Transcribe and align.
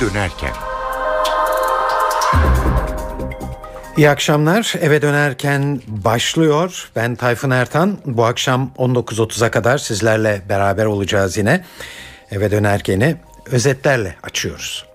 dönerken. 0.00 0.52
İyi 3.96 4.10
akşamlar. 4.10 4.74
Eve 4.80 5.02
dönerken 5.02 5.80
başlıyor. 5.86 6.90
Ben 6.96 7.14
Tayfun 7.14 7.50
Ertan. 7.50 7.98
Bu 8.06 8.24
akşam 8.24 8.70
19.30'a 8.78 9.50
kadar 9.50 9.78
sizlerle 9.78 10.42
beraber 10.48 10.84
olacağız 10.84 11.36
yine. 11.36 11.64
Eve 12.30 12.50
dönerkeni 12.50 13.16
özetlerle 13.50 14.16
açıyoruz. 14.22 14.86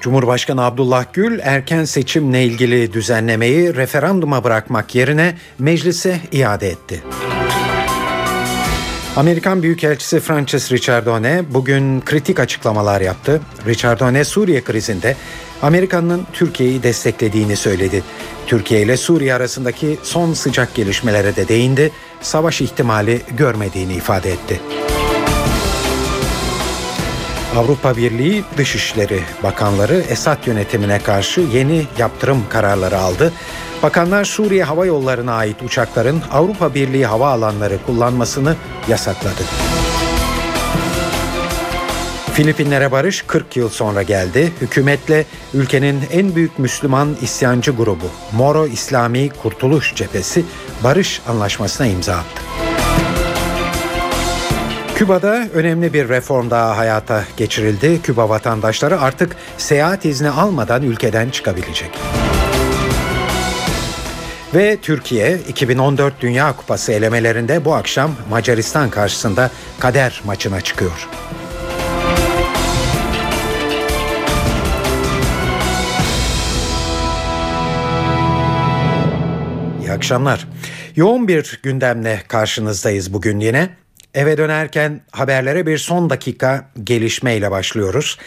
Cumhurbaşkanı 0.00 0.64
Abdullah 0.64 1.04
Gül 1.12 1.38
erken 1.42 1.84
seçimle 1.84 2.44
ilgili 2.44 2.92
düzenlemeyi 2.92 3.76
referanduma 3.76 4.44
bırakmak 4.44 4.94
yerine 4.94 5.34
meclise 5.58 6.20
iade 6.32 6.68
etti. 6.68 7.02
Amerikan 9.18 9.62
Büyükelçisi 9.62 10.20
Francis 10.20 10.72
Richardone 10.72 11.44
bugün 11.50 12.00
kritik 12.00 12.40
açıklamalar 12.40 13.00
yaptı. 13.00 13.40
Richardone 13.66 14.24
Suriye 14.24 14.64
krizinde 14.64 15.16
Amerika'nın 15.62 16.26
Türkiye'yi 16.32 16.82
desteklediğini 16.82 17.56
söyledi. 17.56 18.02
Türkiye 18.46 18.82
ile 18.82 18.96
Suriye 18.96 19.34
arasındaki 19.34 19.98
son 20.02 20.32
sıcak 20.32 20.74
gelişmelere 20.74 21.36
de 21.36 21.48
değindi. 21.48 21.90
Savaş 22.20 22.60
ihtimali 22.60 23.20
görmediğini 23.36 23.94
ifade 23.94 24.30
etti. 24.30 24.60
Avrupa 27.56 27.96
Birliği 27.96 28.44
Dışişleri 28.56 29.20
Bakanları 29.42 30.04
Esad 30.10 30.46
yönetimine 30.46 30.98
karşı 30.98 31.40
yeni 31.40 31.86
yaptırım 31.98 32.44
kararları 32.48 32.98
aldı. 32.98 33.32
Bakanlar 33.82 34.24
Suriye 34.24 34.64
Hava 34.64 34.86
Yolları'na 34.86 35.32
ait 35.32 35.62
uçakların 35.62 36.22
Avrupa 36.32 36.74
Birliği 36.74 37.06
hava 37.06 37.30
alanları 37.30 37.78
kullanmasını 37.86 38.56
yasakladı. 38.88 39.42
Filipinlere 42.32 42.92
barış 42.92 43.22
40 43.22 43.56
yıl 43.56 43.68
sonra 43.68 44.02
geldi. 44.02 44.52
Hükümetle 44.60 45.24
ülkenin 45.54 46.02
en 46.12 46.34
büyük 46.34 46.58
Müslüman 46.58 47.16
isyancı 47.22 47.70
grubu 47.70 48.06
Moro 48.32 48.66
İslami 48.66 49.28
Kurtuluş 49.28 49.94
Cephesi 49.94 50.44
barış 50.84 51.22
anlaşmasına 51.28 51.86
imza 51.86 52.14
attı. 52.14 52.42
Küba'da 54.94 55.48
önemli 55.54 55.92
bir 55.92 56.08
reform 56.08 56.50
daha 56.50 56.76
hayata 56.76 57.24
geçirildi. 57.36 58.02
Küba 58.02 58.28
vatandaşları 58.28 59.00
artık 59.00 59.36
seyahat 59.58 60.04
izni 60.04 60.30
almadan 60.30 60.82
ülkeden 60.82 61.30
çıkabilecek. 61.30 61.90
Ve 64.54 64.78
Türkiye 64.82 65.38
2014 65.48 66.20
Dünya 66.20 66.56
Kupası 66.56 66.92
elemelerinde 66.92 67.64
bu 67.64 67.74
akşam 67.74 68.10
Macaristan 68.30 68.90
karşısında 68.90 69.50
kader 69.80 70.22
maçına 70.26 70.60
çıkıyor. 70.60 71.08
İyi 79.80 79.92
akşamlar. 79.92 80.48
Yoğun 80.96 81.28
bir 81.28 81.60
gündemle 81.62 82.22
karşınızdayız 82.28 83.12
bugün 83.12 83.40
yine. 83.40 83.70
Eve 84.18 84.36
dönerken 84.36 85.00
haberlere 85.10 85.66
bir 85.66 85.78
son 85.78 86.10
dakika 86.10 86.70
gelişmeyle 86.84 87.50
başlıyoruz. 87.50 88.18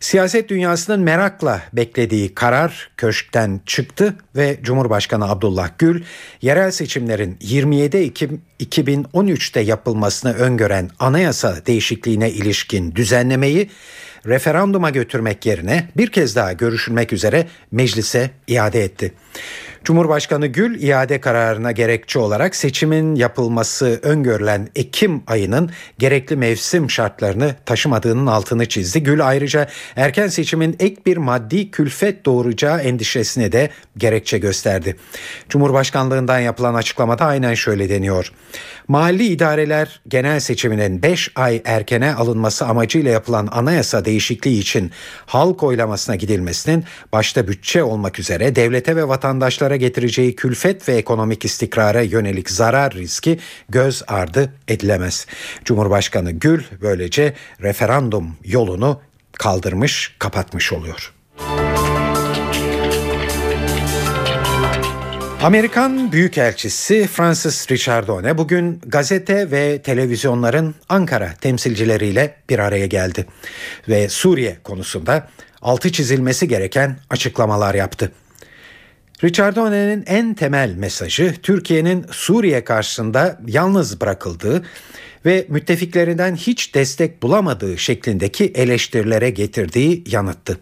Siyaset 0.00 0.48
dünyasının 0.48 1.00
merakla 1.00 1.62
beklediği 1.72 2.34
karar 2.34 2.90
köşkten 2.96 3.60
çıktı 3.66 4.16
ve 4.36 4.58
Cumhurbaşkanı 4.62 5.30
Abdullah 5.30 5.70
Gül 5.78 6.02
yerel 6.42 6.70
seçimlerin 6.70 7.36
27 7.40 7.96
Ekim 7.96 8.42
2013'te 8.60 9.60
yapılmasını 9.60 10.34
öngören 10.34 10.90
anayasa 10.98 11.66
değişikliğine 11.66 12.30
ilişkin 12.30 12.94
düzenlemeyi 12.94 13.70
referanduma 14.26 14.90
götürmek 14.90 15.46
yerine 15.46 15.88
bir 15.96 16.06
kez 16.06 16.36
daha 16.36 16.52
görüşülmek 16.52 17.12
üzere 17.12 17.46
meclise 17.72 18.30
iade 18.48 18.84
etti. 18.84 19.12
Cumhurbaşkanı 19.84 20.46
Gül 20.46 20.82
iade 20.82 21.20
kararına 21.20 21.72
gerekçe 21.72 22.18
olarak 22.18 22.56
seçimin 22.56 23.14
yapılması 23.14 24.00
öngörülen 24.02 24.68
Ekim 24.74 25.22
ayının 25.26 25.70
gerekli 25.98 26.36
mevsim 26.36 26.90
şartlarını 26.90 27.54
taşımadığının 27.66 28.26
altını 28.26 28.66
çizdi. 28.66 29.02
Gül 29.02 29.26
ayrıca 29.26 29.68
erken 29.96 30.28
seçimin 30.28 30.76
ek 30.78 30.96
bir 31.06 31.16
maddi 31.16 31.70
külfet 31.70 32.26
doğuracağı 32.26 32.80
endişesine 32.80 33.52
de 33.52 33.70
gerekçe 33.96 34.38
gösterdi. 34.38 34.96
Cumhurbaşkanlığından 35.48 36.38
yapılan 36.38 36.74
açıklamada 36.74 37.24
aynen 37.24 37.54
şöyle 37.54 37.88
deniyor. 37.88 38.32
Mahalli 38.88 39.26
idareler 39.26 40.00
genel 40.08 40.40
seçiminin 40.40 41.02
5 41.02 41.30
ay 41.34 41.62
erkene 41.64 42.14
alınması 42.14 42.66
amacıyla 42.66 43.10
yapılan 43.10 43.48
anayasa 43.52 44.04
değişikliği 44.04 44.60
için 44.60 44.90
halk 45.26 45.62
oylamasına 45.62 46.16
gidilmesinin 46.16 46.84
başta 47.12 47.48
bütçe 47.48 47.82
olmak 47.82 48.18
üzere 48.18 48.56
devlete 48.56 48.96
ve 48.96 49.08
vatandaşlara 49.08 49.69
getireceği 49.76 50.36
külfet 50.36 50.88
ve 50.88 50.94
ekonomik 50.94 51.44
istikrara 51.44 52.02
yönelik 52.02 52.50
zarar 52.50 52.94
riski 52.94 53.38
göz 53.68 54.02
ardı 54.06 54.52
edilemez. 54.68 55.26
Cumhurbaşkanı 55.64 56.32
Gül 56.32 56.62
böylece 56.82 57.34
referandum 57.62 58.36
yolunu 58.44 59.00
kaldırmış, 59.32 60.16
kapatmış 60.18 60.72
oluyor. 60.72 61.12
Amerikan 65.42 66.12
Büyükelçisi 66.12 67.06
Francis 67.06 67.70
Richardone 67.70 68.38
bugün 68.38 68.80
gazete 68.86 69.50
ve 69.50 69.82
televizyonların 69.82 70.74
Ankara 70.88 71.34
temsilcileriyle 71.40 72.34
bir 72.50 72.58
araya 72.58 72.86
geldi 72.86 73.26
ve 73.88 74.08
Suriye 74.08 74.56
konusunda 74.64 75.28
altı 75.62 75.92
çizilmesi 75.92 76.48
gereken 76.48 76.96
açıklamalar 77.10 77.74
yaptı. 77.74 78.12
Richardone'nin 79.24 80.04
en 80.06 80.34
temel 80.34 80.74
mesajı 80.74 81.34
Türkiye'nin 81.42 82.06
Suriye 82.10 82.64
karşısında 82.64 83.40
yalnız 83.46 84.00
bırakıldığı 84.00 84.62
ve 85.26 85.46
müttefiklerinden 85.48 86.36
hiç 86.36 86.74
destek 86.74 87.22
bulamadığı 87.22 87.78
şeklindeki 87.78 88.44
eleştirilere 88.44 89.30
getirdiği 89.30 90.04
yanıttı. 90.06 90.58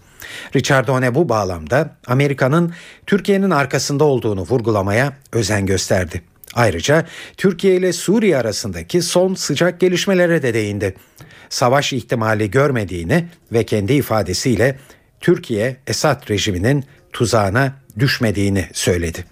Richardone 0.56 1.14
bu 1.14 1.28
bağlamda 1.28 1.97
Amerika'nın 2.06 2.72
Türkiye'nin 3.06 3.50
arkasında 3.50 4.04
olduğunu 4.04 4.41
vurgulamaya 4.41 5.12
özen 5.32 5.66
gösterdi. 5.66 6.22
Ayrıca 6.54 7.06
Türkiye 7.36 7.76
ile 7.76 7.92
Suriye 7.92 8.36
arasındaki 8.36 9.02
son 9.02 9.34
sıcak 9.34 9.80
gelişmelere 9.80 10.42
de 10.42 10.54
değindi. 10.54 10.94
Savaş 11.48 11.92
ihtimali 11.92 12.50
görmediğini 12.50 13.28
ve 13.52 13.66
kendi 13.66 13.92
ifadesiyle 13.92 14.78
Türkiye 15.20 15.76
Esad 15.86 16.30
rejiminin 16.30 16.84
tuzağına 17.12 17.72
düşmediğini 17.98 18.69
söyledi. 18.72 19.25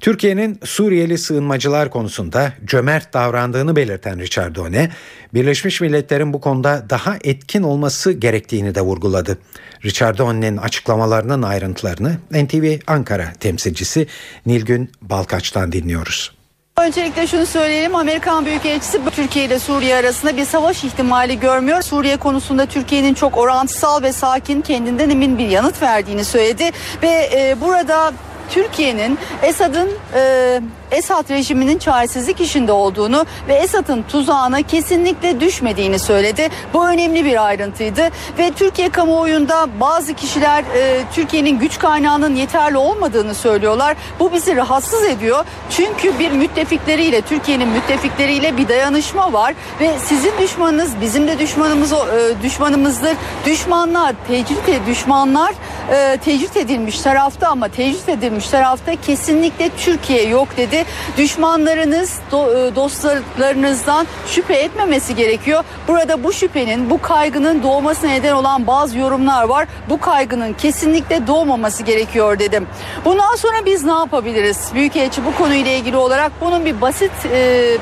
Türkiye'nin 0.00 0.60
Suriyeli 0.64 1.18
sığınmacılar 1.18 1.90
konusunda 1.90 2.52
cömert 2.64 3.14
davrandığını 3.14 3.76
belirten 3.76 4.20
Richard 4.20 4.54
Done, 4.54 4.90
Birleşmiş 5.34 5.80
Milletler'in 5.80 6.32
bu 6.32 6.40
konuda 6.40 6.86
daha 6.90 7.18
etkin 7.24 7.62
olması 7.62 8.12
gerektiğini 8.12 8.74
de 8.74 8.80
vurguladı. 8.80 9.38
Richard 9.84 10.18
Done'nin 10.18 10.56
açıklamalarının 10.56 11.42
ayrıntılarını 11.42 12.16
NTV 12.30 12.78
Ankara 12.86 13.32
temsilcisi 13.40 14.06
Nilgün 14.46 14.92
Balkaç'tan 15.02 15.72
dinliyoruz. 15.72 16.39
Öncelikle 16.80 17.26
şunu 17.26 17.46
söyleyelim 17.46 17.94
Amerikan 17.94 18.46
Büyükelçisi 18.46 19.00
Türkiye 19.10 19.44
ile 19.44 19.58
Suriye 19.58 19.96
arasında 19.96 20.36
bir 20.36 20.44
savaş 20.44 20.84
ihtimali 20.84 21.40
görmüyor. 21.40 21.82
Suriye 21.82 22.16
konusunda 22.16 22.66
Türkiye'nin 22.66 23.14
çok 23.14 23.36
orantısal 23.36 24.02
ve 24.02 24.12
sakin 24.12 24.60
kendinden 24.60 25.10
emin 25.10 25.38
bir 25.38 25.48
yanıt 25.48 25.82
verdiğini 25.82 26.24
söyledi 26.24 26.70
ve 27.02 27.30
e, 27.34 27.56
burada 27.60 28.12
Türkiye'nin 28.50 29.18
Esad'ın 29.42 29.90
e, 30.14 30.60
Esad 30.90 31.30
rejiminin 31.30 31.78
çaresizlik 31.78 32.40
işinde 32.40 32.72
olduğunu 32.72 33.26
ve 33.48 33.54
Esad'ın 33.54 34.02
tuzağına 34.02 34.62
kesinlikle 34.62 35.40
düşmediğini 35.40 35.98
söyledi. 35.98 36.48
Bu 36.74 36.88
önemli 36.88 37.24
bir 37.24 37.46
ayrıntıydı 37.46 38.08
ve 38.38 38.50
Türkiye 38.56 38.88
kamuoyunda 38.88 39.68
bazı 39.80 40.14
kişiler 40.14 40.64
e, 40.76 41.02
Türkiye'nin 41.14 41.58
güç 41.58 41.78
kaynağının 41.78 42.34
yeterli 42.36 42.76
olmadığını 42.76 43.34
söylüyorlar. 43.34 43.96
Bu 44.20 44.32
bizi 44.32 44.56
rahatsız 44.56 45.04
ediyor. 45.04 45.44
Çünkü 45.70 46.18
bir 46.18 46.30
müttefikleriyle 46.30 47.20
Türkiye'nin 47.20 47.68
müttefikleriyle 47.68 48.56
bir 48.56 48.68
dayanışma 48.68 49.32
var 49.32 49.54
ve 49.80 49.90
sizin 50.04 50.32
düşmanınız 50.40 51.00
bizim 51.00 51.28
de 51.28 51.38
düşmanımız 51.38 51.92
e, 51.92 51.96
düşmanımızdır. 52.42 53.16
Düşmanlar 53.46 54.14
tecrit 54.28 54.86
düşmanlar 54.86 55.54
e, 55.92 56.16
tecrit 56.16 56.56
edilmiş 56.56 57.00
tarafta 57.00 57.48
ama 57.48 57.68
tecrit 57.68 58.08
edilmiş 58.08 58.48
tarafta 58.48 58.96
kesinlikle 58.96 59.70
Türkiye 59.78 60.28
yok 60.28 60.48
dedi 60.56 60.79
düşmanlarınız, 61.16 62.18
e, 62.32 62.32
dostlarınızdan 62.76 64.06
şüphe 64.26 64.54
etmemesi 64.54 65.14
gerekiyor. 65.16 65.64
Burada 65.88 66.24
bu 66.24 66.32
şüphenin, 66.32 66.90
bu 66.90 67.02
kaygının 67.02 67.62
doğmasına 67.62 68.10
neden 68.10 68.32
olan 68.32 68.66
bazı 68.66 68.98
yorumlar 68.98 69.44
var. 69.44 69.68
Bu 69.88 70.00
kaygının 70.00 70.52
kesinlikle 70.52 71.26
doğmaması 71.26 71.82
gerekiyor 71.82 72.38
dedim. 72.38 72.66
Bundan 73.04 73.36
sonra 73.36 73.66
biz 73.66 73.84
ne 73.84 73.92
yapabiliriz? 73.92 74.70
Büyükelçi 74.74 75.24
bu 75.24 75.34
konuyla 75.34 75.70
ilgili 75.70 75.96
olarak 75.96 76.32
bunun 76.40 76.64
bir 76.64 76.80
basit 76.80 77.12
e, 77.32 77.76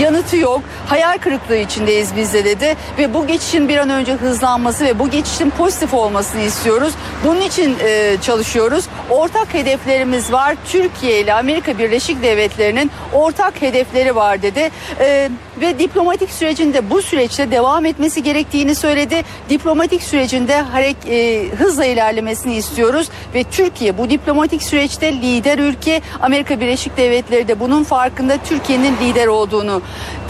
yanıtı 0.00 0.36
yok. 0.36 0.60
Hayal 0.86 1.18
kırıklığı 1.18 1.56
içindeyiz 1.56 2.16
biz 2.16 2.32
de 2.32 2.44
dedi 2.44 2.76
ve 2.98 3.14
bu 3.14 3.26
geçişin 3.26 3.68
bir 3.68 3.76
an 3.76 3.90
önce 3.90 4.12
hızlanması 4.12 4.84
ve 4.84 4.98
bu 4.98 5.10
geçişin 5.10 5.50
pozitif 5.50 5.94
olmasını 5.94 6.40
istiyoruz. 6.40 6.94
Bunun 7.24 7.40
için 7.40 7.76
e, 7.84 8.16
çalışıyoruz. 8.22 8.84
Ortak 9.10 9.54
hedeflerimiz 9.54 10.32
var. 10.32 10.56
Türkiye 10.66 11.20
ile 11.20 11.34
Amerika 11.34 11.78
Birleşik 11.78 12.17
Devletleri'nin 12.22 12.90
ortak 13.12 13.62
hedefleri 13.62 14.16
var 14.16 14.42
dedi. 14.42 14.70
E, 15.00 15.30
ve 15.60 15.78
diplomatik 15.78 16.30
sürecinde 16.30 16.90
bu 16.90 17.02
süreçte 17.02 17.50
devam 17.50 17.86
etmesi 17.86 18.22
gerektiğini 18.22 18.74
söyledi. 18.74 19.22
Diplomatik 19.50 20.02
sürecinde 20.02 20.60
harek, 20.60 20.96
e, 21.08 21.48
hızla 21.58 21.84
ilerlemesini 21.84 22.54
istiyoruz 22.54 23.08
ve 23.34 23.44
Türkiye 23.44 23.98
bu 23.98 24.10
diplomatik 24.10 24.62
süreçte 24.62 25.12
lider 25.12 25.58
ülke. 25.58 26.00
Amerika 26.20 26.60
Birleşik 26.60 26.96
Devletleri 26.96 27.48
de 27.48 27.60
bunun 27.60 27.84
farkında 27.84 28.36
Türkiye'nin 28.44 28.96
lider 28.96 29.26
olduğunu 29.26 29.82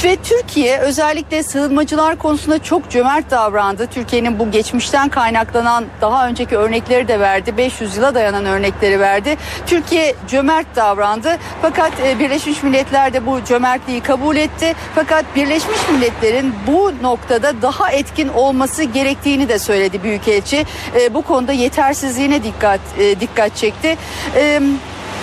ve 0.04 0.16
Türkiye 0.16 0.78
özellikle 0.78 1.42
sığınmacılar 1.42 2.19
konusunda 2.19 2.62
çok 2.62 2.90
cömert 2.90 3.30
davrandı. 3.30 3.86
Türkiye'nin 3.86 4.38
bu 4.38 4.50
geçmişten 4.50 5.08
kaynaklanan 5.08 5.84
daha 6.00 6.28
önceki 6.28 6.56
örnekleri 6.56 7.08
de 7.08 7.20
verdi. 7.20 7.56
500 7.56 7.96
yıla 7.96 8.14
dayanan 8.14 8.44
örnekleri 8.44 9.00
verdi. 9.00 9.36
Türkiye 9.66 10.14
cömert 10.28 10.76
davrandı. 10.76 11.36
Fakat 11.62 11.92
e, 12.06 12.19
Birleşmiş 12.19 12.62
Milletler 12.62 13.12
de 13.12 13.26
bu 13.26 13.44
cömertliği 13.44 14.00
kabul 14.00 14.36
etti. 14.36 14.75
Fakat 14.94 15.18
Birleşmiş 15.37 15.79
Milletler'in 15.93 16.55
bu 16.67 16.93
noktada 17.03 17.62
daha 17.62 17.93
etkin 17.93 18.29
olması 18.29 18.85
gerektiğini 18.85 19.49
de 19.49 19.59
söyledi 19.59 20.03
Büyükelçi. 20.03 20.67
E, 21.00 21.15
bu 21.15 21.23
konuda 21.23 21.53
yetersizliğine 21.53 22.43
dikkat 22.43 22.81
e, 22.99 23.20
dikkat 23.20 23.56
çekti. 23.56 23.97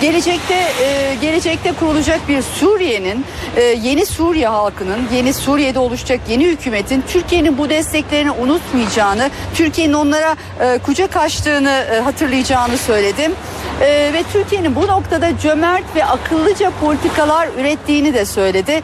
Gelecekte 0.00 0.54
e, 0.54 1.14
gelecekte 1.20 1.72
kurulacak 1.72 2.28
bir 2.28 2.42
Suriye'nin 2.42 3.24
e, 3.56 3.62
yeni 3.62 4.06
Suriye 4.06 4.48
halkının 4.48 4.98
yeni 5.14 5.34
Suriye'de 5.34 5.78
oluşacak 5.78 6.20
yeni 6.28 6.46
hükümetin 6.46 7.04
Türkiye'nin 7.08 7.58
bu 7.58 7.70
desteklerini 7.70 8.30
unutmayacağını, 8.30 9.30
Türkiye'nin 9.54 9.92
onlara 9.92 10.36
e, 10.60 10.78
kucak 10.78 11.16
açtığını 11.16 11.86
e, 11.92 12.00
hatırlayacağını 12.00 12.78
söyledim. 12.78 13.32
E, 13.80 13.86
ve 13.86 14.22
Türkiye'nin 14.32 14.76
bu 14.76 14.86
noktada 14.86 15.38
cömert 15.38 15.96
ve 15.96 16.04
akıllıca 16.04 16.70
politikalar 16.80 17.48
ürettiğini 17.58 18.14
de 18.14 18.24
söyledi. 18.24 18.82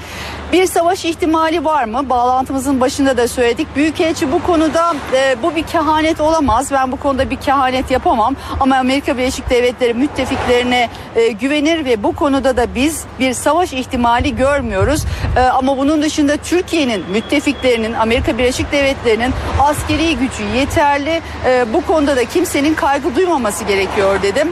Bir 0.53 0.67
savaş 0.67 1.05
ihtimali 1.05 1.65
var 1.65 1.85
mı? 1.85 2.11
Bağlantımızın 2.11 2.81
başında 2.81 3.17
da 3.17 3.29
söyledik. 3.29 3.77
Büyükelçi 3.77 4.33
bu 4.33 4.43
konuda 4.43 4.95
e, 5.15 5.43
bu 5.43 5.55
bir 5.57 5.63
kehanet 5.63 6.21
olamaz. 6.21 6.73
Ben 6.73 6.93
bu 6.93 6.97
konuda 6.97 7.31
bir 7.31 7.37
kehanet 7.37 7.91
yapamam. 7.91 8.37
Ama 8.61 8.77
Amerika 8.77 9.17
Birleşik 9.17 9.51
Devletleri 9.51 9.95
müttefiklerine 9.95 10.89
e, 11.17 11.29
güvenir 11.29 11.85
ve 11.85 12.03
bu 12.03 12.13
konuda 12.13 12.57
da 12.57 12.75
biz 12.75 13.05
bir 13.19 13.33
savaş 13.33 13.73
ihtimali 13.73 14.37
görmüyoruz. 14.37 15.05
E, 15.37 15.41
ama 15.41 15.79
bunun 15.79 16.03
dışında 16.03 16.37
Türkiye'nin 16.37 17.05
müttefiklerinin 17.11 17.93
Amerika 17.93 18.39
Birleşik 18.39 18.73
Devletleri'nin 18.73 19.33
askeri 19.61 20.17
gücü 20.17 20.45
yeterli. 20.57 21.21
E, 21.47 21.73
bu 21.73 21.87
konuda 21.87 22.17
da 22.17 22.25
kimsenin 22.25 22.75
kaygı 22.75 23.17
duymaması 23.17 23.65
gerekiyor 23.65 24.23
dedim. 24.23 24.49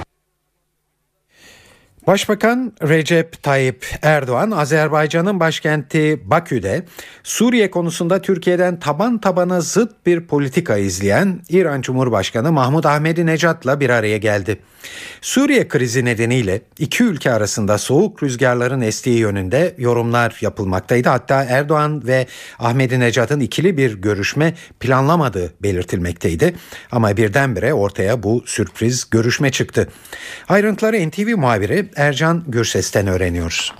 Başbakan 2.07 2.73
Recep 2.83 3.43
Tayyip 3.43 3.87
Erdoğan 4.03 4.51
Azerbaycan'ın 4.51 5.41
başkenti 5.41 6.21
Bakü'de 6.25 6.85
Suriye 7.23 7.71
konusunda 7.71 8.23
Türkiye'den 8.23 8.81
taban 8.81 9.19
tabana 9.19 9.61
zıt 9.61 10.07
bir 10.07 10.27
politika 10.27 10.77
izleyen 10.77 11.41
İran 11.49 11.81
Cumhurbaşkanı 11.81 12.53
Mahmut 12.53 12.87
Ahmedinecat'la 12.87 13.81
bir 13.81 13.91
araya 13.91 14.17
geldi. 14.17 14.59
Suriye 15.21 15.69
krizi 15.69 16.05
nedeniyle 16.05 16.61
iki 16.79 17.05
ülke 17.05 17.33
arasında 17.33 17.79
soğuk 17.79 18.23
rüzgarların 18.23 18.81
estiği 18.81 19.19
yönünde 19.19 19.75
yorumlar 19.79 20.39
yapılmaktaydı. 20.41 21.09
Hatta 21.09 21.45
Erdoğan 21.45 22.07
ve 22.07 22.27
Ahmedinecat'ın 22.59 23.41
ikili 23.41 23.77
bir 23.77 23.95
görüşme 23.95 24.55
planlamadığı 24.81 25.53
belirtilmekteydi. 25.63 26.55
Ama 26.93 27.17
birdenbire 27.17 27.75
ortaya 27.75 28.23
bu 28.23 28.43
sürpriz 28.47 29.11
görüşme 29.11 29.51
çıktı. 29.51 29.89
Ayrıntıları 30.49 31.09
NTV 31.09 31.37
muhabiri 31.37 31.90
Ercan 31.97 32.45
Gürses'ten 32.49 33.07
öğreniyoruz. 33.07 33.73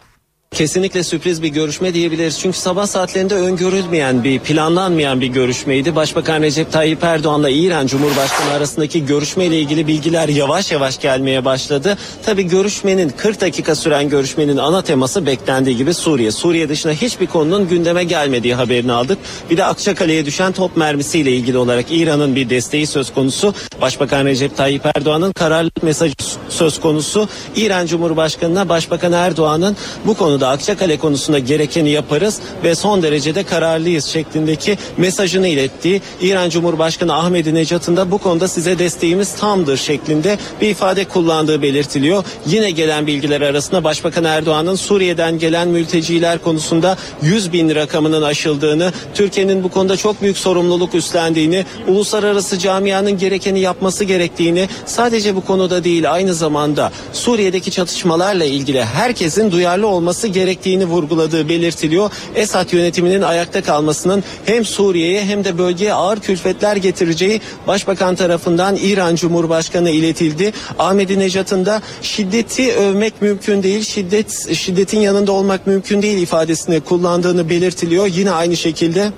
Kesinlikle 0.55 1.05
sürpriz 1.05 1.43
bir 1.43 1.49
görüşme 1.49 1.95
diyebiliriz. 1.95 2.39
Çünkü 2.41 2.59
sabah 2.59 2.87
saatlerinde 2.87 3.35
öngörülmeyen 3.35 4.25
bir, 4.25 4.39
planlanmayan 4.39 5.21
bir 5.21 5.27
görüşmeydi. 5.27 5.97
Başbakan 5.97 6.43
Recep 6.43 6.73
Tayyip 6.73 7.05
Erdoğan'la 7.05 7.51
İran 7.51 7.87
Cumhurbaşkanı 7.87 8.51
arasındaki 8.51 9.07
görüşmeyle 9.07 9.61
ilgili 9.61 9.87
bilgiler 9.87 10.29
yavaş 10.29 10.73
yavaş 10.73 11.01
gelmeye 11.01 11.45
başladı. 11.45 11.99
Tabii 12.27 12.43
görüşmenin 12.43 13.13
40 13.17 13.41
dakika 13.41 13.75
süren 13.75 14.09
görüşmenin 14.09 14.57
ana 14.57 14.83
teması 14.83 15.27
beklendiği 15.27 15.77
gibi 15.77 15.95
Suriye. 15.95 16.31
Suriye 16.31 16.69
dışında 16.69 16.93
hiçbir 16.93 17.27
konunun 17.27 17.69
gündeme 17.69 18.05
gelmediği 18.05 18.55
haberini 18.55 18.93
aldık. 18.93 19.19
Bir 19.51 19.57
de 19.57 19.65
Akçakale'ye 19.65 20.27
düşen 20.27 20.53
top 20.53 20.77
mermisiyle 20.77 21.33
ilgili 21.33 21.59
olarak 21.59 21.87
İran'ın 21.91 22.37
bir 22.37 22.51
desteği 22.51 22.87
söz 22.87 23.15
konusu. 23.15 23.55
Başbakan 23.81 24.25
Recep 24.27 24.57
Tayyip 24.57 24.87
Erdoğan'ın 24.97 25.33
kararlılık 25.33 25.83
mesajı 25.83 26.15
söz 26.49 26.81
konusu. 26.81 27.29
İran 27.57 27.87
Cumhurbaşkanı'na 27.87 28.69
Başbakan 28.69 29.13
Erdoğan'ın 29.13 29.77
bu 30.07 30.15
konuda 30.15 30.40
konuda 30.41 30.53
Akçakale 30.53 30.99
konusunda 30.99 31.39
gerekeni 31.39 31.91
yaparız 31.91 32.41
ve 32.65 32.75
son 32.75 33.03
derecede 33.03 33.43
kararlıyız 33.43 34.05
şeklindeki 34.05 34.79
mesajını 34.97 35.49
ilettiği 35.49 36.03
İran 36.21 36.51
Cumhurbaşkanı 36.51 37.15
Ahmedinejad'ın 37.15 37.97
da 37.97 38.11
bu 38.11 38.19
konuda 38.19 38.49
size 38.49 38.79
desteğimiz 38.79 39.35
tamdır 39.35 39.77
şeklinde 39.77 40.39
bir 40.61 40.69
ifade 40.69 41.05
kullandığı 41.05 41.63
belirtiliyor. 41.63 42.25
Yine 42.47 42.71
gelen 42.71 43.07
bilgiler 43.07 43.41
arasında 43.41 43.85
Başbakan 43.85 44.25
Erdoğan'ın 44.25 44.75
Suriye'den 44.75 45.39
gelen 45.39 45.69
mülteciler 45.69 46.39
konusunda 46.39 46.97
100 47.23 47.53
bin 47.53 47.75
rakamının 47.75 48.23
aşıldığını, 48.23 48.93
Türkiye'nin 49.15 49.65
bu 49.65 49.69
konuda 49.69 49.97
çok 49.97 50.23
büyük 50.23 50.39
sorumluluk 50.39 50.95
üstlendiğini, 50.95 51.67
uluslararası 51.89 52.59
camianın 52.59 53.19
gerekeni 53.19 53.61
yapması 53.61 54.05
gerektiğini, 54.05 54.69
sadece 54.87 55.37
bu 55.37 55.41
konuda 55.41 55.85
değil 55.85 56.13
aynı 56.13 56.35
zamanda 56.35 56.93
Suriye'deki 57.13 57.71
çatışmalarla 57.71 58.45
ilgili 58.45 58.85
herkesin 58.85 59.53
duyarlı 59.53 59.87
olması 59.87 60.30
gerektiğini 60.33 60.85
vurguladığı 60.85 61.49
belirtiliyor. 61.49 62.11
Esad 62.35 62.73
yönetiminin 62.73 63.23
ayakta 63.23 63.63
kalmasının 63.63 64.25
hem 64.45 64.65
Suriye'ye 64.65 65.25
hem 65.25 65.45
de 65.45 65.59
bölgeye 65.59 65.95
ağır 65.95 66.21
külfetler 66.21 66.77
getireceği 66.77 67.41
Başbakan 67.67 68.15
tarafından 68.15 68.77
İran 68.77 69.15
Cumhurbaşkanı 69.15 69.91
iletildi. 69.91 70.53
Ahmedinejad'ın 70.79 71.67
da 71.67 71.83
şiddeti 72.03 72.73
övmek 72.73 73.23
mümkün 73.23 73.63
değil, 73.63 73.83
şiddet 73.83 74.57
şiddetin 74.57 75.01
yanında 75.01 75.33
olmak 75.33 75.67
mümkün 75.67 76.03
değil 76.03 76.19
ifadesini 76.23 76.81
kullandığını 76.81 77.51
belirtiliyor. 77.51 78.07
Yine 78.07 78.31
aynı 78.31 78.57
şekilde 78.57 79.13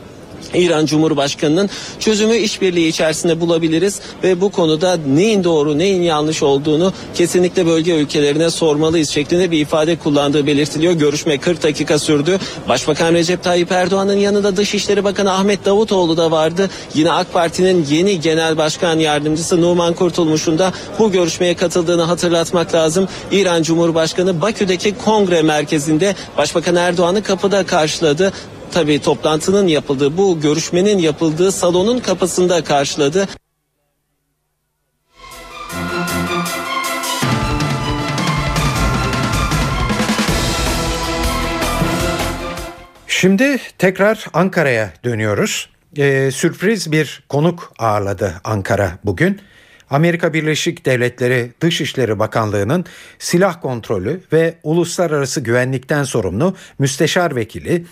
İran 0.55 0.87
Cumhurbaşkanı'nın 0.87 1.71
çözümü 2.01 2.37
işbirliği 2.37 2.89
içerisinde 2.89 3.41
bulabiliriz 3.41 4.01
ve 4.23 4.41
bu 4.41 4.51
konuda 4.51 4.97
neyin 4.97 5.45
doğru 5.45 5.79
neyin 5.79 6.03
yanlış 6.03 6.43
olduğunu 6.43 6.93
kesinlikle 7.15 7.67
bölge 7.67 7.95
ülkelerine 7.95 8.51
sormalıyız 8.51 9.11
şeklinde 9.11 9.51
bir 9.51 9.61
ifade 9.61 9.97
kullandığı 9.97 10.47
belirtiliyor. 10.47 10.93
Görüşme 10.93 11.39
40 11.39 11.63
dakika 11.63 11.99
sürdü. 11.99 12.39
Başbakan 12.69 13.15
Recep 13.15 13.43
Tayyip 13.43 13.73
Erdoğan'ın 13.73 14.17
yanında 14.17 14.57
Dışişleri 14.57 15.05
Bakanı 15.05 15.33
Ahmet 15.33 15.65
Davutoğlu 15.65 16.17
da 16.17 16.31
vardı. 16.31 16.71
Yine 16.95 17.13
AK 17.13 17.33
Parti'nin 17.33 17.87
yeni 17.91 18.21
genel 18.21 18.57
başkan 18.57 18.99
yardımcısı 18.99 19.61
Numan 19.61 19.95
Kurtulmuş'un 19.95 20.59
da 20.59 20.73
bu 20.99 21.13
görüşmeye 21.13 21.55
katıldığını 21.55 22.03
hatırlatmak 22.03 22.75
lazım. 22.75 23.09
İran 23.33 23.63
Cumhurbaşkanı 23.63 24.41
Bakü'deki 24.41 24.95
kongre 25.05 25.43
merkezinde 25.43 26.15
Başbakan 26.39 26.77
Erdoğan'ı 26.77 27.23
kapıda 27.23 27.67
karşıladı 27.67 28.33
tabii 28.73 29.01
toplantının 29.01 29.67
yapıldığı 29.67 30.17
bu 30.17 30.41
görüşmenin 30.41 30.99
yapıldığı 30.99 31.53
salonun 31.53 31.99
kapısında 31.99 32.65
karşıladı. 32.65 33.29
Şimdi 43.07 43.59
tekrar 43.79 44.27
Ankara'ya 44.33 44.93
dönüyoruz. 45.05 45.69
Ee, 45.97 46.31
sürpriz 46.31 46.93
bir 46.93 47.25
konuk 47.29 47.73
ağırladı 47.79 48.35
Ankara 48.45 48.99
bugün. 49.05 49.41
Amerika 49.91 50.33
Birleşik 50.33 50.87
Devletleri 50.87 51.53
Dışişleri 51.61 52.19
Bakanlığı'nın 52.19 52.85
silah 53.19 53.63
kontrolü 53.63 54.21
ve 54.33 54.55
uluslararası 54.63 55.41
güvenlikten 55.41 56.05
sorumlu 56.05 56.57
müsteşar 56.79 57.37
vekili 57.37 57.85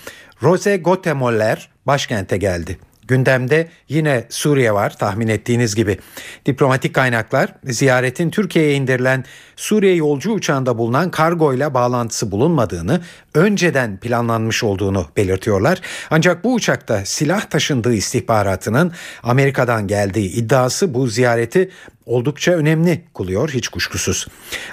Rose 0.42 0.76
Gotemoller 0.76 1.68
başkente 1.86 2.36
geldi. 2.36 2.78
Gündemde 3.08 3.68
yine 3.88 4.24
Suriye 4.28 4.74
var 4.74 4.98
tahmin 4.98 5.28
ettiğiniz 5.28 5.74
gibi. 5.74 5.98
Diplomatik 6.46 6.94
kaynaklar 6.94 7.54
ziyaretin 7.64 8.30
Türkiye'ye 8.30 8.74
indirilen 8.74 9.24
Suriye 9.56 9.94
yolcu 9.94 10.32
uçağında 10.32 10.78
bulunan 10.78 11.10
kargo 11.10 11.54
ile 11.54 11.74
bağlantısı 11.74 12.30
bulunmadığını, 12.30 13.00
önceden 13.34 13.96
planlanmış 13.96 14.64
olduğunu 14.64 15.06
belirtiyorlar. 15.16 15.80
Ancak 16.10 16.44
bu 16.44 16.54
uçakta 16.54 17.04
silah 17.04 17.40
taşındığı 17.40 17.94
istihbaratının 17.94 18.92
Amerika'dan 19.22 19.86
geldiği 19.86 20.32
iddiası 20.32 20.94
bu 20.94 21.06
ziyareti 21.06 21.70
oldukça 22.06 22.52
önemli 22.52 23.04
kılıyor 23.16 23.50
hiç 23.50 23.68
kuşkusuz. 23.68 24.26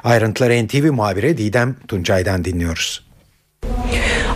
Ayrıntıları 0.03 0.65
NTV 0.65 0.91
muhabiri 0.91 1.37
Didem 1.37 1.75
Tuncay'dan 1.87 2.45
dinliyoruz. 2.45 3.07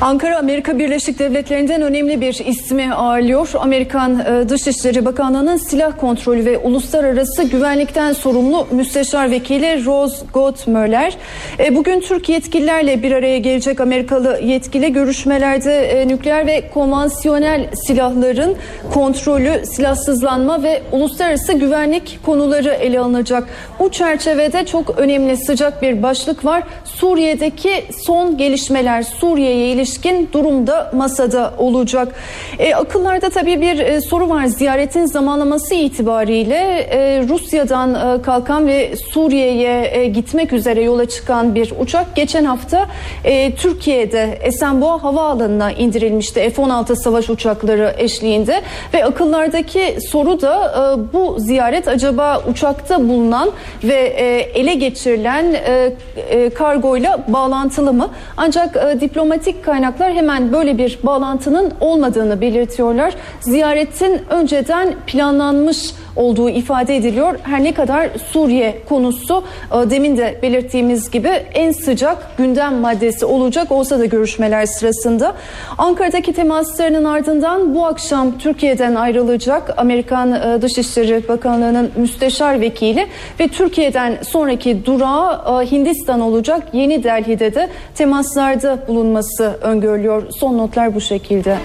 Ankara 0.02 0.38
Amerika 0.38 0.80
Birleşik 0.80 1.20
Devletleri'nden 1.20 1.82
önemli 1.82 2.22
bir 2.22 2.34
ismi 2.46 2.94
ağırlıyor. 2.94 3.50
Amerikan 3.60 4.20
e, 4.20 4.50
Dışişleri 4.50 5.06
Bakanlığı'nın 5.06 5.58
silah 5.58 5.98
kontrolü 5.98 6.46
ve 6.46 6.58
uluslararası 6.58 7.44
güvenlikten 7.44 8.14
sorumlu 8.14 8.68
müsteşar 8.72 9.32
vekili 9.32 9.86
Rose 9.86 10.26
Gottmöller. 10.34 11.18
E, 11.60 11.76
bugün 11.76 12.00
Türk 12.00 12.30
yetkililerle 12.30 13.04
bir 13.04 13.12
araya 13.12 13.38
gelecek 13.38 13.82
Amerikalı 13.82 14.40
yetkili 14.44 14.94
görüşmelerde 14.94 15.86
e, 15.86 16.08
nükleer 16.08 16.48
ve 16.48 16.70
konvansiyonel 16.74 17.70
silahların 17.88 18.56
kontrolü, 18.94 19.66
silahsızlanma 19.66 20.64
ve 20.64 20.82
uluslararası 20.92 21.54
güvenlik 21.54 22.20
konuları 22.26 22.70
ele 22.70 23.00
alınacak. 23.00 23.48
Bu 23.80 23.92
çerçevede 23.92 24.66
çok 24.66 25.00
önemli 25.00 25.38
sıcak 25.38 25.82
bir 25.82 26.04
başlık 26.04 26.46
var. 26.46 26.64
Suriye'deki 26.86 27.86
son 28.06 28.38
gelişmeler, 28.38 29.04
Suriye'ye 29.04 29.68
ilişkin 29.68 29.91
durumda 30.34 30.92
masada 30.96 31.54
olacak. 31.58 32.16
E, 32.60 32.76
akıllarda 32.76 33.30
tabii 33.30 33.62
bir 33.62 33.80
e, 33.80 34.02
soru 34.02 34.30
var. 34.30 34.46
Ziyaretin 34.46 35.06
zamanlaması 35.06 35.76
itibariyle 35.76 36.56
e, 36.56 37.28
Rusya'dan 37.30 37.94
e, 37.96 38.22
kalkan 38.22 38.68
ve 38.68 38.96
Suriye'ye 38.96 39.92
e, 39.94 40.06
gitmek 40.08 40.54
üzere 40.54 40.82
yola 40.82 41.06
çıkan 41.06 41.56
bir 41.56 41.74
uçak 41.80 42.16
geçen 42.16 42.46
hafta 42.46 42.88
e, 43.24 43.56
Türkiye'de 43.56 44.40
Esenboğa 44.44 45.04
Havaalanı'na 45.04 45.72
indirilmişti. 45.72 46.50
F-16 46.56 46.96
savaş 46.96 47.30
uçakları 47.30 47.96
eşliğinde 47.98 48.62
ve 48.94 49.06
akıllardaki 49.06 49.98
soru 50.12 50.42
da 50.42 50.56
e, 50.56 51.14
bu 51.14 51.40
ziyaret 51.40 51.88
acaba 51.88 52.44
uçakta 52.50 53.00
bulunan 53.10 53.52
ve 53.84 53.94
e, 53.94 54.26
ele 54.60 54.74
geçirilen 54.74 55.54
e, 55.54 55.94
e, 56.30 56.50
kargoyla 56.50 57.20
bağlantılı 57.28 57.94
mı? 57.94 58.10
Ancak 58.38 58.76
e, 58.76 59.02
diplomatik 59.02 59.64
kaynaklar 59.82 60.14
hemen 60.14 60.54
böyle 60.54 60.78
bir 60.78 61.00
bağlantının 61.04 61.74
olmadığını 61.80 62.42
belirtiyorlar. 62.42 63.14
Ziyaretin 63.40 64.22
önceden 64.30 64.96
planlanmış 65.08 65.94
olduğu 66.16 66.50
ifade 66.50 66.96
ediliyor. 66.96 67.40
Her 67.44 67.64
ne 67.64 67.74
kadar 67.74 68.10
Suriye 68.32 68.78
konusu 68.90 69.44
e, 69.72 69.90
demin 69.90 70.18
de 70.18 70.40
belirttiğimiz 70.42 71.12
gibi 71.12 71.28
en 71.54 71.72
sıcak 71.72 72.38
gündem 72.38 72.76
maddesi 72.76 73.26
olacak 73.26 73.72
olsa 73.72 74.00
da 74.00 74.06
görüşmeler 74.06 74.66
sırasında. 74.66 75.36
Ankara'daki 75.78 76.34
temaslarının 76.34 77.06
ardından 77.06 77.76
bu 77.76 77.86
akşam 77.86 78.38
Türkiye'den 78.38 78.96
ayrılacak 78.96 79.74
Amerikan 79.78 80.32
e, 80.32 80.62
Dışişleri 80.62 81.28
Bakanlığı'nın 81.28 81.92
müsteşar 81.96 82.62
vekili 82.62 83.08
ve 83.40 83.48
Türkiye'den 83.48 84.18
sonraki 84.22 84.86
durağı 84.86 85.62
e, 85.64 85.72
Hindistan 85.72 86.22
olacak. 86.22 86.64
Yeni 86.74 87.04
Delhi'de 87.04 87.56
de 87.56 87.70
temaslarda 87.96 88.88
bulunması 88.88 89.60
öngörülüyor. 89.62 90.24
Son 90.32 90.58
notlar 90.58 90.96
bu 90.96 91.02
şekilde. 91.02 91.58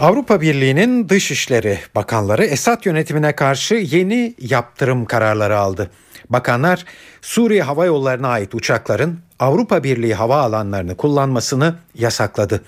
Avrupa 0.00 0.40
Birliği'nin 0.40 1.08
Dışişleri 1.08 1.78
Bakanları 1.94 2.44
Esad 2.44 2.84
yönetimine 2.84 3.36
karşı 3.36 3.74
yeni 3.74 4.34
yaptırım 4.40 5.04
kararları 5.04 5.58
aldı. 5.58 5.90
Bakanlar 6.30 6.84
Suriye 7.22 7.62
Hava 7.62 7.86
Yolları'na 7.86 8.28
ait 8.28 8.54
uçakların 8.54 9.18
Avrupa 9.38 9.84
Birliği 9.84 10.14
hava 10.14 10.36
alanlarını 10.36 10.96
kullanmasını 10.96 11.74
yasakladı. 11.94 12.60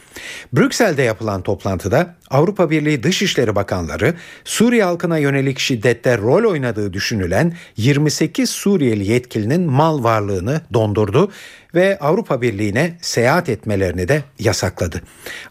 Brüksel'de 0.53 1.03
yapılan 1.03 1.43
toplantıda 1.43 2.15
Avrupa 2.31 2.71
Birliği 2.71 3.03
Dışişleri 3.03 3.55
Bakanları 3.55 4.15
Suriye 4.45 4.85
halkına 4.85 5.19
yönelik 5.19 5.59
şiddette 5.59 6.19
rol 6.19 6.51
oynadığı 6.51 6.93
düşünülen 6.93 7.57
28 7.77 8.51
Suriyeli 8.51 9.11
yetkilinin 9.11 9.71
mal 9.71 10.05
varlığını 10.05 10.61
dondurdu 10.75 11.31
ve 11.75 11.99
Avrupa 12.01 12.43
Birliği'ne 12.43 12.91
seyahat 13.01 13.49
etmelerini 13.49 14.09
de 14.09 14.21
yasakladı. 14.39 14.97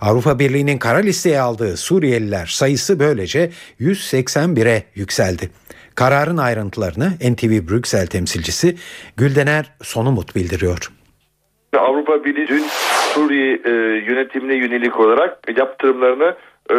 Avrupa 0.02 0.40
Birliği'nin 0.40 0.78
kara 0.78 0.98
listeye 0.98 1.40
aldığı 1.40 1.78
Suriyeliler 1.78 2.46
sayısı 2.46 3.00
böylece 3.00 3.50
181'e 3.80 4.84
yükseldi. 4.96 5.50
Kararın 5.96 6.38
ayrıntılarını 6.38 7.10
NTV 7.32 7.70
Brüksel 7.70 8.08
temsilcisi 8.08 8.76
Güldener 9.18 9.66
Sonumut 9.82 10.36
bildiriyor. 10.36 10.92
Avrupa 11.78 12.24
Birliği 12.24 12.48
dün 12.48 12.64
Suriye 13.14 13.60
e, 13.66 13.70
yönetimine 14.10 14.56
yönelik 14.56 15.00
olarak 15.00 15.58
yaptırımlarını 15.58 16.36
e, 16.72 16.76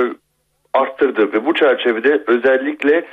arttırdı 0.72 1.32
ve 1.32 1.46
bu 1.46 1.54
çerçevede 1.54 2.22
özellikle 2.26 3.04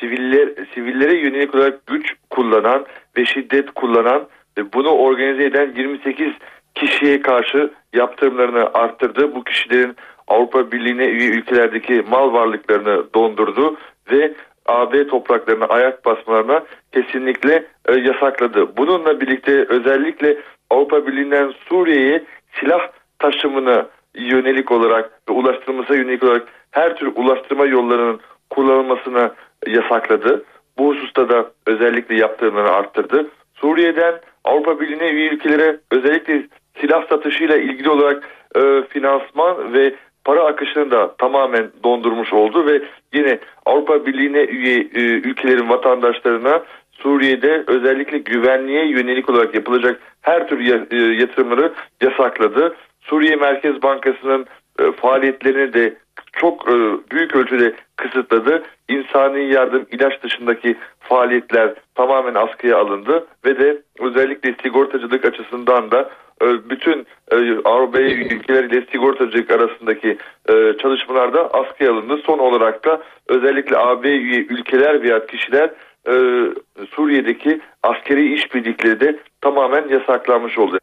siviller 0.00 0.48
sivillere 0.74 1.18
yönelik 1.18 1.54
olarak 1.54 1.86
güç 1.86 2.14
kullanan 2.30 2.86
ve 3.16 3.24
şiddet 3.24 3.70
kullanan 3.70 4.28
bunu 4.72 4.88
organize 4.88 5.44
eden 5.44 5.72
28 5.76 6.32
kişiye 6.74 7.22
karşı 7.22 7.70
yaptırımlarını 7.94 8.70
arttırdı. 8.74 9.34
Bu 9.34 9.44
kişilerin 9.44 9.96
Avrupa 10.28 10.72
Birliği'ne 10.72 11.06
üye 11.06 11.28
ülkelerdeki 11.28 12.04
mal 12.10 12.32
varlıklarını 12.32 13.14
dondurdu 13.14 13.76
ve 14.12 14.34
AB 14.66 15.06
topraklarına 15.06 15.64
ayak 15.64 16.04
basmalarına 16.04 16.64
kesinlikle 16.92 17.64
e, 17.88 17.94
yasakladı. 17.94 18.76
Bununla 18.76 19.20
birlikte 19.20 19.66
özellikle 19.68 20.38
Avrupa 20.70 21.06
Birliği'nden 21.06 21.54
Suriye'ye 21.68 22.24
silah 22.52 22.80
taşımını 23.18 23.86
yönelik 24.14 24.72
olarak 24.72 25.10
ve 25.28 25.32
ulaştırılmasına 25.32 25.96
yönelik 25.96 26.22
olarak 26.22 26.48
her 26.70 26.96
tür 26.96 27.12
ulaştırma 27.16 27.66
yollarının 27.66 28.20
kullanılmasını 28.50 29.32
yasakladı. 29.66 30.44
Bu 30.78 30.88
hususta 30.94 31.28
da 31.28 31.50
özellikle 31.66 32.16
yaptırımlarını 32.16 32.70
arttırdı. 32.70 33.26
Suriye'den 33.54 34.14
Avrupa 34.44 34.80
Birliği'ne 34.80 35.10
üye 35.10 35.28
ülkelere 35.28 35.76
özellikle 35.90 36.42
silah 36.80 37.08
satışıyla 37.08 37.56
ilgili 37.56 37.90
olarak 37.90 38.28
e, 38.56 38.82
finansman 38.88 39.72
ve 39.72 39.94
para 40.24 40.44
akışını 40.44 40.90
da 40.90 41.16
tamamen 41.16 41.70
dondurmuş 41.84 42.32
oldu 42.32 42.66
ve 42.66 42.82
yine 43.14 43.38
Avrupa 43.66 44.06
Birliği'ne 44.06 44.44
üye 44.44 44.76
e, 44.76 45.00
ülkelerin 45.00 45.68
vatandaşlarına 45.68 46.62
Suriye'de 46.92 47.64
özellikle 47.66 48.18
güvenliğe 48.18 48.88
yönelik 48.88 49.30
olarak 49.30 49.54
yapılacak 49.54 50.00
her 50.22 50.48
tür 50.48 50.60
e, 50.60 50.96
yatırımları 51.20 51.72
yasakladı. 52.02 52.76
Suriye 53.00 53.36
Merkez 53.36 53.82
Bankası'nın 53.82 54.46
e, 54.80 54.92
faaliyetlerini 54.92 55.72
de 55.72 55.94
çok 56.32 56.68
e, 56.68 56.74
büyük 57.10 57.36
ölçüde 57.36 57.74
kısıtladı. 57.96 58.62
İnsani 58.88 59.52
yardım 59.52 59.86
ilaç 59.90 60.22
dışındaki 60.22 60.76
faaliyetler 61.00 61.74
tamamen 61.94 62.34
askıya 62.34 62.78
alındı 62.78 63.26
ve 63.44 63.58
de 63.58 63.82
özellikle 64.00 64.54
sigortacılık 64.62 65.24
açısından 65.24 65.90
da 65.90 66.10
bütün 66.42 67.06
Avrupa 67.64 68.00
ülkeleriyle 68.00 68.86
sigortacılık 68.92 69.50
arasındaki 69.50 70.18
çalışmalar 70.82 71.32
da 71.32 71.54
askıya 71.54 71.92
alındı. 71.92 72.16
Son 72.26 72.38
olarak 72.38 72.84
da 72.84 73.02
özellikle 73.28 73.76
AB 73.76 74.08
üye 74.08 74.40
ülkeler 74.40 75.02
veya 75.02 75.26
kişiler 75.26 75.70
Suriye'deki 76.90 77.60
askeri 77.82 78.34
işbirlikleri 78.34 79.00
de 79.00 79.18
tamamen 79.40 79.88
yasaklanmış 79.88 80.58
oldu. 80.58 80.78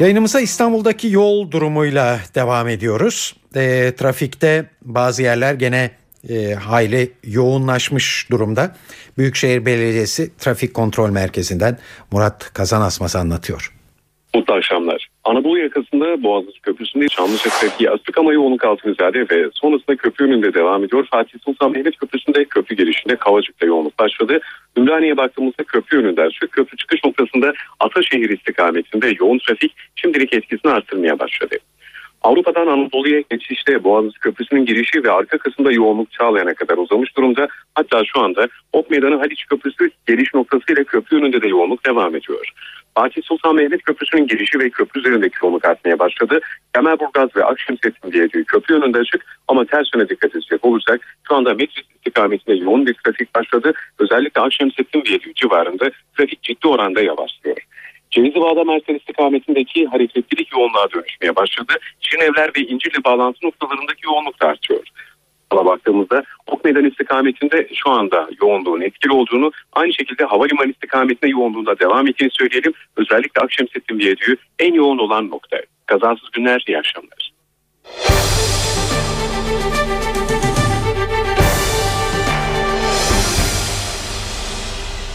Yayınımıza 0.00 0.40
İstanbul'daki 0.40 1.08
yol 1.08 1.50
durumuyla 1.50 2.20
devam 2.34 2.68
ediyoruz. 2.68 3.36
E, 3.54 3.92
trafikte 3.96 4.70
bazı 4.82 5.22
yerler 5.22 5.54
gene 5.54 5.90
e, 6.28 6.54
hayli 6.54 7.12
yoğunlaşmış 7.24 8.30
durumda. 8.30 8.76
Büyükşehir 9.18 9.66
Belediyesi 9.66 10.36
Trafik 10.38 10.74
Kontrol 10.74 11.10
Merkezi'nden 11.10 11.78
Murat 12.12 12.52
Kazanasmaz 12.52 13.16
anlatıyor. 13.16 13.74
Mutlu 14.34 14.54
akşamlar. 14.54 15.05
Anadolu 15.26 15.58
yakasında 15.58 16.22
Boğaziçi 16.22 16.60
Köprüsü'nde 16.60 17.08
Çamlıca 17.08 17.50
trafiği 17.50 17.90
açtık 17.90 18.18
ama 18.18 18.32
yoğunluk 18.32 18.64
altını 18.64 18.94
ziyade 18.94 19.20
ve 19.30 19.50
sonrasında 19.54 19.96
köprü 19.96 20.24
önünde 20.24 20.54
devam 20.54 20.84
ediyor. 20.84 21.06
Fatih 21.10 21.38
Sultan 21.44 21.72
Mehmet 21.72 21.96
Köprüsü'nde 21.96 22.44
köprü 22.44 22.76
girişinde 22.76 23.16
Kavacık'ta 23.16 23.66
yoğunluk 23.66 23.98
başladı. 23.98 24.40
Ümraniye'ye 24.76 25.16
baktığımızda 25.16 25.64
köprü 25.64 25.98
önünde 25.98 26.28
şu 26.40 26.48
köprü 26.48 26.76
çıkış 26.76 27.04
noktasında 27.04 27.52
Ataşehir 27.80 28.30
istikametinde 28.30 29.14
yoğun 29.20 29.38
trafik 29.38 29.72
şimdilik 29.96 30.34
etkisini 30.34 30.72
arttırmaya 30.72 31.18
başladı. 31.18 31.56
Avrupa'dan 32.22 32.66
Anadolu'ya 32.66 33.22
geçişte 33.30 33.84
Boğaziçi 33.84 34.18
Köprüsü'nün 34.18 34.66
girişi 34.66 35.04
ve 35.04 35.10
arka 35.10 35.38
kısımda 35.38 35.72
yoğunluk 35.72 36.12
Çağlayan'a 36.12 36.54
kadar 36.54 36.76
uzamış 36.78 37.16
durumda. 37.16 37.48
Hatta 37.74 38.02
şu 38.04 38.20
anda 38.20 38.48
Ok 38.72 38.90
Meydanı 38.90 39.16
Haliç 39.16 39.44
Köprüsü 39.44 39.90
geliş 40.06 40.34
noktası 40.34 40.72
ile 40.72 40.84
köprü 40.84 41.16
önünde 41.16 41.42
de 41.42 41.48
yoğunluk 41.48 41.86
devam 41.86 42.16
ediyor. 42.16 42.52
Fatih 42.96 43.22
Sultan 43.22 43.56
Mehmet 43.56 43.82
Köprüsü'nün 43.82 44.26
girişi 44.26 44.58
ve 44.58 44.70
köprü 44.70 45.00
üzerindeki 45.00 45.36
yoğunluk 45.42 45.64
artmaya 45.64 45.98
başladı. 45.98 46.40
Kemerburgaz 46.74 47.36
ve 47.36 47.44
Akşemsettin 47.44 48.12
diye 48.12 48.28
köprü 48.28 48.74
önünde 48.74 48.98
açık 48.98 49.26
ama 49.48 49.64
ters 49.64 49.86
yöne 49.94 50.08
dikkat 50.08 50.36
edecek 50.36 50.64
olursak 50.64 51.00
şu 51.28 51.34
anda 51.34 51.54
Metris 51.54 51.84
istikametinde 51.94 52.56
yoğun 52.56 52.86
bir 52.86 52.94
trafik 52.94 53.34
başladı. 53.34 53.72
Özellikle 53.98 54.40
Akşemsettin 54.40 55.02
Viyadüğü 55.06 55.34
civarında 55.34 55.90
trafik 56.16 56.42
ciddi 56.42 56.68
oranda 56.68 57.00
yavaşlıyor. 57.00 57.56
Cevizli 58.10 58.40
Bağda 58.40 58.64
Mersin 58.64 58.94
istikametindeki 58.94 59.86
hareketlilik 59.86 60.52
yoğunluğa 60.52 60.90
dönüşmeye 60.94 61.36
başladı. 61.36 61.72
Şirinevler 62.00 62.50
ve 62.56 62.60
İncirli 62.60 63.04
bağlantı 63.04 63.46
noktalarındaki 63.46 64.06
yoğunluk 64.06 64.40
da 64.42 64.46
artıyor. 64.46 64.88
Hatına 65.50 65.70
baktığımızda 65.72 66.22
Ok 66.46 66.64
Meydan 66.64 66.84
istikametinde 66.84 67.68
şu 67.74 67.90
anda 67.90 68.28
yoğunluğun 68.42 68.80
etkili 68.80 69.12
olduğunu 69.12 69.52
aynı 69.72 69.92
şekilde 69.92 70.24
havalimanı 70.24 70.70
istikametinde 70.70 71.30
yoğunluğunda 71.30 71.78
devam 71.78 72.08
ettiğini 72.08 72.30
söyleyelim. 72.32 72.72
Özellikle 72.96 73.42
Akşemsettin 73.42 73.98
Viyadüğü 73.98 74.36
en 74.58 74.74
yoğun 74.74 74.98
olan 74.98 75.30
nokta. 75.30 75.56
Kazasız 75.86 76.30
günler, 76.32 76.64
iyi 76.68 76.78
akşamlar. 76.78 77.32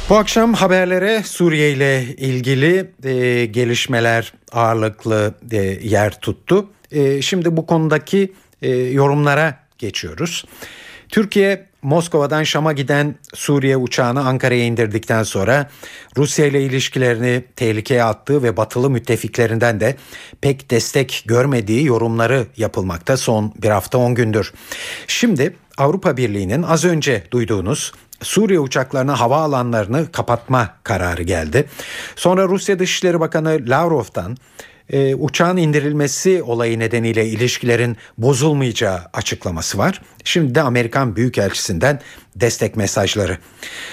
Bu 0.09 0.15
akşam 0.15 0.53
haberlere 0.53 1.23
Suriye 1.23 1.71
ile 1.71 2.03
ilgili 2.03 2.91
e, 3.03 3.45
gelişmeler 3.45 4.33
ağırlıklı 4.51 5.33
e, 5.51 5.57
yer 5.81 6.19
tuttu. 6.21 6.65
E, 6.91 7.21
şimdi 7.21 7.57
bu 7.57 7.65
konudaki 7.65 8.33
e, 8.61 8.69
yorumlara 8.69 9.60
geçiyoruz. 9.81 10.45
Türkiye 11.09 11.65
Moskova'dan 11.81 12.43
Şam'a 12.43 12.73
giden 12.73 13.15
Suriye 13.33 13.77
uçağını 13.77 14.27
Ankara'ya 14.27 14.65
indirdikten 14.65 15.23
sonra 15.23 15.69
Rusya 16.17 16.45
ile 16.45 16.63
ilişkilerini 16.63 17.43
tehlikeye 17.55 18.03
attığı 18.03 18.43
ve 18.43 18.57
batılı 18.57 18.89
müttefiklerinden 18.89 19.79
de 19.79 19.95
pek 20.41 20.71
destek 20.71 21.23
görmediği 21.25 21.85
yorumları 21.85 22.45
yapılmakta 22.57 23.17
son 23.17 23.53
bir 23.61 23.69
hafta 23.69 23.97
10 23.97 24.15
gündür. 24.15 24.53
Şimdi 25.07 25.55
Avrupa 25.77 26.17
Birliği'nin 26.17 26.63
az 26.63 26.85
önce 26.85 27.23
duyduğunuz 27.31 27.91
Suriye 28.21 28.59
uçaklarına 28.59 29.19
hava 29.19 29.37
alanlarını 29.37 30.11
kapatma 30.11 30.75
kararı 30.83 31.23
geldi. 31.23 31.69
Sonra 32.15 32.47
Rusya 32.47 32.79
Dışişleri 32.79 33.19
Bakanı 33.19 33.59
Lavrov'dan 33.67 34.37
e, 34.91 35.15
uçağın 35.15 35.57
indirilmesi 35.57 36.43
olayı 36.43 36.79
nedeniyle 36.79 37.27
ilişkilerin 37.27 37.97
bozulmayacağı 38.17 39.01
açıklaması 39.13 39.77
var. 39.77 40.01
Şimdi 40.23 40.55
de 40.55 40.61
Amerikan 40.61 41.15
Büyükelçisinden 41.15 41.99
destek 42.35 42.75
mesajları. 42.75 43.37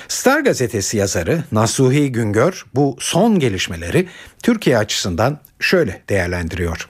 Star 0.08 0.40
gazetesi 0.40 0.96
yazarı 0.96 1.44
Nasuhi 1.52 2.12
Güngör 2.12 2.64
bu 2.74 2.96
son 3.00 3.38
gelişmeleri 3.38 4.08
Türkiye 4.42 4.78
açısından 4.78 5.38
şöyle 5.60 6.02
değerlendiriyor. 6.08 6.88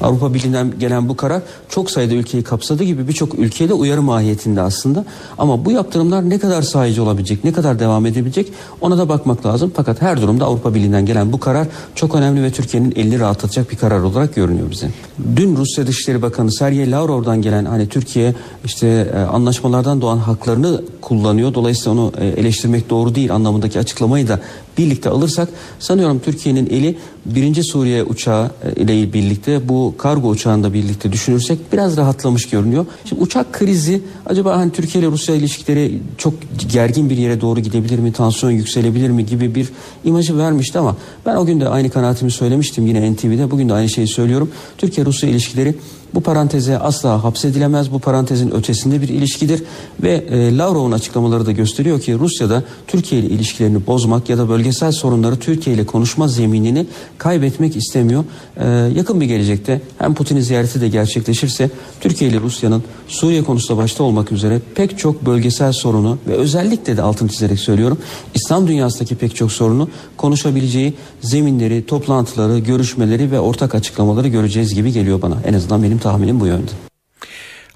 Avrupa 0.00 0.34
Birliği'nden 0.34 0.72
gelen 0.78 1.08
bu 1.08 1.16
karar 1.16 1.42
çok 1.68 1.90
sayıda 1.90 2.14
ülkeyi 2.14 2.42
kapsadığı 2.42 2.84
gibi 2.84 3.08
birçok 3.08 3.38
ülkeye 3.38 3.68
de 3.68 3.74
uyarı 3.74 4.02
mahiyetinde 4.02 4.60
aslında. 4.60 5.04
Ama 5.38 5.64
bu 5.64 5.70
yaptırımlar 5.70 6.30
ne 6.30 6.38
kadar 6.38 6.62
sahici 6.62 7.00
olabilecek, 7.00 7.44
ne 7.44 7.52
kadar 7.52 7.78
devam 7.78 8.06
edebilecek 8.06 8.52
ona 8.80 8.98
da 8.98 9.08
bakmak 9.08 9.46
lazım. 9.46 9.72
Fakat 9.76 10.02
her 10.02 10.22
durumda 10.22 10.44
Avrupa 10.44 10.74
Birliği'nden 10.74 11.06
gelen 11.06 11.32
bu 11.32 11.40
karar 11.40 11.66
çok 11.94 12.14
önemli 12.14 12.42
ve 12.42 12.50
Türkiye'nin 12.50 12.92
elini 12.96 13.20
rahatlatacak 13.20 13.70
bir 13.70 13.76
karar 13.76 14.00
olarak 14.00 14.34
görünüyor 14.34 14.70
bize. 14.70 14.90
Dün 15.36 15.56
Rusya 15.56 15.86
Dışişleri 15.86 16.22
Bakanı 16.22 16.52
Sergey 16.52 16.90
Lavrov'dan 16.90 17.42
gelen 17.42 17.64
hani 17.64 17.88
Türkiye 17.88 18.34
işte 18.64 19.12
e, 19.14 19.18
anlaşmalardan 19.18 20.00
doğan 20.00 20.18
haklarını 20.18 20.82
kullanıyor. 21.00 21.54
Dolayısıyla 21.54 21.92
onu 21.92 22.12
e, 22.18 22.26
eleştirmek 22.26 22.90
doğru 22.90 23.14
değil 23.14 23.34
anlamındaki 23.34 23.78
açıklamayı 23.78 24.28
da 24.28 24.40
birlikte 24.78 25.10
alırsak 25.10 25.48
sanıyorum 25.78 26.20
Türkiye'nin 26.24 26.66
eli 26.66 26.98
birinci 27.26 27.64
Suriye 27.64 28.04
uçağı 28.04 28.50
e, 28.64 28.82
ile 28.82 29.12
birlikte 29.12 29.68
bu 29.68 29.85
kargo 29.98 30.28
uçağında 30.28 30.72
birlikte 30.72 31.12
düşünürsek 31.12 31.72
biraz 31.72 31.96
rahatlamış 31.96 32.48
görünüyor. 32.48 32.86
Şimdi 33.04 33.22
uçak 33.22 33.52
krizi 33.52 34.02
acaba 34.26 34.56
hani 34.56 34.72
Türkiye 34.72 35.04
ile 35.04 35.10
Rusya 35.10 35.34
ilişkileri 35.34 36.00
çok 36.18 36.34
gergin 36.72 37.10
bir 37.10 37.16
yere 37.16 37.40
doğru 37.40 37.60
gidebilir 37.60 37.98
mi? 37.98 38.12
Tansiyon 38.12 38.52
yükselebilir 38.52 39.10
mi 39.10 39.26
gibi 39.26 39.54
bir 39.54 39.68
imajı 40.04 40.38
vermişti 40.38 40.78
ama 40.78 40.96
ben 41.26 41.36
o 41.36 41.46
gün 41.46 41.60
de 41.60 41.68
aynı 41.68 41.90
kanaatimi 41.90 42.30
söylemiştim 42.30 42.86
yine 42.86 43.12
NTV'de. 43.12 43.50
Bugün 43.50 43.68
de 43.68 43.74
aynı 43.74 43.88
şeyi 43.88 44.08
söylüyorum. 44.08 44.50
Türkiye-Rusya 44.78 45.28
ilişkileri 45.28 45.74
bu 46.14 46.20
paranteze 46.20 46.78
asla 46.78 47.24
hapsedilemez. 47.24 47.92
Bu 47.92 47.98
parantezin 47.98 48.50
ötesinde 48.50 49.02
bir 49.02 49.08
ilişkidir 49.08 49.62
ve 50.02 50.12
e, 50.12 50.56
Lavrov'un 50.58 50.92
açıklamaları 50.92 51.46
da 51.46 51.52
gösteriyor 51.52 52.00
ki 52.00 52.18
Rusya'da 52.18 52.62
Türkiye 52.86 53.20
ile 53.20 53.28
ilişkilerini 53.28 53.86
bozmak 53.86 54.28
ya 54.28 54.38
da 54.38 54.48
bölgesel 54.48 54.92
sorunları 54.92 55.36
Türkiye 55.36 55.76
ile 55.76 55.86
konuşma 55.86 56.28
zeminini 56.28 56.86
kaybetmek 57.18 57.76
istemiyor. 57.76 58.24
E, 58.56 58.66
yakın 58.68 59.20
bir 59.20 59.26
gelecekte 59.26 59.80
hem 59.98 60.14
Putin'in 60.14 60.40
ziyareti 60.40 60.80
de 60.80 60.88
gerçekleşirse 60.88 61.70
Türkiye 62.00 62.30
ile 62.30 62.40
Rusya'nın 62.40 62.82
Suriye 63.08 63.44
konusunda 63.44 63.82
başta 63.82 64.04
olmak 64.04 64.32
üzere 64.32 64.60
pek 64.74 64.98
çok 64.98 65.26
bölgesel 65.26 65.72
sorunu 65.72 66.18
ve 66.28 66.32
özellikle 66.32 66.96
de 66.96 67.02
altını 67.02 67.28
çizerek 67.28 67.58
söylüyorum 67.58 67.98
İslam 68.34 68.68
dünyasındaki 68.68 69.14
pek 69.14 69.36
çok 69.36 69.52
sorunu 69.52 69.88
konuşabileceği 70.16 70.94
zeminleri, 71.20 71.86
toplantıları, 71.86 72.58
görüşmeleri 72.58 73.30
ve 73.30 73.40
ortak 73.40 73.74
açıklamaları 73.74 74.28
göreceğiz 74.28 74.74
gibi 74.74 74.92
geliyor 74.92 75.22
bana. 75.22 75.36
En 75.46 75.54
azından 75.54 75.82
benim 75.82 75.95
tahminim 75.98 76.40
bu 76.40 76.46
yönde. 76.46 76.70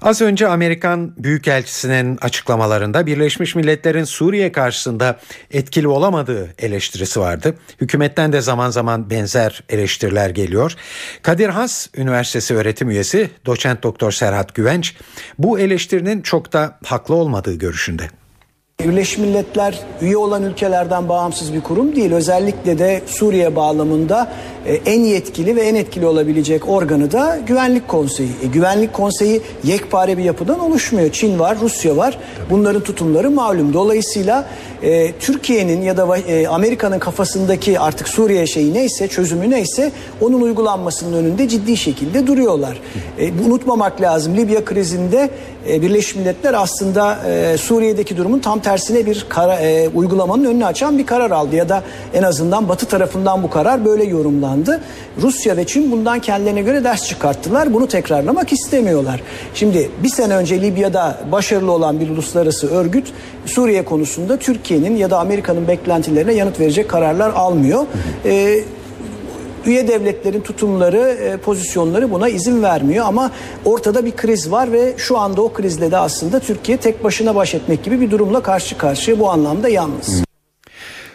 Az 0.01 0.21
önce 0.21 0.47
Amerikan 0.47 1.13
Büyükelçisi'nin 1.17 2.17
açıklamalarında 2.21 3.05
Birleşmiş 3.05 3.55
Milletler'in 3.55 4.03
Suriye 4.03 4.51
karşısında 4.51 5.19
etkili 5.51 5.87
olamadığı 5.87 6.53
eleştirisi 6.59 7.19
vardı. 7.19 7.55
Hükümetten 7.81 8.33
de 8.33 8.41
zaman 8.41 8.69
zaman 8.69 9.09
benzer 9.09 9.63
eleştiriler 9.69 10.29
geliyor. 10.29 10.75
Kadir 11.21 11.49
Has 11.49 11.87
Üniversitesi 11.95 12.55
öğretim 12.55 12.89
üyesi 12.89 13.29
doçent 13.45 13.83
doktor 13.83 14.11
Serhat 14.11 14.55
Güvenç 14.55 14.95
bu 15.39 15.59
eleştirinin 15.59 16.21
çok 16.21 16.53
da 16.53 16.79
haklı 16.85 17.15
olmadığı 17.15 17.53
görüşünde. 17.53 18.03
Birleşmiş 18.83 19.17
Milletler 19.17 19.79
üye 20.01 20.17
olan 20.17 20.43
ülkelerden 20.43 21.09
bağımsız 21.09 21.53
bir 21.53 21.61
kurum 21.61 21.95
değil. 21.95 22.11
Özellikle 22.11 22.79
de 22.79 23.01
Suriye 23.05 23.55
bağlamında 23.55 24.31
en 24.65 24.99
yetkili 24.99 25.55
ve 25.55 25.61
en 25.61 25.75
etkili 25.75 26.05
olabilecek 26.05 26.69
organı 26.69 27.11
da 27.11 27.39
Güvenlik 27.47 27.87
Konseyi. 27.87 28.29
E, 28.43 28.47
Güvenlik 28.47 28.93
Konseyi 28.93 29.41
yekpare 29.63 30.17
bir 30.17 30.23
yapıdan 30.23 30.59
oluşmuyor. 30.59 31.11
Çin 31.11 31.39
var, 31.39 31.57
Rusya 31.61 31.97
var. 31.97 32.17
Bunların 32.49 32.81
tutumları 32.81 33.31
malum. 33.31 33.73
Dolayısıyla 33.73 34.45
e, 34.83 35.11
Türkiye'nin 35.11 35.81
ya 35.81 35.97
da 35.97 36.17
e, 36.17 36.47
Amerika'nın 36.47 36.99
kafasındaki 36.99 37.79
artık 37.79 38.07
Suriye 38.07 38.47
şeyi 38.47 38.73
neyse, 38.73 39.07
çözümü 39.07 39.49
neyse 39.49 39.91
onun 40.21 40.41
uygulanmasının 40.41 41.17
önünde 41.17 41.47
ciddi 41.47 41.77
şekilde 41.77 42.27
duruyorlar. 42.27 42.81
E, 43.19 43.31
unutmamak 43.47 44.01
lazım. 44.01 44.37
Libya 44.37 44.65
krizinde 44.65 45.29
e, 45.69 45.81
Birleşmiş 45.81 46.15
Milletler 46.15 46.53
aslında 46.53 47.17
e, 47.29 47.57
Suriye'deki 47.57 48.17
durumun 48.17 48.39
tam 48.39 48.59
tersine 48.59 49.05
bir 49.05 49.25
kara, 49.29 49.55
e, 49.55 49.89
uygulamanın 49.89 50.45
önünü 50.45 50.65
açan 50.65 50.97
bir 50.97 51.05
karar 51.05 51.31
aldı 51.31 51.55
ya 51.55 51.69
da 51.69 51.83
en 52.13 52.23
azından 52.23 52.69
Batı 52.69 52.85
tarafından 52.85 53.43
bu 53.43 53.49
karar 53.49 53.85
böyle 53.85 54.03
yorumlandı. 54.03 54.50
Rusya 55.21 55.57
ve 55.57 55.65
Çin 55.65 55.91
bundan 55.91 56.19
kendilerine 56.19 56.61
göre 56.61 56.83
ders 56.83 57.07
çıkarttılar. 57.07 57.73
Bunu 57.73 57.87
tekrarlamak 57.87 58.53
istemiyorlar. 58.53 59.21
Şimdi 59.53 59.91
bir 60.03 60.09
sene 60.09 60.35
önce 60.35 60.61
Libya'da 60.61 61.17
başarılı 61.31 61.71
olan 61.71 61.99
bir 61.99 62.09
uluslararası 62.09 62.67
örgüt 62.71 63.07
Suriye 63.45 63.85
konusunda 63.85 64.37
Türkiye'nin 64.37 64.95
ya 64.95 65.09
da 65.09 65.19
Amerika'nın 65.19 65.67
beklentilerine 65.67 66.33
yanıt 66.33 66.59
verecek 66.59 66.89
kararlar 66.89 67.29
almıyor. 67.29 67.85
E, 68.25 68.59
üye 69.65 69.87
devletlerin 69.87 70.41
tutumları, 70.41 70.97
e, 70.97 71.37
pozisyonları 71.37 72.11
buna 72.11 72.29
izin 72.29 72.63
vermiyor 72.63 73.05
ama 73.05 73.31
ortada 73.65 74.05
bir 74.05 74.11
kriz 74.11 74.51
var 74.51 74.71
ve 74.71 74.93
şu 74.97 75.17
anda 75.17 75.41
o 75.41 75.53
krizle 75.53 75.91
de 75.91 75.97
aslında 75.97 76.39
Türkiye 76.39 76.77
tek 76.77 77.03
başına 77.03 77.35
baş 77.35 77.55
etmek 77.55 77.83
gibi 77.83 78.01
bir 78.01 78.11
durumla 78.11 78.41
karşı 78.41 78.77
karşıya 78.77 79.19
bu 79.19 79.29
anlamda 79.29 79.69
yalnız. 79.69 80.30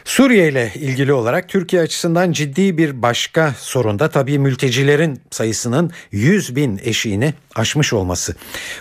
Suriye 0.07 0.49
ile 0.49 0.73
ilgili 0.75 1.12
olarak 1.12 1.49
Türkiye 1.49 1.83
açısından 1.83 2.33
ciddi 2.33 2.79
bir 2.79 3.03
başka 3.03 3.55
sorun 3.59 3.99
da 3.99 4.09
tabii 4.09 4.38
mültecilerin 4.38 5.21
sayısının 5.31 5.90
100 6.12 6.57
bin 6.57 6.81
eşiğini 6.85 7.35
aşmış 7.55 7.92
olması. 7.92 8.35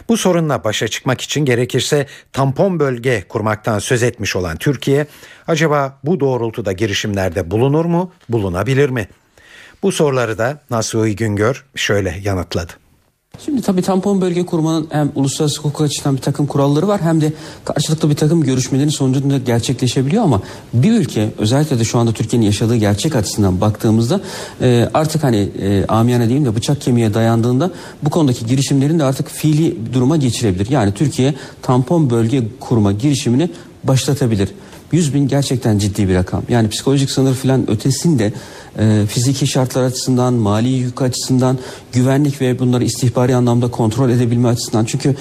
Bu 0.09 0.17
sorunla 0.17 0.63
başa 0.63 0.87
çıkmak 0.87 1.21
için 1.21 1.45
gerekirse 1.45 2.07
tampon 2.33 2.79
bölge 2.79 3.23
kurmaktan 3.29 3.79
söz 3.79 4.03
etmiş 4.03 4.35
olan 4.35 4.57
Türkiye 4.57 5.07
acaba 5.47 5.99
bu 6.03 6.19
doğrultuda 6.19 6.71
girişimlerde 6.71 7.51
bulunur 7.51 7.85
mu, 7.85 8.11
bulunabilir 8.29 8.89
mi? 8.89 9.07
Bu 9.83 9.91
soruları 9.91 10.37
da 10.37 10.61
Nasuhi 10.69 11.15
Güngör 11.15 11.65
şöyle 11.75 12.19
yanıtladı. 12.23 12.84
Şimdi 13.45 13.61
tabii 13.61 13.81
tampon 13.81 14.21
bölge 14.21 14.45
kurmanın 14.45 14.87
hem 14.89 15.11
uluslararası 15.15 15.61
hukuk 15.61 15.81
açısından 15.81 16.17
bir 16.17 16.21
takım 16.21 16.47
kuralları 16.47 16.87
var 16.87 17.01
hem 17.01 17.21
de 17.21 17.33
karşılıklı 17.65 18.09
bir 18.09 18.15
takım 18.15 18.43
görüşmelerin 18.43 18.89
sonucunda 18.89 19.37
gerçekleşebiliyor 19.37 20.23
ama 20.23 20.41
bir 20.73 20.91
ülke 20.91 21.29
özellikle 21.37 21.79
de 21.79 21.83
şu 21.83 21.99
anda 21.99 22.11
Türkiye'nin 22.11 22.45
yaşadığı 22.45 22.75
gerçek 22.75 23.15
açısından 23.15 23.61
baktığımızda 23.61 24.21
e, 24.61 24.89
artık 24.93 25.23
hani 25.23 25.49
e, 25.61 25.85
amiyane 25.85 26.27
diyeyim 26.27 26.45
de 26.45 26.55
bıçak 26.55 26.81
kemiğe 26.81 27.13
dayandığında 27.13 27.71
bu 28.03 28.09
konudaki 28.09 28.45
girişimlerin 28.45 28.99
de 28.99 29.03
artık 29.03 29.29
fiili 29.29 29.93
duruma 29.93 30.17
geçirebilir. 30.17 30.69
Yani 30.69 30.93
Türkiye 30.93 31.33
tampon 31.61 32.09
bölge 32.09 32.43
kurma 32.59 32.91
girişimini 32.91 33.49
başlatabilir. 33.83 34.49
100 34.95 35.13
bin 35.13 35.27
gerçekten 35.27 35.77
ciddi 35.77 36.09
bir 36.09 36.15
rakam. 36.15 36.43
Yani 36.49 36.69
psikolojik 36.69 37.11
sınır 37.11 37.33
falan 37.33 37.69
ötesinde 37.71 38.33
e, 38.79 39.05
fiziki 39.07 39.47
şartlar 39.47 39.83
açısından, 39.83 40.33
mali 40.33 40.69
yük 40.69 41.01
açısından, 41.01 41.57
güvenlik 41.93 42.41
ve 42.41 42.59
bunları 42.59 42.83
istihbari 42.83 43.35
anlamda 43.35 43.71
kontrol 43.71 44.09
edebilme 44.09 44.47
açısından. 44.47 44.85
Çünkü 44.85 45.15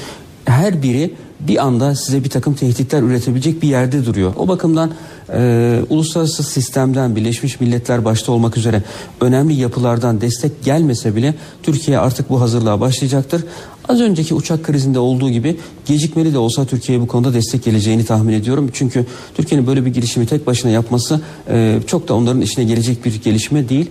her 0.44 0.82
biri 0.82 1.14
bir 1.40 1.64
anda 1.66 1.94
size 1.94 2.24
bir 2.24 2.30
takım 2.30 2.54
tehditler 2.54 3.02
üretebilecek 3.02 3.62
bir 3.62 3.68
yerde 3.68 4.06
duruyor. 4.06 4.32
O 4.36 4.48
bakımdan 4.48 4.90
e, 5.32 5.80
uluslararası 5.88 6.42
sistemden 6.42 7.16
Birleşmiş 7.16 7.60
Milletler 7.60 8.04
başta 8.04 8.32
olmak 8.32 8.56
üzere 8.56 8.82
önemli 9.20 9.54
yapılardan 9.54 10.20
destek 10.20 10.64
gelmese 10.64 11.16
bile 11.16 11.34
Türkiye 11.62 11.98
artık 11.98 12.30
bu 12.30 12.40
hazırlığa 12.40 12.80
başlayacaktır. 12.80 13.44
Az 13.88 14.00
önceki 14.00 14.34
uçak 14.34 14.64
krizinde 14.64 14.98
olduğu 14.98 15.30
gibi 15.30 15.56
gecikmeli 15.86 16.32
de 16.34 16.38
olsa 16.38 16.66
Türkiye'ye 16.66 17.02
bu 17.02 17.06
konuda 17.06 17.34
destek 17.34 17.64
geleceğini 17.64 18.04
tahmin 18.04 18.32
ediyorum. 18.32 18.70
Çünkü 18.72 19.06
Türkiye'nin 19.34 19.66
böyle 19.66 19.84
bir 19.84 19.94
girişimi 19.94 20.26
tek 20.26 20.46
başına 20.46 20.70
yapması 20.70 21.20
e, 21.48 21.78
çok 21.86 22.08
da 22.08 22.14
onların 22.14 22.40
işine 22.40 22.64
gelecek 22.64 23.04
bir 23.04 23.22
gelişme 23.22 23.68
değil. 23.68 23.90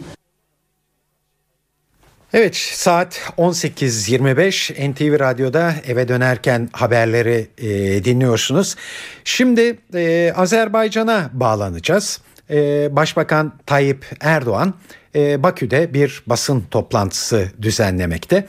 Evet 2.33 2.55
saat 2.55 3.19
18.25 3.37 4.91
NTV 4.91 5.19
Radyo'da 5.19 5.73
eve 5.87 6.07
dönerken 6.07 6.69
haberleri 6.71 7.47
e, 7.57 8.03
dinliyorsunuz. 8.03 8.75
Şimdi 9.23 9.77
e, 9.93 10.33
Azerbaycan'a 10.35 11.29
bağlanacağız. 11.33 12.21
E, 12.49 12.89
Başbakan 12.95 13.53
Tayyip 13.65 14.05
Erdoğan 14.19 14.73
e, 15.15 15.43
Bakü'de 15.43 15.93
bir 15.93 16.23
basın 16.27 16.63
toplantısı 16.71 17.47
düzenlemekte. 17.61 18.47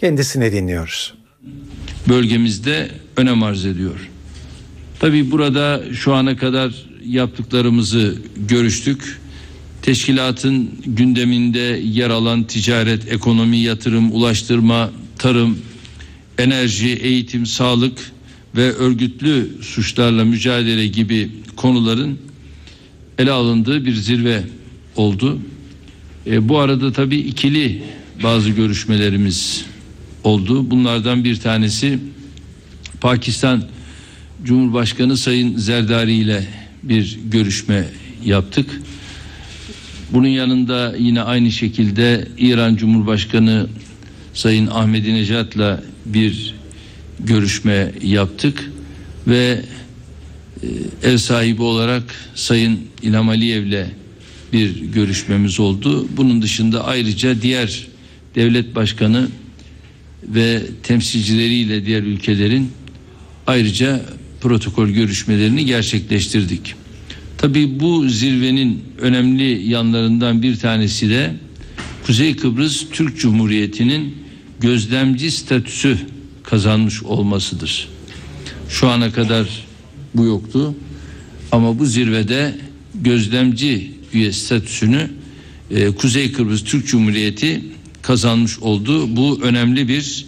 Kendisini 0.00 0.52
dinliyoruz. 0.52 1.14
Bölgemizde 2.08 2.90
önem 3.16 3.42
arz 3.42 3.66
ediyor. 3.66 4.08
Tabii 5.00 5.30
burada 5.30 5.82
şu 5.92 6.14
ana 6.14 6.36
kadar 6.36 6.74
yaptıklarımızı 7.06 8.16
görüştük. 8.36 9.18
Teşkilatın 9.82 10.70
gündeminde 10.86 11.80
yer 11.84 12.10
alan 12.10 12.44
ticaret, 12.44 13.12
ekonomi, 13.12 13.56
yatırım, 13.56 14.12
ulaştırma, 14.12 14.90
tarım, 15.18 15.58
enerji, 16.38 16.94
eğitim, 16.94 17.46
sağlık 17.46 17.98
ve 18.56 18.72
örgütlü 18.72 19.50
suçlarla 19.62 20.24
mücadele 20.24 20.86
gibi 20.86 21.30
konuların 21.56 22.18
ele 23.18 23.30
alındığı 23.30 23.84
bir 23.84 23.94
zirve 23.94 24.42
oldu. 24.96 25.38
E, 26.26 26.48
bu 26.48 26.58
arada 26.58 26.92
tabii 26.92 27.18
ikili 27.18 27.82
bazı 28.22 28.50
görüşmelerimiz 28.50 29.70
oldu. 30.24 30.70
Bunlardan 30.70 31.24
bir 31.24 31.36
tanesi 31.36 31.98
Pakistan 33.00 33.64
Cumhurbaşkanı 34.44 35.16
Sayın 35.16 35.56
Zerdari 35.56 36.14
ile 36.14 36.46
bir 36.82 37.18
görüşme 37.24 37.84
yaptık. 38.24 38.80
Bunun 40.12 40.28
yanında 40.28 40.94
yine 40.98 41.22
aynı 41.22 41.52
şekilde 41.52 42.28
İran 42.38 42.76
Cumhurbaşkanı 42.76 43.66
Sayın 44.34 44.66
Ahmadinejad'la 44.66 45.82
bir 46.06 46.54
görüşme 47.20 47.92
yaptık 48.02 48.70
ve 49.26 49.62
e, 50.62 50.66
ev 51.10 51.16
sahibi 51.16 51.62
olarak 51.62 52.02
Sayın 52.34 52.80
İlham 53.02 53.28
Aliyev'le 53.28 53.86
bir 54.52 54.80
görüşmemiz 54.80 55.60
oldu. 55.60 56.08
Bunun 56.16 56.42
dışında 56.42 56.84
ayrıca 56.84 57.42
diğer 57.42 57.86
devlet 58.34 58.74
başkanı 58.74 59.28
ve 60.34 60.62
temsilcileriyle 60.82 61.86
diğer 61.86 62.02
ülkelerin 62.02 62.70
ayrıca 63.46 64.02
protokol 64.40 64.88
görüşmelerini 64.88 65.64
gerçekleştirdik. 65.64 66.74
Tabii 67.38 67.80
bu 67.80 68.08
zirvenin 68.08 68.84
önemli 68.98 69.68
yanlarından 69.68 70.42
bir 70.42 70.56
tanesi 70.56 71.10
de 71.10 71.34
Kuzey 72.06 72.36
Kıbrıs 72.36 72.86
Türk 72.92 73.18
Cumhuriyeti'nin 73.18 74.14
gözlemci 74.60 75.30
statüsü 75.30 75.98
kazanmış 76.42 77.02
olmasıdır. 77.02 77.88
Şu 78.68 78.88
ana 78.88 79.12
kadar 79.12 79.46
bu 80.14 80.24
yoktu 80.24 80.74
ama 81.52 81.78
bu 81.78 81.86
zirvede 81.86 82.54
gözlemci 82.94 83.90
üye 84.12 84.32
statüsünü 84.32 85.10
e, 85.70 85.90
Kuzey 85.90 86.32
Kıbrıs 86.32 86.64
Türk 86.64 86.86
Cumhuriyeti 86.86 87.62
kazanmış 88.02 88.58
oldu. 88.58 89.16
Bu 89.16 89.40
önemli 89.42 89.88
bir 89.88 90.26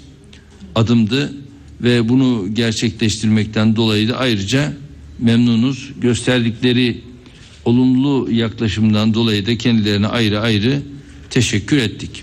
adımdı 0.74 1.32
ve 1.80 2.08
bunu 2.08 2.54
gerçekleştirmekten 2.54 3.76
dolayı 3.76 4.08
da 4.08 4.16
ayrıca 4.16 4.72
memnunuz. 5.18 5.90
Gösterdikleri 6.00 7.00
olumlu 7.64 8.28
yaklaşımdan 8.30 9.14
dolayı 9.14 9.46
da 9.46 9.58
kendilerine 9.58 10.06
ayrı 10.06 10.40
ayrı 10.40 10.82
teşekkür 11.30 11.76
ettik. 11.76 12.22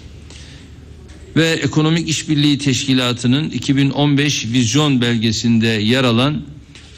Ve 1.36 1.50
Ekonomik 1.50 2.10
İşbirliği 2.10 2.58
Teşkilatı'nın 2.58 3.50
2015 3.50 4.46
vizyon 4.46 5.02
belgesinde 5.02 5.68
yer 5.68 6.04
alan 6.04 6.42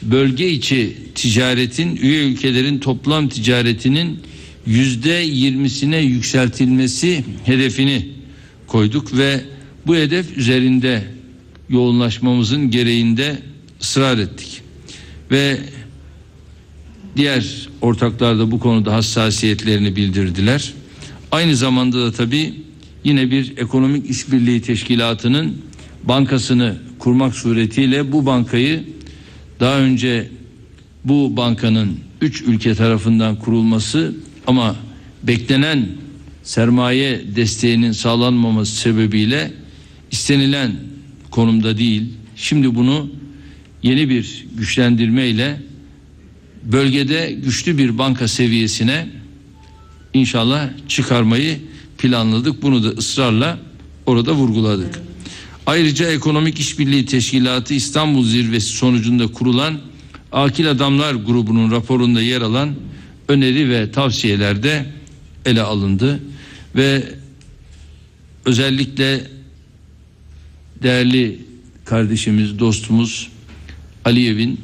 bölge 0.02 0.50
içi 0.50 0.96
ticaretin 1.14 1.96
üye 1.96 2.24
ülkelerin 2.24 2.78
toplam 2.78 3.28
ticaretinin 3.28 4.20
yüzde 4.66 5.12
yirmisine 5.12 5.98
yükseltilmesi 5.98 7.24
hedefini 7.44 8.08
koyduk 8.72 9.16
ve 9.16 9.40
bu 9.86 9.96
hedef 9.96 10.38
üzerinde 10.38 11.04
yoğunlaşmamızın 11.68 12.70
gereğinde 12.70 13.38
ısrar 13.80 14.18
ettik. 14.18 14.62
Ve 15.30 15.58
diğer 17.16 17.68
ortaklar 17.80 18.38
da 18.38 18.50
bu 18.50 18.60
konuda 18.60 18.94
hassasiyetlerini 18.94 19.96
bildirdiler. 19.96 20.72
Aynı 21.32 21.56
zamanda 21.56 22.06
da 22.06 22.12
tabii 22.12 22.54
yine 23.04 23.30
bir 23.30 23.56
ekonomik 23.56 24.10
işbirliği 24.10 24.62
teşkilatının 24.62 25.56
bankasını 26.04 26.76
kurmak 26.98 27.34
suretiyle 27.34 28.12
bu 28.12 28.26
bankayı 28.26 28.84
daha 29.60 29.78
önce 29.78 30.28
bu 31.04 31.36
bankanın 31.36 31.98
üç 32.20 32.42
ülke 32.42 32.74
tarafından 32.74 33.36
kurulması 33.36 34.14
ama 34.46 34.76
beklenen 35.22 35.88
sermaye 36.42 37.22
desteğinin 37.36 37.92
sağlanmaması 37.92 38.76
sebebiyle 38.76 39.52
istenilen 40.10 40.72
konumda 41.30 41.78
değil. 41.78 42.02
Şimdi 42.36 42.74
bunu 42.74 43.10
yeni 43.82 44.08
bir 44.08 44.46
güçlendirme 44.56 45.28
ile 45.28 45.60
bölgede 46.64 47.38
güçlü 47.44 47.78
bir 47.78 47.98
banka 47.98 48.28
seviyesine 48.28 49.08
inşallah 50.14 50.68
çıkarmayı 50.88 51.58
planladık. 51.98 52.62
Bunu 52.62 52.84
da 52.84 52.88
ısrarla 52.88 53.58
orada 54.06 54.32
vurguladık. 54.32 55.00
Ayrıca 55.66 56.10
Ekonomik 56.10 56.60
İşbirliği 56.60 57.06
Teşkilatı 57.06 57.74
İstanbul 57.74 58.24
Zirvesi 58.24 58.68
sonucunda 58.68 59.26
kurulan 59.26 59.78
Akil 60.32 60.70
Adamlar 60.70 61.14
grubunun 61.14 61.70
raporunda 61.70 62.22
yer 62.22 62.40
alan 62.40 62.74
öneri 63.28 63.70
ve 63.70 63.90
tavsiyelerde 63.90 64.86
ele 65.46 65.62
alındı 65.62 66.20
ve 66.76 67.02
özellikle 68.44 69.20
değerli 70.82 71.40
kardeşimiz, 71.84 72.58
dostumuz 72.58 73.28
Aliyev'in 74.04 74.60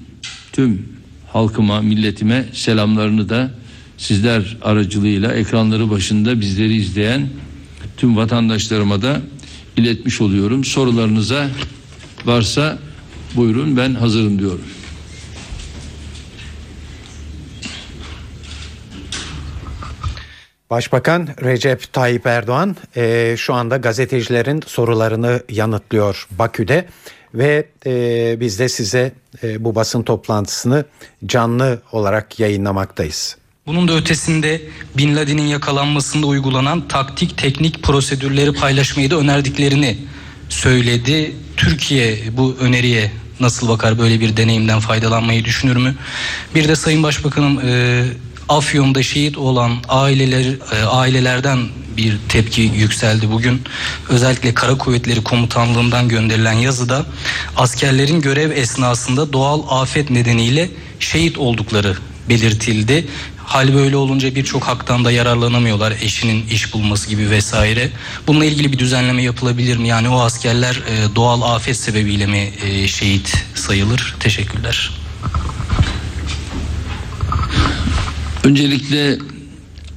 tüm 0.53 0.89
halkıma, 1.33 1.83
milletime 1.83 2.45
selamlarını 2.53 3.29
da 3.29 3.55
sizler 3.99 4.57
aracılığıyla 4.63 5.33
ekranları 5.33 5.91
başında 5.91 6.41
bizleri 6.41 6.75
izleyen 6.75 7.29
tüm 7.97 8.17
vatandaşlarıma 8.17 9.03
da 9.03 9.23
iletmiş 9.77 10.21
oluyorum. 10.21 10.65
Sorularınıza 10.65 11.51
varsa 12.25 12.79
buyurun 13.37 13.77
ben 13.77 13.95
hazırım 13.95 14.39
diyorum. 14.39 14.65
Başbakan 20.71 21.29
Recep 21.43 21.93
Tayyip 21.93 22.27
Erdoğan 22.27 22.77
e, 22.97 23.35
şu 23.39 23.55
anda 23.55 23.77
gazetecilerin 23.77 24.63
sorularını 24.67 25.43
yanıtlıyor 25.51 26.27
Bakü'de 26.31 26.89
ve 27.35 27.69
e, 27.87 28.37
biz 28.41 28.59
de 28.59 28.69
size 28.69 29.13
e, 29.43 29.65
bu 29.65 29.75
basın 29.75 30.03
toplantısını 30.03 30.85
canlı 31.27 31.83
olarak 31.93 32.41
yayınlamaktayız. 32.41 33.37
Bunun 33.67 33.89
da 33.89 33.97
ötesinde 33.97 34.63
Bin 34.97 35.17
Laden'in 35.17 35.47
yakalanmasında 35.47 36.27
uygulanan 36.27 36.89
taktik 36.89 37.39
teknik 37.39 37.83
prosedürleri 37.83 38.53
paylaşmayı 38.53 39.11
da 39.11 39.17
önerdiklerini 39.17 39.99
söyledi. 40.49 41.37
Türkiye 41.57 42.19
bu 42.33 42.57
öneriye 42.61 43.13
nasıl 43.41 43.69
bakar 43.69 43.99
böyle 43.99 44.21
bir 44.21 44.37
deneyimden 44.37 44.81
faydalanmayı 44.81 45.45
düşünür 45.45 45.77
mü? 45.77 45.95
Bir 46.55 46.69
de 46.69 46.77
Sayın 46.77 47.03
Başbakanım 47.03 47.61
e, 47.65 48.05
Afyon'da 48.49 49.03
şehit 49.03 49.39
olan 49.39 49.77
aileler 49.89 50.45
e, 50.73 50.85
ailelerden 50.85 51.59
bir 51.97 52.17
tepki 52.29 52.61
yükseldi 52.61 53.31
bugün. 53.31 53.63
Özellikle 54.09 54.55
Kara 54.55 54.79
Kuvvetleri 54.79 55.25
Komutanlığından 55.25 56.09
gönderilen 56.09 56.53
yazıda 56.53 57.07
askerlerin 57.57 58.21
görev 58.21 58.51
esnasında 58.51 59.33
doğal 59.33 59.63
afet 59.83 60.11
nedeniyle 60.11 60.71
şehit 61.01 61.39
oldukları 61.39 61.97
belirtildi. 62.29 63.07
Hal 63.45 63.75
böyle 63.75 63.97
olunca 63.97 64.35
birçok 64.35 64.63
haktan 64.63 65.05
da 65.05 65.11
yararlanamıyorlar. 65.11 65.95
Eşinin 66.03 66.47
iş 66.47 66.75
bulması 66.75 67.09
gibi 67.09 67.31
vesaire. 67.31 67.91
Bununla 68.27 68.45
ilgili 68.45 68.73
bir 68.73 68.79
düzenleme 68.79 69.23
yapılabilir 69.23 69.77
mi? 69.77 69.89
Yani 69.89 70.09
o 70.09 70.21
askerler 70.21 70.75
e, 70.75 71.15
doğal 71.17 71.43
afet 71.43 71.77
sebebiyle 71.77 72.27
mi 72.27 72.53
e, 72.65 72.89
şehit 72.89 73.45
sayılır? 73.55 74.17
Teşekkürler. 74.21 74.91
Öncelikle 78.49 79.19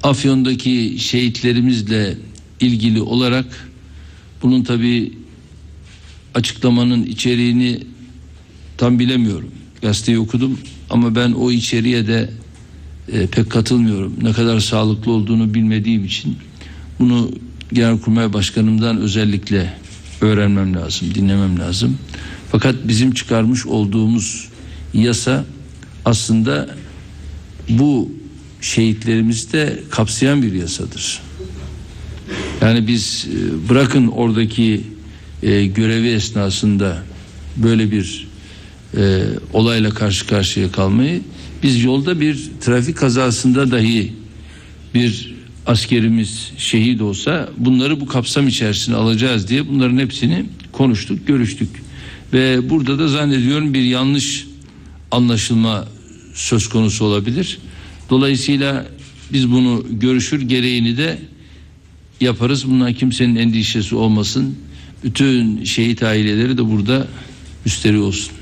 Afyon'daki 0.03 0.95
şehitlerimizle 0.99 2.17
ilgili 2.59 3.01
olarak 3.01 3.45
bunun 4.41 4.63
tabi 4.63 5.13
açıklamanın 6.33 7.03
içeriğini 7.03 7.79
tam 8.77 8.99
bilemiyorum. 8.99 9.51
Gazeteyi 9.81 10.19
okudum 10.19 10.59
ama 10.89 11.15
ben 11.15 11.31
o 11.31 11.51
içeriğe 11.51 12.07
de 12.07 12.29
e, 13.11 13.27
pek 13.27 13.49
katılmıyorum. 13.49 14.13
Ne 14.21 14.33
kadar 14.33 14.59
sağlıklı 14.59 15.11
olduğunu 15.11 15.53
bilmediğim 15.53 16.05
için 16.05 16.37
bunu 16.99 17.31
Genelkurmay 17.73 18.33
Başkanımdan 18.33 18.97
özellikle 18.97 19.73
öğrenmem 20.21 20.75
lazım, 20.75 21.15
dinlemem 21.15 21.59
lazım. 21.59 21.97
Fakat 22.51 22.75
bizim 22.87 23.13
çıkarmış 23.13 23.65
olduğumuz 23.65 24.49
yasa 24.93 25.45
aslında 26.05 26.75
bu 27.69 28.20
şehitlerimizi 28.61 29.53
de 29.53 29.79
kapsayan 29.89 30.41
bir 30.41 30.53
yasadır. 30.53 31.21
Yani 32.61 32.87
biz 32.87 33.27
e, 33.27 33.69
bırakın 33.69 34.07
oradaki 34.07 34.81
e, 35.43 35.65
görevi 35.65 36.07
esnasında 36.07 37.03
böyle 37.57 37.91
bir 37.91 38.27
e, 38.97 39.23
olayla 39.53 39.89
karşı 39.89 40.27
karşıya 40.27 40.71
kalmayı 40.71 41.21
biz 41.63 41.83
yolda 41.83 42.21
bir 42.21 42.51
trafik 42.61 42.97
kazasında 42.97 43.71
dahi 43.71 44.13
bir 44.93 45.35
askerimiz 45.65 46.51
şehit 46.57 47.01
olsa 47.01 47.49
bunları 47.57 48.01
bu 48.01 48.07
kapsam 48.07 48.47
içerisine 48.47 48.95
alacağız 48.95 49.47
diye 49.47 49.67
bunların 49.67 49.97
hepsini 49.97 50.45
konuştuk, 50.71 51.27
görüştük. 51.27 51.69
Ve 52.33 52.69
burada 52.69 52.99
da 52.99 53.07
zannediyorum 53.07 53.73
bir 53.73 53.81
yanlış 53.81 54.47
anlaşılma 55.11 55.87
söz 56.33 56.69
konusu 56.69 57.05
olabilir. 57.05 57.59
Dolayısıyla 58.11 58.85
biz 59.33 59.51
bunu 59.51 59.85
görüşür 59.91 60.41
gereğini 60.41 60.97
de 60.97 61.19
yaparız. 62.21 62.69
Bundan 62.69 62.93
kimsenin 62.93 63.35
endişesi 63.35 63.95
olmasın. 63.95 64.55
Bütün 65.03 65.63
şehit 65.63 66.03
aileleri 66.03 66.57
de 66.57 66.69
burada 66.69 67.07
müsteri 67.65 67.97
olsun. 67.97 68.33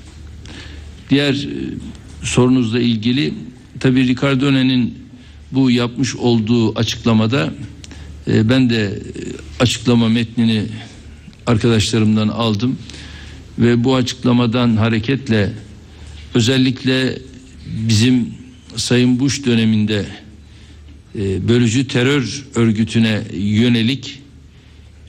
Diğer 1.09 1.33
e, 1.33 1.47
sorunuzla 2.23 2.79
ilgili 2.79 3.33
tabii 3.79 4.07
Ricardo 4.07 4.45
Öne'nin 4.45 4.93
bu 5.51 5.71
yapmış 5.71 6.15
olduğu 6.15 6.79
açıklamada 6.79 7.53
e, 8.27 8.49
ben 8.49 8.69
de 8.69 8.83
e, 8.85 8.93
açıklama 9.63 10.09
metnini 10.09 10.63
arkadaşlarımdan 11.47 12.27
aldım 12.27 12.77
ve 13.59 13.83
bu 13.83 13.95
açıklamadan 13.95 14.77
hareketle 14.77 15.53
özellikle 16.35 17.19
bizim 17.65 18.38
Sayın 18.79 19.19
Bush 19.19 19.45
döneminde 19.45 20.05
e, 21.15 21.47
bölücü 21.47 21.87
terör 21.87 22.45
örgütüne 22.55 23.21
yönelik 23.33 24.21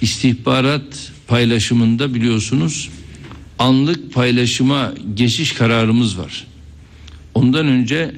istihbarat 0.01 1.13
paylaşımında 1.27 2.15
biliyorsunuz 2.15 2.89
anlık 3.59 4.15
paylaşıma 4.15 4.95
geçiş 5.15 5.53
kararımız 5.53 6.19
var. 6.19 6.47
Ondan 7.35 7.67
önce 7.67 8.15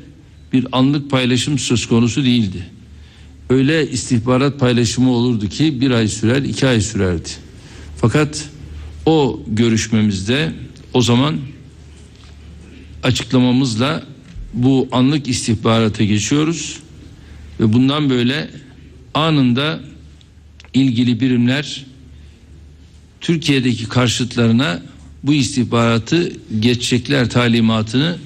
bir 0.52 0.66
anlık 0.72 1.10
paylaşım 1.10 1.58
söz 1.58 1.86
konusu 1.86 2.24
değildi. 2.24 2.66
Öyle 3.50 3.90
istihbarat 3.90 4.60
paylaşımı 4.60 5.10
olurdu 5.10 5.48
ki 5.48 5.80
bir 5.80 5.90
ay 5.90 6.08
sürer, 6.08 6.42
iki 6.42 6.66
ay 6.66 6.80
sürerdi. 6.80 7.28
Fakat 7.96 8.48
o 9.06 9.42
görüşmemizde 9.46 10.52
o 10.94 11.02
zaman 11.02 11.38
açıklamamızla 13.02 14.11
bu 14.54 14.88
anlık 14.92 15.28
istihbarata 15.28 16.04
geçiyoruz 16.04 16.78
ve 17.60 17.72
bundan 17.72 18.10
böyle 18.10 18.50
anında 19.14 19.80
ilgili 20.74 21.20
birimler 21.20 21.86
Türkiye'deki 23.20 23.88
karşıtlarına 23.88 24.82
bu 25.22 25.34
istihbaratı 25.34 26.32
geçecekler 26.60 27.30
talimatını 27.30 28.16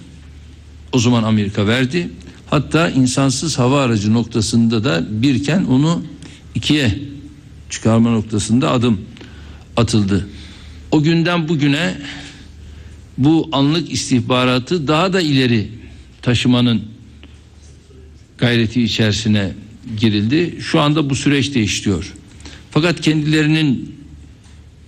o 0.92 0.98
zaman 0.98 1.22
Amerika 1.22 1.66
verdi. 1.66 2.10
Hatta 2.50 2.90
insansız 2.90 3.58
hava 3.58 3.82
aracı 3.82 4.14
noktasında 4.14 4.84
da 4.84 5.06
birken 5.10 5.64
onu 5.64 6.02
ikiye 6.54 6.98
çıkarma 7.70 8.10
noktasında 8.10 8.70
adım 8.70 9.00
atıldı. 9.76 10.28
O 10.90 11.02
günden 11.02 11.48
bugüne 11.48 11.94
bu 13.18 13.48
anlık 13.52 13.92
istihbaratı 13.92 14.88
daha 14.88 15.12
da 15.12 15.20
ileri 15.20 15.70
taşımanın 16.26 16.82
gayreti 18.38 18.82
içerisine 18.82 19.52
girildi. 20.00 20.58
Şu 20.60 20.80
anda 20.80 21.10
bu 21.10 21.14
süreç 21.14 21.54
değişiyor. 21.54 22.14
Fakat 22.70 23.00
kendilerinin 23.00 23.94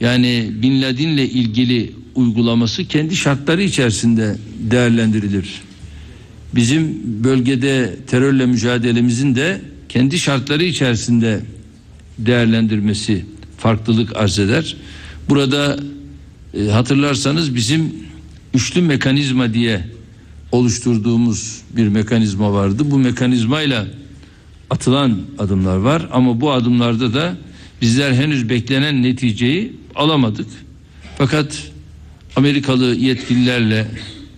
yani 0.01 0.51
Bin 0.63 0.83
Laden'le 0.83 1.19
ilgili 1.19 1.93
uygulaması 2.15 2.85
kendi 2.85 3.17
şartları 3.17 3.63
içerisinde 3.63 4.37
değerlendirilir. 4.59 5.63
Bizim 6.55 7.01
bölgede 7.25 7.97
terörle 8.07 8.47
mücadelemizin 8.47 9.35
de 9.35 9.61
kendi 9.89 10.19
şartları 10.19 10.65
içerisinde 10.65 11.41
değerlendirmesi 12.19 13.25
farklılık 13.59 14.17
arz 14.17 14.39
eder. 14.39 14.77
Burada 15.29 15.79
e, 16.55 16.65
hatırlarsanız 16.65 17.55
bizim 17.55 17.93
üçlü 18.55 18.83
mekanizma 18.83 19.55
diye 19.55 19.98
oluşturduğumuz 20.53 21.61
bir 21.77 21.89
mekanizma 21.89 22.53
vardı. 22.53 22.83
Bu 22.87 22.99
mekanizmayla 22.99 23.87
atılan 24.71 25.19
adımlar 25.39 25.77
var 25.77 26.09
ama 26.13 26.41
bu 26.41 26.53
adımlarda 26.53 27.15
da 27.15 27.37
bizler 27.83 28.13
henüz 28.13 28.49
beklenen 28.49 29.03
neticeyi 29.03 29.73
alamadık. 29.95 30.47
Fakat 31.19 31.71
Amerikalı 32.37 32.95
yetkililerle 32.95 33.87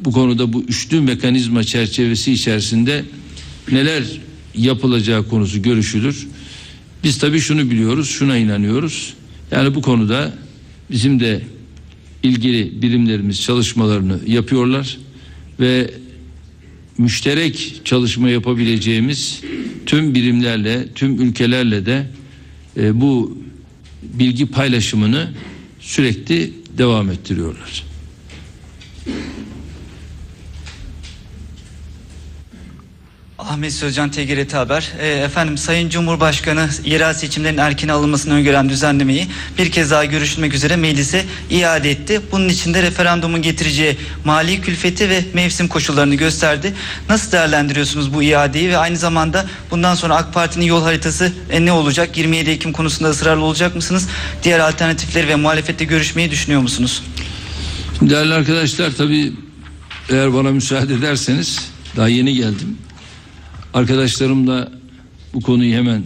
bu 0.00 0.12
konuda 0.12 0.52
bu 0.52 0.62
üçlü 0.62 1.00
mekanizma 1.00 1.64
çerçevesi 1.64 2.32
içerisinde 2.32 3.04
neler 3.72 4.04
yapılacağı 4.54 5.28
konusu 5.28 5.62
görüşülür. 5.62 6.28
Biz 7.04 7.18
tabii 7.18 7.40
şunu 7.40 7.70
biliyoruz, 7.70 8.08
şuna 8.08 8.36
inanıyoruz. 8.36 9.14
Yani 9.50 9.74
bu 9.74 9.82
konuda 9.82 10.34
bizim 10.90 11.20
de 11.20 11.42
ilgili 12.22 12.82
birimlerimiz 12.82 13.42
çalışmalarını 13.42 14.18
yapıyorlar 14.26 14.98
ve 15.60 15.90
müşterek 17.00 17.80
çalışma 17.84 18.30
yapabileceğimiz 18.30 19.42
tüm 19.86 20.14
birimlerle, 20.14 20.88
tüm 20.94 21.20
ülkelerle 21.20 21.86
de 21.86 22.06
e, 22.76 23.00
bu 23.00 23.38
bilgi 24.02 24.46
paylaşımını 24.46 25.28
sürekli 25.80 26.52
devam 26.78 27.10
ettiriyorlar. 27.10 27.84
Ahmet 33.48 33.72
Sözcan 33.72 34.10
TGRT 34.10 34.54
Haber. 34.54 34.92
E, 35.00 35.08
efendim 35.08 35.58
Sayın 35.58 35.88
Cumhurbaşkanı 35.88 36.68
yerel 36.84 37.14
seçimlerin 37.14 37.58
erken 37.58 37.88
alınmasını 37.88 38.34
öngören 38.34 38.68
düzenlemeyi 38.68 39.28
bir 39.58 39.70
kez 39.70 39.90
daha 39.90 40.04
görüşülmek 40.04 40.54
üzere 40.54 40.76
meclise 40.76 41.24
iade 41.50 41.90
etti. 41.90 42.20
Bunun 42.32 42.48
için 42.48 42.74
de 42.74 42.82
referandumun 42.82 43.42
getireceği 43.42 43.96
mali 44.24 44.60
külfeti 44.60 45.08
ve 45.08 45.24
mevsim 45.34 45.68
koşullarını 45.68 46.14
gösterdi. 46.14 46.74
Nasıl 47.08 47.32
değerlendiriyorsunuz 47.32 48.14
bu 48.14 48.22
iadeyi 48.22 48.68
ve 48.68 48.76
aynı 48.76 48.96
zamanda 48.96 49.46
bundan 49.70 49.94
sonra 49.94 50.16
AK 50.16 50.34
Parti'nin 50.34 50.64
yol 50.64 50.82
haritası 50.82 51.32
e, 51.50 51.64
ne 51.64 51.72
olacak? 51.72 52.16
27 52.16 52.50
Ekim 52.50 52.72
konusunda 52.72 53.10
ısrarlı 53.10 53.44
olacak 53.44 53.76
mısınız? 53.76 54.08
Diğer 54.42 54.58
alternatifleri 54.60 55.28
ve 55.28 55.34
muhalefette 55.36 55.84
görüşmeyi 55.84 56.30
düşünüyor 56.30 56.60
musunuz? 56.60 57.02
Değerli 58.00 58.34
arkadaşlar 58.34 58.90
tabii 58.98 59.32
eğer 60.10 60.34
bana 60.34 60.50
müsaade 60.50 60.94
ederseniz 60.94 61.70
daha 61.96 62.08
yeni 62.08 62.34
geldim. 62.34 62.78
Arkadaşlarımla 63.74 64.72
bu 65.34 65.40
konuyu 65.40 65.74
hemen 65.74 66.02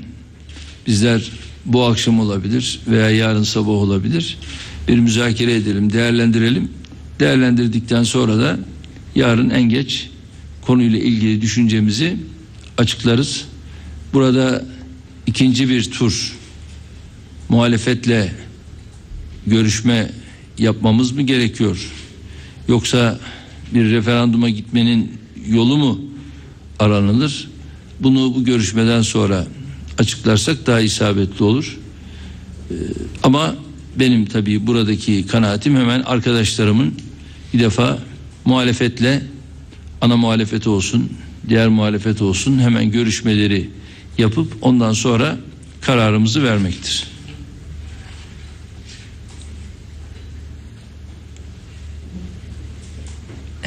bizler 0.87 1.31
bu 1.65 1.85
akşam 1.85 2.21
olabilir 2.21 2.81
veya 2.89 3.11
yarın 3.11 3.43
sabah 3.43 3.69
olabilir. 3.69 4.39
Bir 4.89 4.99
müzakere 4.99 5.55
edelim, 5.55 5.93
değerlendirelim. 5.93 6.69
Değerlendirdikten 7.21 8.03
sonra 8.03 8.39
da 8.39 8.59
yarın 9.15 9.51
en 9.51 9.63
geç 9.63 10.11
konuyla 10.63 10.99
ilgili 10.99 11.43
düşüncemizi 11.43 12.17
açıklarız. 12.79 13.45
Burada 14.13 14.65
ikinci 15.27 15.69
bir 15.69 15.91
tur 15.91 16.33
muhalefetle 17.49 18.33
görüşme 19.47 20.11
yapmamız 20.59 21.13
mı 21.13 21.23
gerekiyor? 21.23 21.91
Yoksa 22.69 23.21
bir 23.75 23.91
referanduma 23.91 24.51
gitmenin 24.51 25.13
yolu 25.49 25.77
mu 25.77 26.01
aranılır? 26.79 27.54
Bunu 28.05 28.35
bu 28.35 28.45
görüşmeden 28.45 29.03
sonra 29.03 29.47
açıklarsak 29.99 30.67
daha 30.67 30.81
isabetli 30.81 31.45
olur. 31.45 31.79
Ee, 32.71 32.75
ama 33.23 33.55
benim 33.97 34.27
tabii 34.27 34.67
buradaki 34.67 35.27
kanaatim 35.27 35.77
hemen 35.77 36.03
arkadaşlarımın 36.03 36.95
bir 37.55 37.59
defa 37.59 37.99
muhalefetle 38.45 39.23
ana 40.01 40.17
muhalefet 40.17 40.67
olsun, 40.67 41.11
diğer 41.49 41.69
muhalefet 41.69 42.23
olsun 42.23 42.59
hemen 42.59 42.91
görüşmeleri 42.91 43.71
yapıp 44.19 44.57
ondan 44.61 44.93
sonra 44.93 45.37
kararımızı 45.81 46.43
vermektir. 46.45 47.14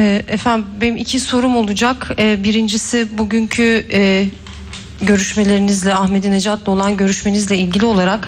Efendim 0.03 0.65
benim 0.81 0.97
iki 0.97 1.19
sorum 1.19 1.55
olacak. 1.55 2.11
Ee, 2.19 2.43
Birincisi 2.43 3.17
bugünkü 3.17 3.85
e, 3.91 4.25
görüşmelerinizle 5.01 5.93
Ahmedinecat'la 5.93 6.71
olan 6.71 6.97
görüşmenizle 6.97 7.57
ilgili 7.57 7.85
olarak 7.85 8.27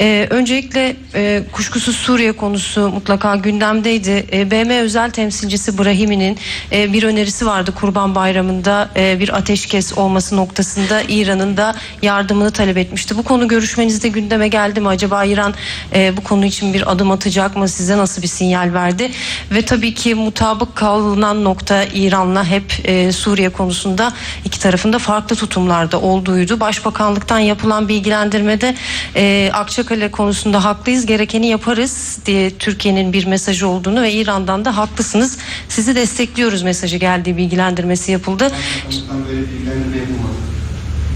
e, 0.00 0.26
öncelikle 0.30 0.96
e, 1.14 1.42
kuşkusuz 1.52 1.96
Suriye 1.96 2.32
konusu 2.32 2.88
mutlaka 2.88 3.36
gündemdeydi. 3.36 4.26
E, 4.32 4.50
BM 4.50 4.80
özel 4.80 5.10
temsilcisi 5.10 5.78
Brahimi'nin 5.78 6.38
e, 6.72 6.92
bir 6.92 7.02
önerisi 7.02 7.46
vardı 7.46 7.74
Kurban 7.80 8.14
Bayramı'nda 8.14 8.88
e, 8.96 9.20
bir 9.20 9.36
ateşkes 9.36 9.98
olması 9.98 10.36
noktasında 10.36 11.02
İran'ın 11.08 11.56
da 11.56 11.74
yardımını 12.02 12.50
talep 12.50 12.76
etmişti. 12.76 13.16
Bu 13.16 13.22
konu 13.22 13.48
görüşmenizde 13.48 14.08
gündeme 14.08 14.48
geldi 14.48 14.80
mi? 14.80 14.88
Acaba 14.88 15.24
İran 15.24 15.54
e, 15.94 16.16
bu 16.16 16.24
konu 16.24 16.44
için 16.44 16.74
bir 16.74 16.92
adım 16.92 17.10
atacak 17.10 17.56
mı? 17.56 17.68
Size 17.68 17.98
nasıl 17.98 18.22
bir 18.22 18.28
sinyal 18.28 18.72
verdi? 18.72 19.10
Ve 19.50 19.62
tabii 19.62 19.94
ki 19.94 20.14
mutabık 20.14 20.76
kalınan 20.76 21.44
nokta 21.44 21.84
İran'la 21.94 22.44
hep 22.44 22.80
e, 22.84 23.12
Suriye 23.12 23.48
konusunda 23.48 24.12
iki 24.44 24.60
tarafında 24.60 24.98
farklı 24.98 25.36
tutumlarda 25.36 26.00
olduğuydu. 26.00 26.60
Başbakanlıktan 26.60 27.38
yapılan 27.38 27.88
bilgilendirmede 27.88 28.74
e, 29.16 29.50
Akçakale 29.88 30.10
konusunda 30.10 30.64
haklıyız, 30.64 31.06
gerekeni 31.06 31.46
yaparız 31.46 32.18
diye 32.26 32.50
Türkiye'nin 32.58 33.12
bir 33.12 33.26
mesajı 33.26 33.68
olduğunu 33.68 34.02
ve 34.02 34.12
İran'dan 34.12 34.64
da 34.64 34.76
haklısınız, 34.76 35.38
sizi 35.68 35.94
destekliyoruz 35.94 36.62
mesajı 36.62 36.96
geldiği 36.96 37.36
bilgilendirmesi 37.36 38.12
yapıldı. 38.12 38.52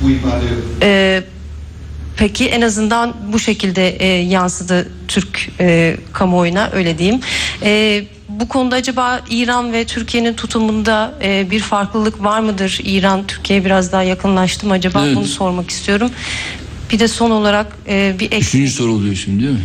Bu 0.03 0.11
ifade 0.11 0.45
yok. 0.45 0.63
E, 0.83 1.23
peki 2.17 2.49
en 2.49 2.61
azından 2.61 3.15
bu 3.33 3.39
şekilde 3.39 3.89
e, 3.89 4.07
yansıdı 4.07 4.89
Türk 5.09 5.49
e, 5.61 5.97
kamuoyuna 6.13 6.71
öyle 6.73 6.99
diyeyim. 6.99 7.21
E, 7.63 8.05
bu 8.29 8.49
konuda 8.49 8.77
acaba 8.77 9.21
İran 9.31 9.73
ve 9.73 9.85
Türkiye'nin 9.85 10.35
tutumunda 10.35 11.15
e, 11.23 11.51
bir 11.51 11.61
farklılık 11.61 12.25
var 12.25 12.41
mıdır? 12.41 12.81
İran 12.85 13.27
Türkiye'ye 13.27 13.65
biraz 13.65 13.93
daha 13.93 14.03
yakınlaştı 14.03 14.67
mı 14.67 14.73
acaba? 14.73 15.07
Evet. 15.07 15.17
Bunu 15.17 15.27
sormak 15.27 15.71
istiyorum. 15.71 16.11
Bir 16.93 16.99
de 16.99 17.09
son 17.09 17.31
olarak 17.31 17.67
e, 17.89 18.17
bir 18.21 18.27
ek, 18.27 18.39
Üçüncü 18.39 18.71
soru 18.73 18.93
oluyor 18.93 19.15
şimdi 19.15 19.43
değil 19.43 19.53
mi? 19.55 19.61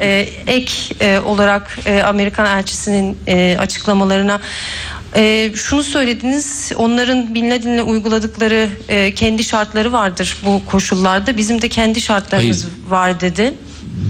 e, 0.00 0.28
ek 0.46 0.72
e, 1.00 1.18
olarak 1.18 1.78
e, 1.86 2.02
Amerikan 2.02 2.58
elçisinin 2.58 3.16
e, 3.26 3.56
açıklamalarına 3.58 4.40
e, 5.16 5.52
şunu 5.54 5.82
söylediniz. 5.82 6.72
Onların 6.76 7.34
Bin 7.34 7.50
Laden'le 7.50 7.82
uyguladıkları 7.82 8.68
e, 8.88 9.14
kendi 9.14 9.44
şartları 9.44 9.92
vardır 9.92 10.36
bu 10.46 10.62
koşullarda. 10.66 11.36
Bizim 11.36 11.62
de 11.62 11.68
kendi 11.68 12.00
şartlarımız 12.00 12.64
Hayır. 12.64 12.74
var 12.90 13.20
dedi. 13.20 13.54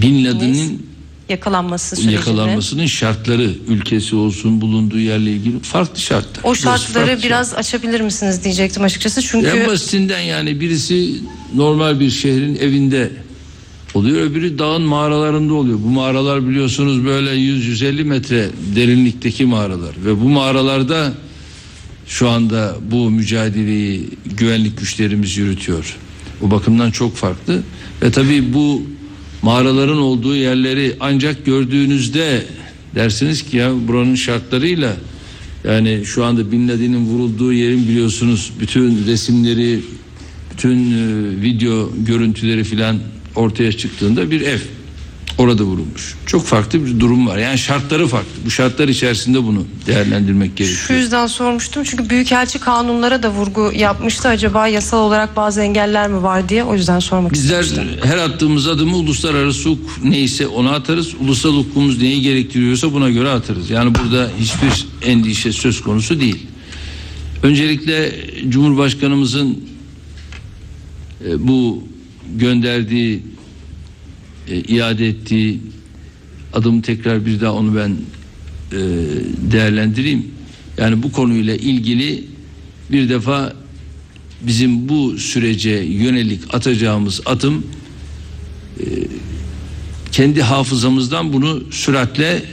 Bin 0.01 0.25
Laden'in 0.25 0.91
Yakalanması 1.29 1.95
sürecinde. 1.95 2.13
yakalanmasının 2.15 2.85
şartları 2.85 3.49
ülkesi 3.67 4.15
olsun 4.15 4.61
bulunduğu 4.61 4.99
yerle 4.99 5.31
ilgili 5.31 5.59
farklı 5.59 5.99
şartlar. 5.99 6.43
O 6.43 6.55
şartları 6.55 7.05
farklı 7.05 7.23
biraz 7.23 7.53
açabilir 7.53 8.01
misiniz 8.01 8.43
diyecektim 8.43 8.83
açıkçası. 8.83 9.21
Çünkü 9.21 9.47
En 9.47 9.67
basitinden 9.67 10.19
yani 10.19 10.59
birisi 10.59 11.13
normal 11.55 11.99
bir 11.99 12.09
şehrin 12.09 12.55
evinde 12.55 13.11
oluyor 13.93 14.21
öbürü 14.21 14.59
dağın 14.59 14.81
mağaralarında 14.81 15.53
oluyor. 15.53 15.79
Bu 15.83 15.89
mağaralar 15.89 16.49
biliyorsunuz 16.49 17.05
böyle 17.05 17.29
100-150 17.29 18.03
metre 18.03 18.49
derinlikteki 18.75 19.45
mağaralar 19.45 19.95
ve 20.05 20.21
bu 20.21 20.29
mağaralarda 20.29 21.13
şu 22.07 22.29
anda 22.29 22.75
bu 22.91 23.09
mücadeleyi 23.09 24.09
güvenlik 24.25 24.77
güçlerimiz 24.77 25.37
yürütüyor. 25.37 25.97
O 26.41 26.51
bakımdan 26.51 26.91
çok 26.91 27.15
farklı 27.15 27.63
ve 28.01 28.11
tabii 28.11 28.53
bu 28.53 28.83
mağaraların 29.41 29.97
olduğu 29.97 30.35
yerleri 30.35 30.95
ancak 30.99 31.45
gördüğünüzde 31.45 32.45
dersiniz 32.95 33.43
ki 33.43 33.57
ya 33.57 33.87
buranın 33.87 34.15
şartlarıyla 34.15 34.95
yani 35.63 36.01
şu 36.05 36.25
anda 36.25 36.51
Bin 36.51 36.67
Laden'in 36.67 37.05
vurulduğu 37.05 37.53
yerin 37.53 37.87
biliyorsunuz 37.87 38.51
bütün 38.59 39.05
resimleri, 39.05 39.79
bütün 40.61 40.91
e, 40.91 41.41
video 41.41 41.89
görüntüleri 41.97 42.63
filan 42.63 42.99
ortaya 43.35 43.71
çıktığında 43.71 44.31
bir 44.31 44.41
ev 44.41 44.59
orada 45.37 45.63
vurulmuş. 45.63 46.15
Çok 46.25 46.45
farklı 46.45 46.85
bir 46.85 46.99
durum 46.99 47.27
var. 47.27 47.37
Yani 47.37 47.57
şartları 47.57 48.07
farklı. 48.07 48.29
Bu 48.45 48.51
şartlar 48.51 48.87
içerisinde 48.87 49.43
bunu 49.43 49.63
değerlendirmek 49.87 50.57
gerekiyor. 50.57 50.83
Şu 50.87 50.93
yüzden 50.93 51.27
sormuştum 51.27 51.83
çünkü 51.83 52.09
Büyükelçi 52.09 52.59
kanunlara 52.59 53.23
da 53.23 53.31
vurgu 53.31 53.71
yapmıştı. 53.75 54.29
Acaba 54.29 54.67
yasal 54.67 54.97
olarak 54.97 55.35
bazı 55.35 55.61
engeller 55.61 56.07
mi 56.07 56.23
var 56.23 56.49
diye 56.49 56.63
o 56.63 56.75
yüzden 56.75 56.99
sormak 56.99 57.33
Bizler 57.33 57.63
istemiştim. 57.63 57.99
her 58.03 58.17
attığımız 58.17 58.67
adımı 58.67 58.95
uluslararası 58.95 59.69
hukuk 59.69 60.03
neyse 60.03 60.47
ona 60.47 60.71
atarız. 60.71 61.13
Ulusal 61.21 61.53
hukukumuz 61.53 62.01
neyi 62.01 62.21
gerektiriyorsa 62.21 62.93
buna 62.93 63.09
göre 63.09 63.29
atarız. 63.29 63.69
Yani 63.69 63.95
burada 63.95 64.29
hiçbir 64.39 64.87
endişe 65.05 65.51
söz 65.51 65.81
konusu 65.81 66.19
değil. 66.19 66.47
Öncelikle 67.43 68.11
Cumhurbaşkanımızın 68.49 69.70
e, 71.27 71.47
bu 71.47 71.83
gönderdiği 72.35 73.23
e, 74.47 74.59
iade 74.59 75.07
ettiği 75.07 75.59
adımı 76.53 76.81
tekrar 76.81 77.25
bir 77.25 77.41
daha 77.41 77.53
onu 77.53 77.75
ben 77.75 77.89
e, 77.89 78.77
değerlendireyim. 79.51 80.25
Yani 80.77 81.03
bu 81.03 81.11
konuyla 81.11 81.55
ilgili 81.55 82.23
bir 82.91 83.09
defa 83.09 83.53
bizim 84.41 84.89
bu 84.89 85.17
sürece 85.17 85.69
yönelik 85.71 86.55
atacağımız 86.55 87.21
adım 87.25 87.65
e, 88.79 88.83
kendi 90.11 90.41
hafızamızdan 90.41 91.33
bunu 91.33 91.63
süratle 91.71 92.43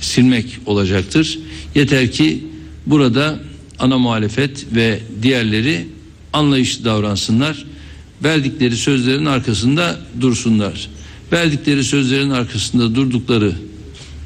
silmek 0.00 0.58
olacaktır. 0.66 1.38
Yeter 1.74 2.12
ki 2.12 2.44
burada 2.86 3.40
ana 3.78 3.98
muhalefet 3.98 4.66
ve 4.74 5.00
diğerleri 5.22 5.86
anlayışlı 6.32 6.84
davransınlar. 6.84 7.67
Verdikleri 8.24 8.76
sözlerin 8.76 9.24
arkasında 9.24 10.00
dursunlar. 10.20 10.88
Verdikleri 11.32 11.84
sözlerin 11.84 12.30
arkasında 12.30 12.94
durdukları 12.94 13.52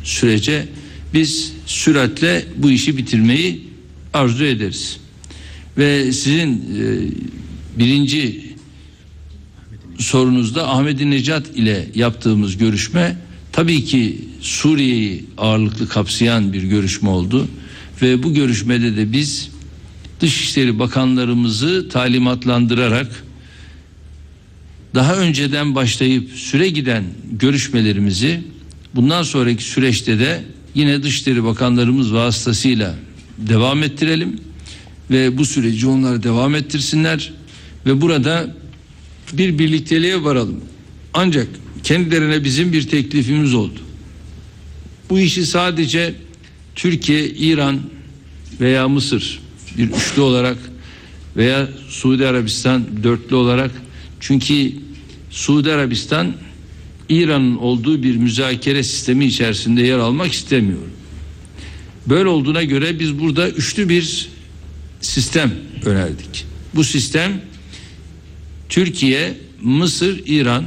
sürece 0.05 0.69
biz 1.15 1.53
süratle 1.67 2.45
bu 2.57 2.71
işi 2.71 2.97
bitirmeyi 2.97 3.69
arzu 4.15 4.45
ederiz. 4.45 4.97
Ve 5.79 6.13
sizin 6.13 6.53
e, 6.53 6.59
birinci 7.79 8.53
sorunuzda 9.99 10.69
Ahmet 10.69 11.01
Necat 11.01 11.57
ile 11.57 11.89
yaptığımız 11.95 12.57
görüşme 12.57 13.17
tabii 13.53 13.85
ki 13.85 14.19
Suriye'yi 14.41 15.25
ağırlıklı 15.39 15.89
kapsayan 15.89 16.53
bir 16.53 16.63
görüşme 16.63 17.09
oldu 17.09 17.49
ve 18.03 18.23
bu 18.23 18.35
görüşmede 18.35 18.97
de 18.97 19.13
biz 19.13 19.49
Dışişleri 20.21 20.79
Bakanlarımızı 20.79 21.89
talimatlandırarak 21.89 23.25
daha 24.95 25.17
önceden 25.17 25.75
başlayıp 25.75 26.31
süre 26.31 26.69
giden 26.69 27.05
görüşmelerimizi 27.33 28.41
bundan 28.95 29.23
sonraki 29.23 29.65
süreçte 29.65 30.19
de 30.19 30.45
yine 30.75 31.03
Dışişleri 31.03 31.45
Bakanlarımız 31.45 32.15
vasıtasıyla 32.15 32.95
devam 33.39 33.83
ettirelim 33.83 34.41
ve 35.11 35.39
bu 35.39 35.45
süreci 35.45 35.87
onlar 35.87 36.23
devam 36.23 36.55
ettirsinler 36.55 37.33
ve 37.87 38.01
burada 38.01 38.57
bir 39.33 39.59
birlikteliğe 39.59 40.25
varalım. 40.25 40.61
Ancak 41.15 41.49
kendilerine 41.83 42.45
bizim 42.45 42.73
bir 42.73 42.89
teklifimiz 42.89 43.55
oldu. 43.55 43.79
Bu 45.11 45.19
işi 45.19 45.47
sadece 45.47 46.15
Türkiye, 46.75 47.29
İran 47.29 47.81
veya 48.61 48.89
Mısır 48.89 49.41
bir 49.79 49.91
üçlü 49.91 50.23
olarak 50.23 50.57
veya 51.37 51.69
Suudi 51.89 52.27
Arabistan 52.27 52.85
dörtlü 53.03 53.37
olarak 53.37 53.71
çünkü 54.23 54.73
Suudi 55.31 55.73
Arabistan 55.73 56.33
İran'ın 57.09 57.57
olduğu 57.57 58.03
bir 58.03 58.17
müzakere 58.17 58.83
sistemi 58.83 59.25
içerisinde 59.25 59.83
yer 59.83 59.99
almak 59.99 60.33
istemiyor. 60.33 60.83
Böyle 62.07 62.29
olduğuna 62.29 62.63
göre 62.63 62.99
biz 62.99 63.19
burada 63.19 63.49
üçlü 63.49 63.89
bir 63.89 64.29
sistem 65.01 65.55
önerdik. 65.85 66.47
Bu 66.75 66.85
sistem 66.85 67.43
Türkiye, 68.69 69.35
Mısır, 69.61 70.23
İran 70.27 70.65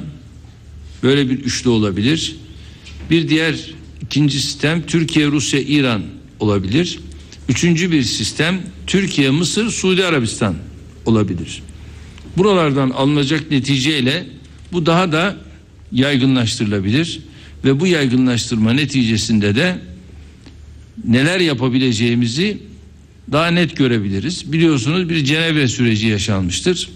böyle 1.03 1.29
bir 1.29 1.39
üçlü 1.39 1.69
olabilir. 1.69 2.35
Bir 3.09 3.29
diğer 3.29 3.55
ikinci 4.01 4.41
sistem 4.41 4.83
Türkiye, 4.85 5.27
Rusya, 5.27 5.59
İran 5.59 6.01
olabilir. 6.39 6.99
Üçüncü 7.49 7.91
bir 7.91 8.03
sistem 8.03 8.61
Türkiye, 8.87 9.29
Mısır, 9.29 9.69
Suudi 9.69 10.05
Arabistan 10.05 10.55
olabilir. 11.05 11.61
Buralardan 12.37 12.89
alınacak 12.89 13.51
neticeyle 13.51 14.25
bu 14.71 14.85
daha 14.85 15.11
da 15.11 15.35
yaygınlaştırılabilir 15.91 17.19
ve 17.65 17.79
bu 17.79 17.87
yaygınlaştırma 17.87 18.73
neticesinde 18.73 19.55
de 19.55 19.77
neler 21.03 21.39
yapabileceğimizi 21.39 22.57
daha 23.31 23.47
net 23.47 23.77
görebiliriz. 23.77 24.53
Biliyorsunuz 24.53 25.09
bir 25.09 25.23
Cenevre 25.23 25.67
süreci 25.67 26.07
yaşanmıştır. 26.07 26.89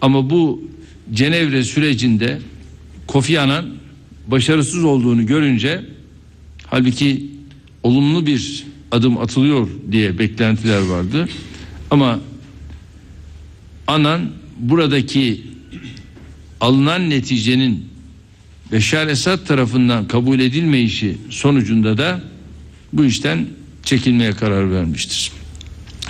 Ama 0.00 0.30
bu 0.30 0.70
Cenevre 1.12 1.64
sürecinde 1.64 2.38
Kofi 3.06 3.40
Annan 3.40 3.66
başarısız 4.26 4.84
olduğunu 4.84 5.26
görünce 5.26 5.84
halbuki 6.66 7.30
olumlu 7.82 8.26
bir 8.26 8.64
adım 8.90 9.18
atılıyor 9.18 9.68
diye 9.92 10.18
beklentiler 10.18 10.82
vardı. 10.82 11.28
Ama 11.90 12.20
anan 13.86 14.30
buradaki 14.56 15.42
alınan 16.60 17.10
neticenin 17.10 17.88
Beşar 18.72 19.06
Esad 19.06 19.46
tarafından 19.46 20.08
kabul 20.08 20.40
edilmeyişi 20.40 21.16
sonucunda 21.30 21.98
da 21.98 22.20
bu 22.92 23.04
işten 23.04 23.46
çekilmeye 23.82 24.32
karar 24.32 24.72
vermiştir. 24.72 25.32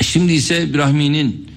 Şimdi 0.02 0.32
ise 0.32 0.64
İbrahimi'nin 0.64 1.48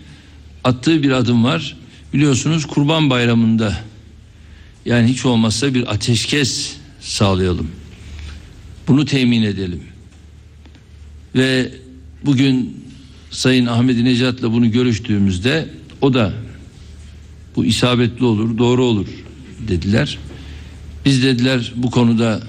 attığı 0.63 1.03
bir 1.03 1.11
adım 1.11 1.43
var. 1.43 1.77
Biliyorsunuz 2.13 2.65
Kurban 2.65 3.09
Bayramı'nda 3.09 3.77
yani 4.85 5.07
hiç 5.07 5.25
olmazsa 5.25 5.73
bir 5.73 5.93
ateşkes 5.93 6.75
sağlayalım. 7.01 7.67
Bunu 8.87 9.05
temin 9.05 9.43
edelim. 9.43 9.83
Ve 11.35 11.71
bugün 12.25 12.83
Sayın 13.31 13.65
Ahmet 13.65 13.97
Necat'la 13.97 14.51
bunu 14.51 14.71
görüştüğümüzde 14.71 15.69
o 16.01 16.13
da 16.13 16.33
bu 17.57 17.65
isabetli 17.65 18.25
olur, 18.25 18.57
doğru 18.57 18.83
olur 18.83 19.07
dediler. 19.67 20.17
Biz 21.05 21.23
dediler 21.23 21.73
bu 21.75 21.91
konuda 21.91 22.41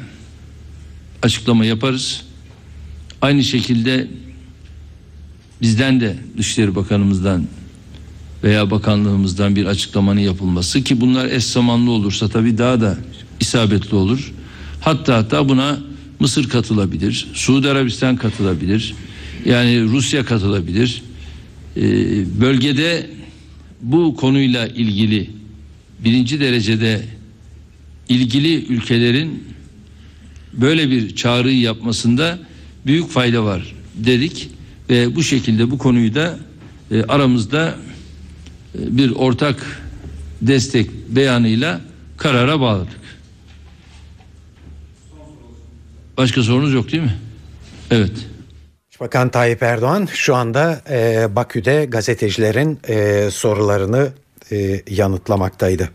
açıklama 1.22 1.64
yaparız. 1.64 2.22
Aynı 3.22 3.44
şekilde 3.44 4.08
bizden 5.62 6.00
de 6.00 6.16
Dışişleri 6.36 6.74
Bakanımızdan 6.74 7.46
veya 8.44 8.70
bakanlığımızdan 8.70 9.56
bir 9.56 9.66
açıklamanın 9.66 10.20
yapılması 10.20 10.84
ki 10.84 11.00
bunlar 11.00 11.26
eş 11.26 11.44
zamanlı 11.44 11.90
olursa 11.90 12.28
tabii 12.28 12.58
daha 12.58 12.80
da 12.80 12.98
isabetli 13.40 13.96
olur. 13.96 14.32
Hatta 14.80 15.16
hatta 15.16 15.48
buna 15.48 15.78
Mısır 16.20 16.48
katılabilir, 16.48 17.28
Suudi 17.34 17.68
Arabistan 17.68 18.16
katılabilir, 18.16 18.94
yani 19.44 19.82
Rusya 19.82 20.24
katılabilir. 20.24 21.02
Ee, 21.76 21.80
bölgede 22.40 23.17
bu 23.82 24.16
konuyla 24.16 24.66
ilgili 24.66 25.30
birinci 26.04 26.40
derecede 26.40 27.04
ilgili 28.08 28.66
ülkelerin 28.66 29.44
böyle 30.52 30.90
bir 30.90 31.16
çağrıyı 31.16 31.60
yapmasında 31.60 32.38
büyük 32.86 33.10
fayda 33.10 33.44
var 33.44 33.74
dedik 33.94 34.50
ve 34.90 35.16
bu 35.16 35.22
şekilde 35.22 35.70
bu 35.70 35.78
konuyu 35.78 36.14
da 36.14 36.38
e, 36.90 37.02
aramızda 37.02 37.78
e, 38.78 38.96
bir 38.96 39.10
ortak 39.10 39.82
destek 40.42 40.90
beyanıyla 41.08 41.80
karara 42.16 42.60
bağladık. 42.60 42.98
Başka 46.16 46.42
sorunuz 46.42 46.72
yok 46.72 46.92
değil 46.92 47.02
mi? 47.02 47.14
Evet. 47.90 48.12
Başbakan 49.00 49.28
Tayyip 49.28 49.62
Erdoğan 49.62 50.08
şu 50.12 50.34
anda 50.34 50.80
e, 50.90 51.26
Bakü'de 51.36 51.84
gazetecilerin 51.84 52.80
e, 52.88 53.28
sorularını 53.30 54.08
e, 54.52 54.82
yanıtlamaktaydı. 54.90 55.90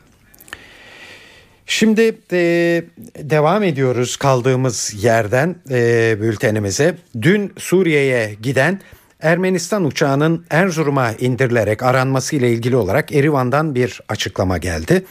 Şimdi 1.66 2.18
e, 2.32 2.84
devam 3.18 3.64
ediyoruz 3.64 4.18
kaldığımız 4.18 5.04
yerden 5.04 5.56
e, 5.70 6.18
bültenimize. 6.22 6.98
Dün 7.22 7.54
Suriye'ye 7.58 8.34
giden 8.42 8.82
Ermenistan 9.22 9.86
uçağının 9.86 10.46
Erzurum'a 10.50 11.12
indirilerek 11.12 11.84
aranması 11.84 12.36
ile 12.36 12.52
ilgili 12.52 12.76
olarak 12.76 13.12
Erivan'dan 13.12 13.76
bir 13.76 14.02
açıklama 14.10 14.58
geldi. 14.58 15.06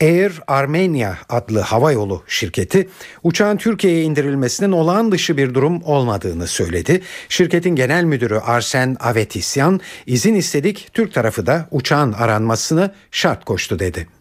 Air 0.00 0.32
Armenia 0.46 1.14
adlı 1.28 1.60
havayolu 1.60 2.22
şirketi 2.26 2.88
uçağın 3.22 3.56
Türkiye'ye 3.56 4.02
indirilmesinin 4.02 4.72
olağan 4.72 5.12
dışı 5.12 5.36
bir 5.36 5.54
durum 5.54 5.82
olmadığını 5.82 6.46
söyledi. 6.46 7.02
Şirketin 7.28 7.76
genel 7.76 8.04
müdürü 8.04 8.38
Arsen 8.38 8.96
Avetisyan 9.00 9.80
izin 10.06 10.34
istedik 10.34 10.88
Türk 10.92 11.14
tarafı 11.14 11.46
da 11.46 11.68
uçağın 11.70 12.12
aranmasını 12.12 12.94
şart 13.10 13.44
koştu 13.44 13.78
dedi. 13.78 14.17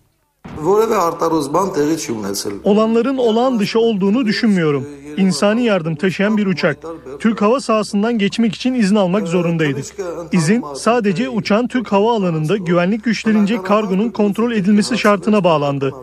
Olanların 2.63 3.17
olağan 3.17 3.59
dışı 3.59 3.79
olduğunu 3.79 4.25
düşünmüyorum. 4.25 4.85
İnsani 5.17 5.63
yardım 5.63 5.95
taşıyan 5.95 6.37
bir 6.37 6.45
uçak. 6.45 6.77
Türk 7.19 7.41
hava 7.41 7.59
sahasından 7.59 8.17
geçmek 8.17 8.55
için 8.55 8.73
izin 8.73 8.95
almak 8.95 9.27
zorundaydık. 9.27 9.85
İzin 10.31 10.63
sadece 10.75 11.29
uçağın 11.29 11.67
Türk 11.67 11.91
hava 11.91 12.15
alanında 12.15 12.57
güvenlik 12.57 13.03
güçlerince 13.03 13.61
kargonun 13.61 14.09
kontrol 14.09 14.51
edilmesi 14.51 14.97
şartına 14.97 15.43
bağlandı. 15.43 15.93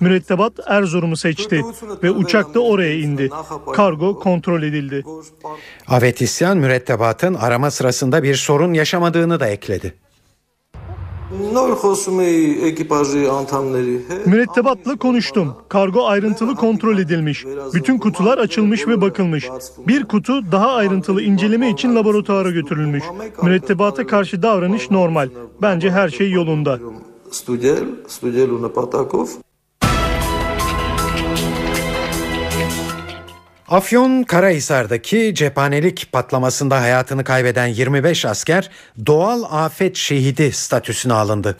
Mürettebat 0.00 0.52
Erzurum'u 0.66 1.16
seçti 1.16 1.64
ve 2.02 2.10
uçak 2.10 2.54
da 2.54 2.60
oraya 2.60 2.94
indi. 2.94 3.30
Kargo 3.72 4.18
kontrol 4.18 4.62
edildi. 4.62 5.04
Avetisyan 5.88 6.58
mürettebatın 6.58 7.34
arama 7.34 7.70
sırasında 7.70 8.22
bir 8.22 8.34
sorun 8.34 8.72
yaşamadığını 8.72 9.40
da 9.40 9.48
ekledi. 9.48 9.94
Mürettebatla 14.26 14.96
konuştum. 14.96 15.54
Kargo 15.68 16.06
ayrıntılı 16.06 16.54
kontrol 16.54 16.98
edilmiş. 16.98 17.44
Bütün 17.74 17.98
kutular 17.98 18.38
açılmış 18.38 18.88
ve 18.88 19.00
bakılmış. 19.00 19.48
Bir 19.88 20.04
kutu 20.04 20.52
daha 20.52 20.72
ayrıntılı 20.72 21.22
inceleme 21.22 21.70
için 21.70 21.96
laboratuvara 21.96 22.50
götürülmüş. 22.50 23.04
Mürettebata 23.42 24.06
karşı 24.06 24.42
davranış 24.42 24.90
normal. 24.90 25.28
Bence 25.62 25.90
her 25.90 26.08
şey 26.08 26.30
yolunda. 26.30 26.78
Afyon 33.70 34.22
Karahisar'daki 34.22 35.34
cephanelik 35.34 36.12
patlamasında 36.12 36.80
hayatını 36.80 37.24
kaybeden 37.24 37.66
25 37.66 38.24
asker 38.24 38.70
doğal 39.06 39.42
afet 39.64 39.96
şehidi 39.96 40.52
statüsüne 40.52 41.12
alındı. 41.12 41.56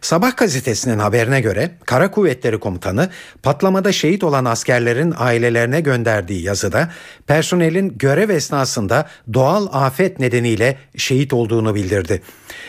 Sabah 0.00 0.36
gazetesinin 0.36 0.98
haberine 0.98 1.40
göre 1.40 1.70
Kara 1.86 2.10
Kuvvetleri 2.10 2.60
Komutanı 2.60 3.10
patlamada 3.42 3.92
şehit 3.92 4.24
olan 4.24 4.44
askerlerin 4.44 5.14
ailelerine 5.16 5.80
gönderdiği 5.80 6.42
yazıda 6.42 6.90
personelin 7.26 7.98
görev 7.98 8.28
esnasında 8.28 9.08
doğal 9.34 9.68
afet 9.72 10.20
nedeniyle 10.20 10.78
şehit 10.96 11.32
olduğunu 11.32 11.74
bildirdi. 11.74 12.22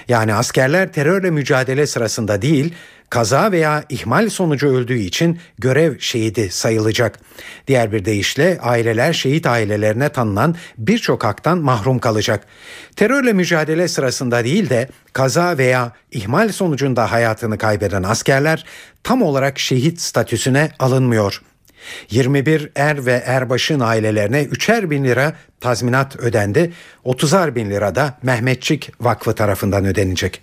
Yani 0.08 0.34
askerler 0.34 0.93
terörle 0.93 1.30
mücadele 1.30 1.88
sırasında 1.88 2.41
değil 2.41 2.74
kaza 3.16 3.51
veya 3.51 3.84
ihmal 3.89 4.30
sonucu 4.30 4.68
öldüğü 4.68 4.97
için 4.97 5.39
görev 5.59 5.99
şehidi 5.99 6.49
sayılacak. 6.51 7.20
Diğer 7.68 7.91
bir 7.91 8.05
deyişle 8.05 8.59
aileler 8.61 9.13
şehit 9.13 9.47
ailelerine 9.47 10.09
tanınan 10.09 10.55
birçok 10.78 11.24
haktan 11.24 11.57
mahrum 11.57 11.99
kalacak. 11.99 12.47
Terörle 12.95 13.34
mücadele 13.34 13.88
sırasında 13.88 14.43
değil 14.43 14.70
de 14.70 14.89
kaza 15.13 15.57
veya 15.57 15.91
ihmal 16.11 16.49
sonucunda 16.49 17.11
hayatını 17.11 17.57
kaybeden 17.57 18.03
askerler 18.03 18.66
tam 19.03 19.22
olarak 19.22 19.59
şehit 19.59 20.01
statüsüne 20.01 20.72
alınmıyor. 20.80 21.41
21 22.09 22.72
er 22.76 23.05
ve 23.05 23.24
erbaşın 23.26 23.80
ailelerine 23.80 24.43
3'er 24.43 24.89
bin 24.89 25.03
lira 25.03 25.34
tazminat 25.59 26.16
ödendi. 26.16 26.74
30'ar 27.05 27.55
bin 27.55 27.70
lira 27.70 27.95
da 27.95 28.18
Mehmetçik 28.24 28.91
Vakfı 29.01 29.36
tarafından 29.36 29.86
ödenecek. 29.86 30.41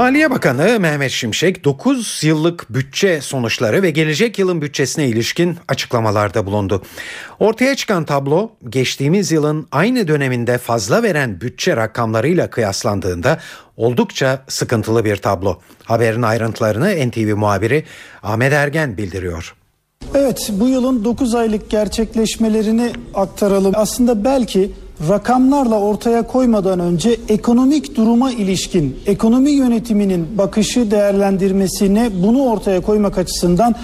Maliye 0.00 0.30
Bakanı 0.30 0.80
Mehmet 0.80 1.10
Şimşek 1.10 1.64
9 1.64 2.20
yıllık 2.24 2.66
bütçe 2.70 3.20
sonuçları 3.20 3.82
ve 3.82 3.90
gelecek 3.90 4.38
yılın 4.38 4.62
bütçesine 4.62 5.08
ilişkin 5.08 5.56
açıklamalarda 5.68 6.46
bulundu. 6.46 6.82
Ortaya 7.38 7.76
çıkan 7.76 8.04
tablo 8.04 8.50
geçtiğimiz 8.68 9.32
yılın 9.32 9.66
aynı 9.72 10.08
döneminde 10.08 10.58
fazla 10.58 11.02
veren 11.02 11.40
bütçe 11.40 11.76
rakamlarıyla 11.76 12.50
kıyaslandığında 12.50 13.38
oldukça 13.76 14.44
sıkıntılı 14.48 15.04
bir 15.04 15.16
tablo. 15.16 15.58
Haberin 15.84 16.22
ayrıntılarını 16.22 17.08
NTV 17.08 17.36
muhabiri 17.36 17.84
Ahmet 18.22 18.52
Ergen 18.52 18.96
bildiriyor. 18.96 19.54
Evet 20.14 20.50
bu 20.52 20.68
yılın 20.68 21.04
9 21.04 21.34
aylık 21.34 21.70
gerçekleşmelerini 21.70 22.92
aktaralım. 23.14 23.72
Aslında 23.76 24.24
belki 24.24 24.70
rakamlarla 25.08 25.80
ortaya 25.80 26.22
koymadan 26.22 26.80
önce 26.80 27.16
ekonomik 27.28 27.96
duruma 27.96 28.32
ilişkin 28.32 28.98
ekonomi 29.06 29.50
yönetiminin 29.50 30.38
bakışı 30.38 30.90
değerlendirmesine 30.90 32.10
bunu 32.22 32.42
ortaya 32.42 32.80
koymak 32.80 33.18
açısından 33.18 33.74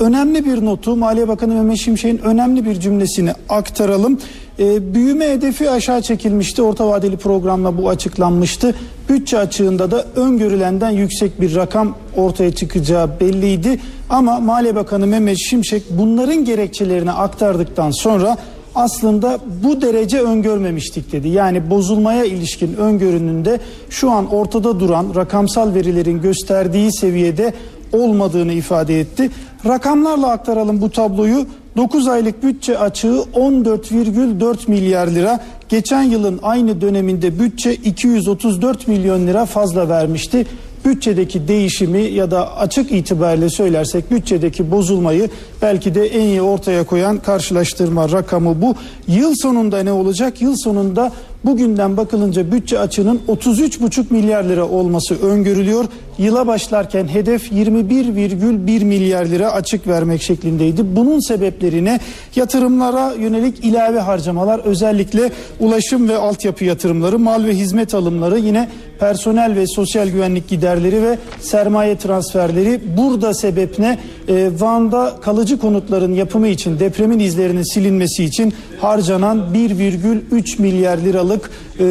önemli 0.00 0.44
bir 0.44 0.64
notu 0.64 0.96
Maliye 0.96 1.28
Bakanı 1.28 1.54
Mehmet 1.54 1.78
Şimşek'in 1.78 2.18
önemli 2.18 2.64
bir 2.64 2.80
cümlesini 2.80 3.32
aktaralım. 3.48 4.18
E, 4.58 4.94
büyüme 4.94 5.28
hedefi 5.28 5.70
aşağı 5.70 6.02
çekilmişti. 6.02 6.62
Orta 6.62 6.88
vadeli 6.88 7.16
programla 7.16 7.78
bu 7.78 7.88
açıklanmıştı. 7.88 8.74
Bütçe 9.08 9.38
açığında 9.38 9.90
da 9.90 10.04
öngörülenden 10.16 10.90
yüksek 10.90 11.40
bir 11.40 11.54
rakam 11.54 11.94
ortaya 12.16 12.54
çıkacağı 12.54 13.20
belliydi. 13.20 13.80
Ama 14.10 14.40
Maliye 14.40 14.76
Bakanı 14.76 15.06
Mehmet 15.06 15.38
Şimşek 15.38 15.82
bunların 15.90 16.44
gerekçelerini 16.44 17.12
aktardıktan 17.12 17.90
sonra 17.90 18.36
aslında 18.74 19.38
bu 19.62 19.82
derece 19.82 20.20
öngörmemiştik 20.20 21.12
dedi. 21.12 21.28
Yani 21.28 21.70
bozulmaya 21.70 22.24
ilişkin 22.24 22.74
öngörünün 22.74 23.44
de 23.44 23.60
şu 23.90 24.10
an 24.10 24.32
ortada 24.32 24.80
duran 24.80 25.06
rakamsal 25.14 25.74
verilerin 25.74 26.20
gösterdiği 26.22 26.92
seviyede 26.92 27.54
olmadığını 27.92 28.52
ifade 28.52 29.00
etti. 29.00 29.30
Rakamlarla 29.66 30.30
aktaralım 30.30 30.80
bu 30.80 30.90
tabloyu. 30.90 31.46
9 31.76 32.08
aylık 32.08 32.42
bütçe 32.42 32.78
açığı 32.78 33.24
14,4 33.34 34.70
milyar 34.70 35.06
lira. 35.06 35.40
Geçen 35.68 36.02
yılın 36.02 36.40
aynı 36.42 36.80
döneminde 36.80 37.38
bütçe 37.38 37.74
234 37.74 38.88
milyon 38.88 39.26
lira 39.26 39.46
fazla 39.46 39.88
vermişti 39.88 40.46
bütçedeki 40.84 41.48
değişimi 41.48 42.02
ya 42.02 42.30
da 42.30 42.56
açık 42.56 42.92
itibariyle 42.92 43.50
söylersek 43.50 44.10
bütçedeki 44.10 44.70
bozulmayı 44.70 45.30
belki 45.62 45.94
de 45.94 46.06
en 46.06 46.20
iyi 46.20 46.42
ortaya 46.42 46.84
koyan 46.84 47.18
karşılaştırma 47.18 48.12
rakamı 48.12 48.62
bu. 48.62 48.74
Yıl 49.08 49.34
sonunda 49.34 49.82
ne 49.82 49.92
olacak? 49.92 50.42
Yıl 50.42 50.56
sonunda 50.56 51.12
bugünden 51.44 51.96
bakılınca 51.96 52.52
bütçe 52.52 52.78
açığının 52.78 53.20
33,5 53.28 54.04
milyar 54.10 54.44
lira 54.44 54.68
olması 54.68 55.22
öngörülüyor. 55.22 55.84
Yıla 56.18 56.46
başlarken 56.46 57.08
hedef 57.08 57.52
21,1 57.52 58.84
milyar 58.84 59.26
lira 59.26 59.52
açık 59.52 59.86
vermek 59.86 60.22
şeklindeydi. 60.22 60.96
Bunun 60.96 61.20
sebeplerine 61.20 62.00
yatırımlara 62.36 63.12
yönelik 63.12 63.64
ilave 63.64 63.98
harcamalar 63.98 64.58
özellikle 64.58 65.30
ulaşım 65.60 66.08
ve 66.08 66.16
altyapı 66.16 66.64
yatırımları, 66.64 67.18
mal 67.18 67.44
ve 67.44 67.54
hizmet 67.54 67.94
alımları 67.94 68.38
yine 68.38 68.68
personel 69.00 69.56
ve 69.56 69.66
sosyal 69.66 70.08
güvenlik 70.08 70.48
giderleri 70.48 71.02
ve 71.02 71.18
sermaye 71.40 71.98
transferleri. 71.98 72.80
Burada 72.96 73.34
sebep 73.34 73.78
ne? 73.78 73.98
E, 74.28 74.50
Van'da 74.58 75.14
kalıcı 75.22 75.58
konutların 75.58 76.14
yapımı 76.14 76.48
için 76.48 76.78
depremin 76.78 77.18
izlerinin 77.18 77.74
silinmesi 77.74 78.24
için 78.24 78.54
harcanan 78.80 79.38
1,3 79.54 80.62
milyar 80.62 80.98
liralık 80.98 81.33
e, 81.40 81.84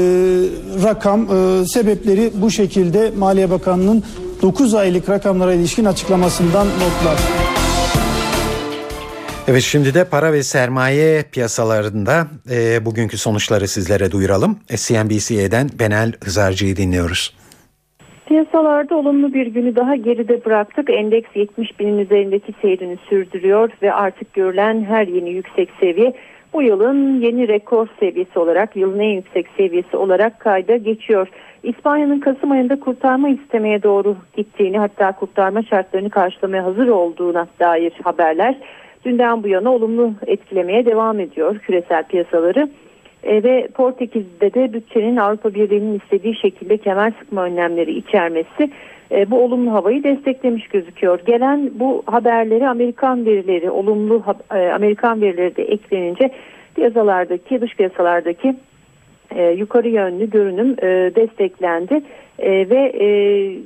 rakam 0.84 1.22
e, 1.22 1.66
sebepleri 1.66 2.32
bu 2.36 2.52
şekilde 2.52 3.12
Maliye 3.18 3.50
Bakanlığı'nın 3.50 4.04
9 4.42 4.74
aylık 4.74 5.10
rakamlara 5.10 5.54
ilişkin 5.54 5.86
açıklamasından 5.86 6.68
notlar. 6.68 7.20
Evet 9.48 9.62
şimdi 9.62 9.94
de 9.94 10.06
para 10.10 10.34
ve 10.34 10.44
sermaye 10.44 11.24
piyasalarında 11.32 12.28
e, 12.52 12.86
bugünkü 12.86 13.18
sonuçları 13.18 13.68
sizlere 13.68 14.12
duyuralım. 14.12 14.60
CNBC'den 14.68 15.70
Benel 15.80 16.12
Hızarcı'yı 16.24 16.76
dinliyoruz. 16.76 17.36
Piyasalarda 18.28 18.96
olumlu 18.96 19.34
bir 19.34 19.48
günü 19.48 19.76
daha 19.76 19.96
geride 19.96 20.46
bıraktık. 20.46 20.90
Endeks 20.90 21.36
70 21.36 21.80
binin 21.80 21.98
üzerindeki 21.98 22.54
seyrini 22.62 22.98
sürdürüyor 23.10 23.70
ve 23.82 23.94
artık 23.94 24.34
görülen 24.34 24.84
her 24.84 25.08
yeni 25.08 25.30
yüksek 25.30 25.70
seviye 25.80 26.14
bu 26.54 26.62
yılın 26.62 27.22
yeni 27.22 27.48
rekor 27.48 27.88
seviyesi 28.00 28.40
olarak 28.40 28.76
yılın 28.76 29.00
en 29.00 29.16
yüksek 29.16 29.48
seviyesi 29.58 29.98
olarak 29.98 30.40
kayda 30.40 30.76
geçiyor. 30.76 31.28
İspanya'nın 31.64 32.20
Kasım 32.20 32.52
ayında 32.52 32.80
kurtarma 32.80 33.30
istemeye 33.30 33.84
doğru 33.84 34.16
gittiğini 34.38 34.80
hatta 34.80 35.12
kurtarma 35.12 35.64
şartlarını 35.64 36.10
karşılamaya 36.10 36.66
hazır 36.66 36.88
olduğuna 36.88 37.48
dair 37.60 37.94
haberler 38.04 38.56
dünden 39.06 39.44
bu 39.44 39.48
yana 39.48 39.74
olumlu 39.74 40.14
etkilemeye 40.28 40.86
devam 40.86 41.20
ediyor 41.20 41.60
küresel 41.60 42.04
piyasaları. 42.04 42.70
E, 43.24 43.44
ve 43.44 43.68
Portekiz'de 43.74 44.54
de 44.54 44.74
bütçenin 44.74 45.18
Avrupa 45.18 45.54
Birliği'nin 45.54 46.00
istediği 46.00 46.36
şekilde 46.36 46.78
kemer 46.78 47.14
sıkma 47.20 47.44
önlemleri 47.44 47.92
içermesi 47.92 48.72
e, 49.14 49.32
bu 49.32 49.44
olumlu 49.44 49.74
havayı 49.74 50.04
desteklemiş 50.04 50.68
gözüküyor. 50.68 51.20
Gelen 51.26 51.72
bu 51.74 52.04
haberleri 52.06 52.68
Amerikan 52.68 53.26
verileri, 53.26 53.70
olumlu 53.70 54.24
e, 54.56 54.70
Amerikan 54.70 55.22
verileri 55.22 55.56
de 55.56 55.64
eklenince 55.64 56.30
piyasalardaki, 56.76 57.62
dış 57.62 57.76
piyasalardaki 57.76 58.56
e, 59.36 59.50
yukarı 59.52 59.90
yönlü 59.90 60.30
görünüm 60.30 60.76
e, 60.82 61.16
desteklendi 61.16 62.02
e, 62.40 62.70
ve 62.70 63.06
e, 63.06 63.08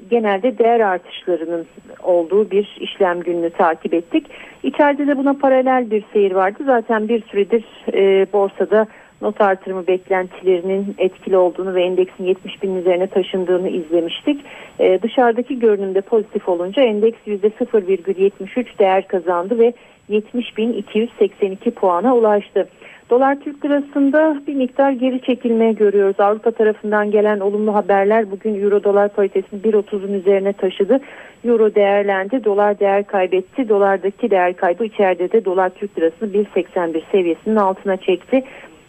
genelde 0.10 0.58
değer 0.58 0.80
artışlarının 0.80 1.66
olduğu 2.04 2.52
bir 2.52 2.78
işlem 2.80 3.20
gününü 3.20 3.50
takip 3.50 3.94
ettik. 3.94 4.26
İçeride 4.64 5.08
de 5.08 5.18
buna 5.18 5.34
paralel 5.34 5.92
bir 5.92 6.04
seyir 6.14 6.32
vardı. 6.32 6.64
Zaten 6.66 7.10
bir 7.10 7.22
süredir 7.22 7.66
e, 7.94 8.26
borsada 8.34 8.88
not 9.22 9.42
artırımı 9.42 9.88
beklentilerinin 9.88 10.96
etkili 10.98 11.38
olduğunu 11.38 11.76
ve 11.76 11.84
endeksin 11.84 12.24
70 12.24 12.64
bin 12.64 12.76
üzerine 12.76 13.08
taşındığını 13.08 13.70
izlemiştik. 13.70 14.42
Ee, 14.80 15.00
dışarıdaki 15.02 15.60
görünümde 15.60 16.02
pozitif 16.02 16.50
olunca 16.50 16.82
endeks 16.84 17.18
%0,73 17.28 18.80
değer 18.80 19.08
kazandı 19.08 19.60
ve 19.60 19.74
70.282 20.10 21.72
puana 21.72 22.16
ulaştı. 22.16 22.68
Dolar 23.10 23.40
Türk 23.40 23.66
lirasında 23.66 24.42
bir 24.48 24.56
miktar 24.56 24.92
geri 24.92 25.22
çekilme 25.22 25.74
görüyoruz. 25.74 26.20
Avrupa 26.20 26.52
tarafından 26.52 27.12
gelen 27.12 27.40
olumlu 27.40 27.76
haberler 27.76 28.32
bugün 28.32 28.64
Euro 28.64 28.84
dolar 28.84 29.10
paritesini 29.10 29.62
1.30'un 29.62 30.14
üzerine 30.14 30.54
taşıdı. 30.54 31.00
Euro 31.46 31.76
değerlendi, 31.76 32.44
dolar 32.44 32.80
değer 32.80 33.08
kaybetti. 33.08 33.70
Dolardaki 33.70 34.32
değer 34.32 34.56
kaybı 34.56 34.86
içeride 34.86 35.32
de 35.32 35.46
dolar 35.46 35.70
Türk 35.70 35.98
lirasını 35.98 36.30
1.81 36.30 37.02
seviyesinin 37.12 37.56
altına 37.56 37.98
çekti. 37.98 38.44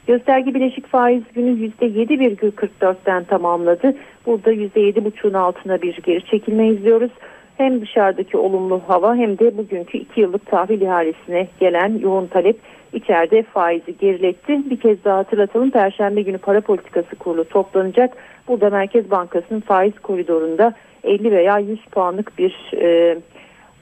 Gösterge 0.08 0.54
bileşik 0.54 0.86
faiz 0.86 1.22
günü 1.34 1.70
%7,44'ten 1.80 3.24
tamamladı. 3.24 3.94
Burada 4.26 4.52
%7,5'un 4.52 5.32
altına 5.32 5.82
bir 5.82 5.96
geri 6.02 6.24
çekilme 6.24 6.68
izliyoruz. 6.68 7.10
Hem 7.56 7.80
dışarıdaki 7.80 8.36
olumlu 8.36 8.82
hava 8.86 9.16
hem 9.16 9.38
de 9.38 9.58
bugünkü 9.58 9.98
2 9.98 10.20
yıllık 10.20 10.46
tahvil 10.46 10.80
ihalesine 10.80 11.48
gelen 11.60 11.98
yoğun 11.98 12.26
talep 12.26 12.56
içeride 12.92 13.42
faizi 13.42 13.98
geriletti. 13.98 14.70
Bir 14.70 14.80
kez 14.80 15.04
daha 15.04 15.18
hatırlatalım 15.18 15.70
Perşembe 15.70 16.22
günü 16.22 16.38
para 16.38 16.60
politikası 16.60 17.16
kurulu 17.16 17.44
toplanacak. 17.44 18.16
Burada 18.48 18.70
Merkez 18.70 19.10
Bankası'nın 19.10 19.60
faiz 19.60 19.98
koridorunda 19.98 20.72
50 21.04 21.30
veya 21.30 21.58
100 21.58 21.80
puanlık 21.84 22.38
bir 22.38 22.72
e, 22.74 23.18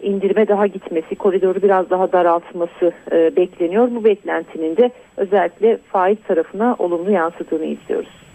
indirime 0.03 0.49
daha 0.49 0.67
gitmesi, 0.67 1.15
koridoru 1.15 1.63
biraz 1.63 1.91
daha 1.91 2.13
daraltması 2.13 2.93
e, 3.13 3.37
bekleniyor. 3.37 3.91
Bu 3.91 4.05
beklentinin 4.05 4.77
de 4.77 4.91
özellikle 5.17 5.79
faiz 5.93 6.19
tarafına 6.29 6.77
olumlu 6.79 7.11
yansıdığını 7.11 7.65
izliyoruz. 7.65 8.27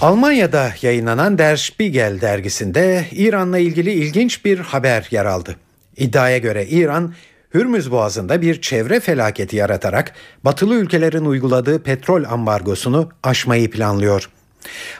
Almanya'da 0.00 0.68
yayınlanan 0.82 1.38
Der 1.38 1.56
Spiegel 1.56 2.20
dergisinde 2.20 3.04
İran'la 3.12 3.58
ilgili 3.58 3.92
ilginç 3.92 4.44
bir 4.44 4.58
haber 4.58 5.08
yer 5.10 5.24
aldı. 5.24 5.56
İddiaya 5.96 6.38
göre 6.38 6.66
İran 6.66 7.12
Hürmüz 7.54 7.90
Boğazı'nda 7.90 8.42
bir 8.42 8.60
çevre 8.60 9.00
felaketi 9.00 9.56
yaratarak 9.56 10.12
batılı 10.44 10.74
ülkelerin 10.74 11.24
uyguladığı 11.24 11.82
petrol 11.82 12.24
ambargosunu 12.24 13.08
aşmayı 13.22 13.70
planlıyor. 13.70 14.30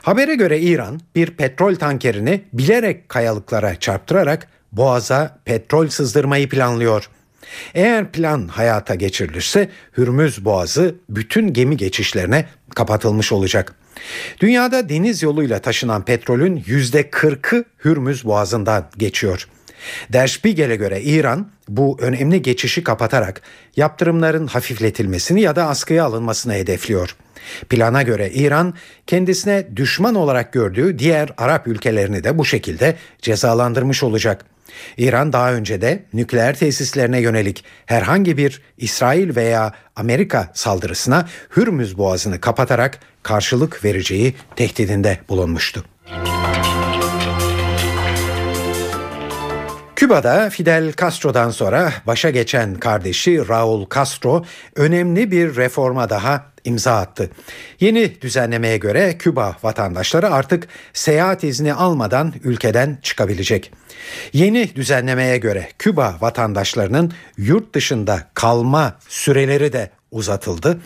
Habere 0.03 0.35
göre 0.35 0.61
İran 0.61 1.01
bir 1.15 1.31
petrol 1.31 1.75
tankerini 1.75 2.41
bilerek 2.53 3.09
kayalıklara 3.09 3.81
çarptırarak 3.81 4.49
boğaza 4.73 5.39
petrol 5.45 5.89
sızdırmayı 5.89 6.49
planlıyor. 6.49 7.11
Eğer 7.75 8.13
plan 8.13 8.49
hayata 8.49 8.95
geçirilirse 8.95 9.69
Hürmüz 9.99 10.45
Boğazı 10.45 10.95
bütün 11.09 11.53
gemi 11.53 11.77
geçişlerine 11.77 12.47
kapatılmış 12.75 13.33
olacak. 13.33 13.75
Dünyada 14.41 14.89
deniz 14.89 15.23
yoluyla 15.23 15.59
taşınan 15.59 16.05
petrolün 16.05 16.61
%40'ı 16.61 17.65
Hürmüz 17.85 18.25
Boğazı'ndan 18.25 18.91
geçiyor. 18.97 19.49
Der 20.13 20.27
Spiegel'e 20.27 20.77
göre 20.77 21.03
İran 21.03 21.51
bu 21.69 21.97
önemli 22.01 22.43
geçişi 22.43 22.85
kapatarak 22.85 23.43
yaptırımların 23.77 24.47
hafifletilmesini 24.47 25.41
ya 25.41 25.57
da 25.57 25.67
askıya 25.67 26.05
alınmasını 26.05 26.53
hedefliyor. 26.53 27.17
Plana 27.69 28.03
göre 28.03 28.31
İran 28.31 28.75
kendisine 29.07 29.67
düşman 29.77 30.15
olarak 30.15 30.53
gördüğü 30.53 30.99
diğer 30.99 31.31
Arap 31.37 31.67
ülkelerini 31.67 32.25
de 32.25 32.39
bu 32.39 32.45
şekilde 32.45 32.97
cezalandırmış 33.23 34.03
olacak. 34.03 34.45
İran 34.97 35.33
daha 35.33 35.53
önce 35.53 35.81
de 35.81 36.05
nükleer 36.13 36.59
tesislerine 36.59 37.21
yönelik 37.21 37.65
herhangi 37.87 38.37
bir 38.37 38.63
İsrail 38.79 39.37
veya 39.37 39.73
Amerika 39.97 40.51
saldırısına 40.55 41.29
Hürmüz 41.57 41.99
Boğazı'nı 41.99 42.41
kapatarak 42.41 42.99
karşılık 43.23 43.85
vereceği 43.85 44.35
tehdidinde 44.57 45.19
bulunmuştu. 45.29 45.85
Küba'da 50.05 50.51
Fidel 50.51 50.93
Castro'dan 50.93 51.51
sonra 51.51 51.93
başa 52.07 52.31
geçen 52.31 52.75
kardeşi 52.75 53.49
Raul 53.49 53.87
Castro 53.95 54.45
önemli 54.77 55.31
bir 55.31 55.57
reforma 55.57 56.11
daha 56.11 56.47
imza 56.65 56.97
attı. 56.97 57.31
Yeni 57.81 58.21
düzenlemeye 58.21 58.77
göre 58.77 59.19
Küba 59.19 59.57
vatandaşları 59.63 60.31
artık 60.31 60.69
seyahat 60.93 61.45
izni 61.45 61.75
almadan 61.75 62.35
ülkeden 62.45 62.99
çıkabilecek. 63.03 63.73
Yeni 64.33 64.77
düzenlemeye 64.77 65.39
göre 65.39 65.69
Küba 65.79 66.17
vatandaşlarının 66.21 67.13
yurt 67.37 67.75
dışında 67.75 68.29
kalma 68.35 68.95
süreleri 69.09 69.73
de 69.73 69.91
uzatıldı 70.11 70.79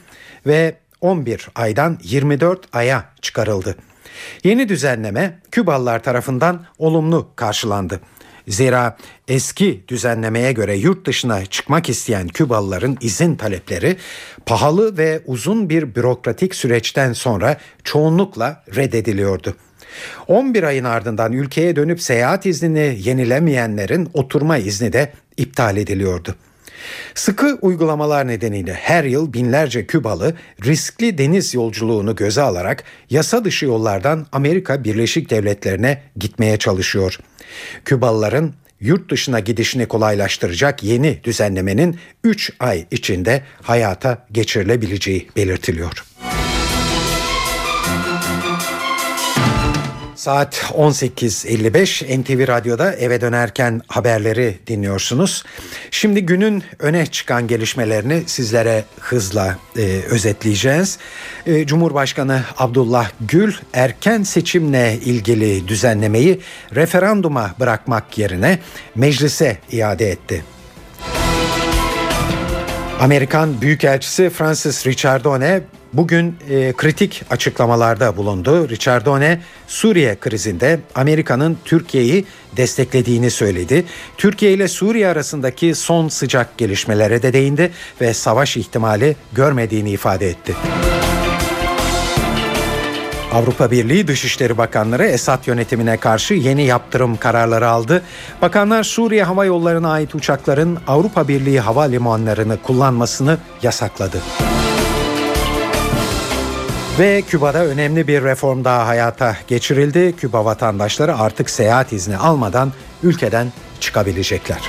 ve 0.47 0.77
11 1.01 1.49
aydan 1.55 1.99
24 2.03 2.77
aya 2.77 3.05
çıkarıldı. 3.23 3.77
Yeni 4.45 4.69
düzenleme 4.69 5.39
Kübalılar 5.51 6.03
tarafından 6.03 6.67
olumlu 6.79 7.29
karşılandı. 7.37 8.01
Zira 8.49 8.97
eski 9.29 9.85
düzenlemeye 9.89 10.53
göre 10.53 10.77
yurt 10.77 11.07
dışına 11.07 11.47
çıkmak 11.47 11.89
isteyen 11.89 12.29
Kübalıların 12.29 12.99
izin 13.01 13.37
talepleri 13.37 13.97
pahalı 14.47 14.99
ve 14.99 15.21
uzun 15.27 15.69
bir 15.71 15.95
bürokratik 15.95 16.55
süreçten 16.55 17.13
sonra 17.13 17.57
çoğunlukla 17.85 18.65
reddediliyordu. 18.77 19.57
11 20.29 20.63
ayın 20.63 20.85
ardından 20.85 21.33
ülkeye 21.33 21.77
dönüp 21.77 22.01
seyahat 22.01 22.47
iznini 22.47 22.99
yenilemeyenlerin 23.01 24.09
oturma 24.15 24.59
izni 24.59 24.93
de 24.93 25.13
iptal 25.37 25.77
ediliyordu. 25.77 26.35
Sıkı 27.15 27.59
uygulamalar 27.63 28.29
nedeniyle 28.29 28.75
her 28.75 29.05
yıl 29.05 29.33
binlerce 29.33 29.87
Kübalı 29.87 30.35
riskli 30.65 31.19
deniz 31.19 31.55
yolculuğunu 31.55 32.17
göze 32.17 32.43
alarak 32.43 32.85
yasa 33.11 33.45
dışı 33.45 33.67
yollardan 33.67 34.27
Amerika 34.33 34.85
Birleşik 34.85 35.31
Devletleri'ne 35.31 36.03
gitmeye 36.17 36.57
çalışıyor. 36.57 37.19
Kübalıların 37.85 38.55
yurt 38.81 39.11
dışına 39.11 39.41
gidişini 39.41 39.87
kolaylaştıracak 39.87 40.85
yeni 40.85 41.21
düzenlemenin 41.25 41.99
3 42.25 42.53
ay 42.61 42.87
içinde 42.91 43.43
hayata 43.63 44.27
geçirilebileceği 44.33 45.29
belirtiliyor. 45.37 46.05
Saat 50.29 50.55
18.55 50.55 52.23
NTV 52.23 52.49
Radyo'da 52.49 52.93
eve 52.93 53.21
dönerken 53.21 53.83
haberleri 53.89 54.59
dinliyorsunuz. 54.67 55.45
Şimdi 55.91 56.27
günün 56.27 56.65
öne 56.79 57.07
çıkan 57.07 57.47
gelişmelerini 57.47 58.23
sizlere 58.27 58.85
hızla 59.01 59.59
e, 59.77 59.83
özetleyeceğiz. 60.11 60.99
E, 61.47 61.67
Cumhurbaşkanı 61.67 62.43
Abdullah 62.59 63.11
Gül 63.21 63.55
erken 63.73 64.23
seçimle 64.23 64.99
ilgili 65.05 65.69
düzenlemeyi 65.69 66.41
referanduma 66.75 67.55
bırakmak 67.61 68.19
yerine 68.19 68.59
meclise 68.95 69.59
iade 69.73 70.11
etti. 70.11 70.45
Amerikan 73.01 73.61
Büyükelçisi 73.61 74.31
Francis 74.31 74.87
Richardone 74.87 75.61
bugün 75.99 76.37
e, 76.51 76.73
kritik 76.73 77.23
açıklamalarda 77.31 78.17
bulundu. 78.17 78.69
Richardone 78.69 79.41
Suriye 79.67 80.17
krizinde 80.21 80.81
Amerika'nın 80.95 81.59
Türkiye'yi 81.65 82.25
desteklediğini 82.57 83.31
söyledi. 83.31 83.85
Türkiye 84.17 84.53
ile 84.53 84.69
Suriye 84.69 85.09
arasındaki 85.09 85.75
son 85.75 86.09
sıcak 86.09 86.59
gelişmelere 86.59 87.23
de 87.23 87.33
değindi 87.33 87.73
ve 88.01 88.15
savaş 88.15 88.57
ihtimali 88.57 89.17
görmediğini 89.33 89.91
ifade 89.91 90.29
etti. 90.29 90.57
Avrupa 93.33 93.71
Birliği 93.71 94.09
Dışişleri 94.09 94.59
Bakanları 94.59 95.05
Esad 95.05 95.47
yönetimine 95.47 95.97
karşı 95.97 96.35
yeni 96.35 96.65
yaptırım 96.65 97.17
kararları 97.17 97.69
aldı. 97.69 98.03
Bakanlar 98.43 98.83
Suriye 98.83 99.25
Hava 99.25 99.45
Yolları'na 99.45 99.91
ait 99.91 100.15
uçakların 100.15 100.79
Avrupa 100.87 101.29
Birliği 101.29 101.61
hava 101.61 101.83
limanlarını 101.83 102.63
kullanmasını 102.63 103.39
yasakladı. 103.63 104.23
Ve 106.99 107.23
Küba'da 107.23 107.67
önemli 107.67 108.09
bir 108.09 108.23
reform 108.23 108.65
daha 108.65 108.87
hayata 108.87 109.37
geçirildi. 109.49 110.17
Küba 110.17 110.45
vatandaşları 110.45 111.19
artık 111.19 111.51
seyahat 111.51 111.93
izni 111.93 112.17
almadan 112.17 112.73
ülkeden 113.03 113.53
çıkabilecekler. 113.81 114.61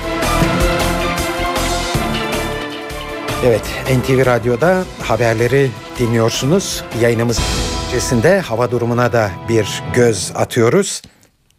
Evet, 3.46 3.62
NTV 3.98 4.26
Radyo'da 4.26 4.84
haberleri 5.02 5.70
dinliyorsunuz. 5.98 6.84
Yayınımız 7.00 7.40
öncesinde 7.86 8.40
hava 8.40 8.70
durumuna 8.70 9.12
da 9.12 9.30
bir 9.48 9.82
göz 9.94 10.32
atıyoruz. 10.34 11.02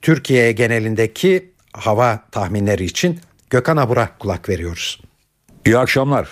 Türkiye 0.02 0.52
genelindeki 0.52 1.52
hava 1.74 2.20
tahminleri 2.32 2.86
için 2.86 3.20
Gökhan 3.50 3.78
Abur'a 3.78 4.10
kulak 4.20 4.50
veriyoruz. 4.50 5.02
İyi 5.66 5.78
akşamlar. 5.78 6.30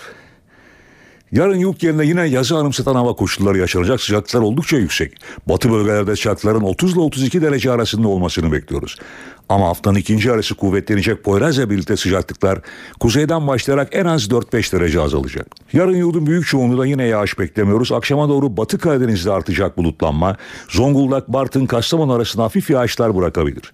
Yarın 1.32 1.56
yurt 1.56 1.82
yerine 1.82 2.06
yine 2.06 2.26
yazı 2.26 2.56
anımsatan 2.56 2.94
hava 2.94 3.12
koşulları 3.12 3.58
yaşanacak. 3.58 4.00
Sıcaklıklar 4.00 4.40
oldukça 4.40 4.76
yüksek. 4.76 5.12
Batı 5.48 5.70
bölgelerde 5.70 6.16
sıcaklıkların 6.16 6.60
30 6.60 6.92
ile 6.92 7.00
32 7.00 7.42
derece 7.42 7.70
arasında 7.70 8.08
olmasını 8.08 8.52
bekliyoruz. 8.52 8.96
Ama 9.48 9.68
haftanın 9.68 9.98
ikinci 9.98 10.28
yarısı 10.28 10.54
kuvvetlenecek 10.54 11.24
Poyraz'la 11.24 11.70
birlikte 11.70 11.96
sıcaklıklar 11.96 12.58
kuzeyden 13.00 13.46
başlayarak 13.46 13.88
en 13.92 14.04
az 14.04 14.28
4-5 14.28 14.72
derece 14.72 15.00
azalacak. 15.00 15.46
Yarın 15.72 15.96
yurdun 15.96 16.26
büyük 16.26 16.46
çoğunluğunda 16.46 16.86
yine 16.86 17.04
yağış 17.04 17.38
beklemiyoruz. 17.38 17.92
Akşama 17.92 18.28
doğru 18.28 18.56
Batı 18.56 18.78
Karadeniz'de 18.78 19.32
artacak 19.32 19.76
bulutlanma. 19.76 20.36
Zonguldak, 20.68 21.28
Bartın, 21.28 21.66
Kastamonu 21.66 22.12
arasında 22.12 22.42
hafif 22.42 22.70
yağışlar 22.70 23.16
bırakabilir. 23.16 23.72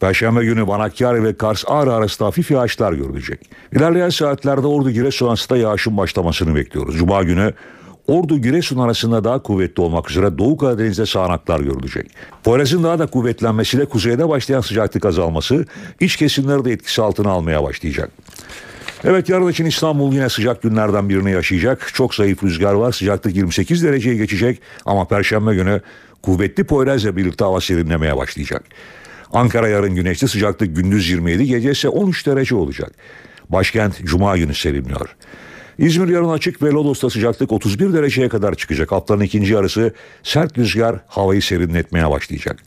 Perşembe 0.00 0.44
günü 0.44 0.68
Banakkari 0.68 1.24
ve 1.24 1.36
Kars 1.36 1.64
Ağrı 1.66 1.92
arasında 1.94 2.26
hafif 2.26 2.50
yağışlar 2.50 2.92
görülecek. 2.92 3.40
İlerleyen 3.72 4.08
saatlerde 4.08 4.66
Ordu 4.66 4.90
Giresun 4.90 5.28
arasında 5.28 5.58
yağışın 5.58 5.96
başlamasını 5.96 6.54
bekliyoruz. 6.54 6.96
Cuma 6.96 7.22
günü 7.22 7.52
Ordu 8.06 8.38
Giresun 8.38 8.78
arasında 8.78 9.24
daha 9.24 9.42
kuvvetli 9.42 9.80
olmak 9.80 10.10
üzere 10.10 10.38
Doğu 10.38 10.56
Karadeniz'de 10.56 11.06
sağanaklar 11.06 11.60
görülecek. 11.60 12.10
Poyraz'ın 12.44 12.84
daha 12.84 12.98
da 12.98 13.06
kuvvetlenmesiyle 13.06 13.84
kuzeyde 13.84 14.28
başlayan 14.28 14.60
sıcaklık 14.60 15.06
azalması 15.06 15.66
iç 16.00 16.16
kesimleri 16.16 16.64
de 16.64 16.72
etkisi 16.72 17.02
altına 17.02 17.30
almaya 17.30 17.62
başlayacak. 17.62 18.10
Evet 19.04 19.28
yarın 19.28 19.48
için 19.48 19.64
İstanbul 19.64 20.12
yine 20.12 20.28
sıcak 20.28 20.62
günlerden 20.62 21.08
birini 21.08 21.30
yaşayacak. 21.30 21.90
Çok 21.94 22.14
zayıf 22.14 22.44
rüzgar 22.44 22.72
var. 22.72 22.92
Sıcaklık 22.92 23.36
28 23.36 23.84
dereceye 23.84 24.16
geçecek 24.16 24.60
ama 24.86 25.04
perşembe 25.04 25.54
günü 25.54 25.80
kuvvetli 26.22 26.64
Poyraz'la 26.64 27.16
birlikte 27.16 27.44
hava 27.44 27.60
serinlemeye 27.60 28.16
başlayacak. 28.16 28.64
Ankara 29.32 29.68
yarın 29.68 29.94
güneşli 29.94 30.28
sıcaklık 30.28 30.76
gündüz 30.76 31.10
27 31.10 31.46
gece 31.46 31.70
ise 31.70 31.88
13 31.88 32.26
derece 32.26 32.54
olacak. 32.54 32.92
Başkent 33.48 34.04
cuma 34.04 34.38
günü 34.38 34.54
serinliyor. 34.54 35.16
İzmir 35.78 36.08
yarın 36.08 36.28
açık 36.28 36.62
ve 36.62 36.70
Lodos'ta 36.70 37.10
sıcaklık 37.10 37.52
31 37.52 37.92
dereceye 37.92 38.28
kadar 38.28 38.54
çıkacak. 38.54 38.92
Haftanın 38.92 39.20
ikinci 39.20 39.52
yarısı 39.52 39.94
sert 40.22 40.58
rüzgar 40.58 40.96
havayı 41.06 41.42
serinletmeye 41.42 42.10
başlayacak. 42.10 42.62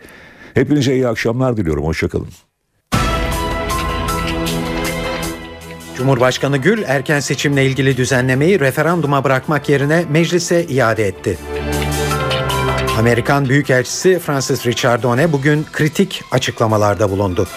Hepinize 0.53 0.93
iyi 0.93 1.07
akşamlar 1.07 1.57
diliyorum. 1.57 1.85
Hoşçakalın. 1.85 2.29
Cumhurbaşkanı 5.97 6.57
Gül 6.57 6.83
erken 6.87 7.19
seçimle 7.19 7.65
ilgili 7.65 7.97
düzenlemeyi 7.97 8.59
referanduma 8.59 9.23
bırakmak 9.23 9.69
yerine 9.69 10.05
meclise 10.09 10.65
iade 10.65 11.07
etti. 11.07 11.37
Amerikan 12.99 13.49
Büyükelçisi 13.49 14.19
Francis 14.19 14.65
Richardone 14.65 15.31
bugün 15.31 15.65
kritik 15.71 16.23
açıklamalarda 16.31 17.09
bulundu. 17.09 17.47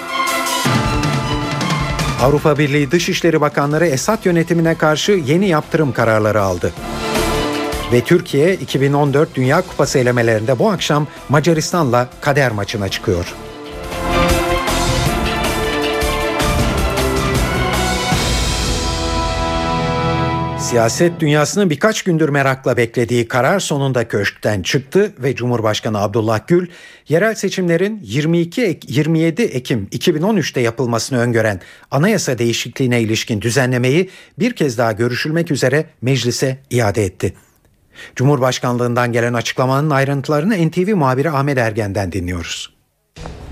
Avrupa 2.22 2.58
Birliği 2.58 2.90
Dışişleri 2.90 3.40
Bakanları 3.40 3.86
Esad 3.86 4.24
yönetimine 4.24 4.74
karşı 4.74 5.12
yeni 5.12 5.48
yaptırım 5.48 5.92
kararları 5.92 6.42
aldı. 6.42 6.72
Ve 7.92 8.00
Türkiye 8.00 8.54
2014 8.54 9.34
Dünya 9.34 9.62
Kupası 9.62 9.98
elemelerinde 9.98 10.58
bu 10.58 10.70
akşam 10.70 11.06
Macaristan'la 11.28 12.08
kader 12.20 12.52
maçına 12.52 12.88
çıkıyor. 12.88 13.34
Siyaset 20.64 21.20
dünyasının 21.20 21.70
birkaç 21.70 22.02
gündür 22.02 22.28
merakla 22.28 22.76
beklediği 22.76 23.28
karar 23.28 23.60
sonunda 23.60 24.08
köşkten 24.08 24.62
çıktı 24.62 25.12
ve 25.18 25.34
Cumhurbaşkanı 25.34 25.98
Abdullah 26.02 26.46
Gül 26.46 26.68
yerel 27.08 27.34
seçimlerin 27.34 28.00
22 28.02 28.80
27 28.88 29.42
Ekim 29.42 29.88
2013'te 29.92 30.60
yapılmasını 30.60 31.18
öngören 31.18 31.60
anayasa 31.90 32.38
değişikliğine 32.38 33.00
ilişkin 33.02 33.40
düzenlemeyi 33.40 34.10
bir 34.38 34.52
kez 34.52 34.78
daha 34.78 34.92
görüşülmek 34.92 35.50
üzere 35.50 35.84
meclise 36.02 36.58
iade 36.70 37.04
etti. 37.04 37.34
Cumhurbaşkanlığından 38.16 39.12
gelen 39.12 39.34
açıklamanın 39.34 39.90
ayrıntılarını 39.90 40.68
NTV 40.68 40.94
muhabiri 40.94 41.30
Ahmet 41.30 41.58
Ergen'den 41.58 42.12
dinliyoruz. 42.12 42.73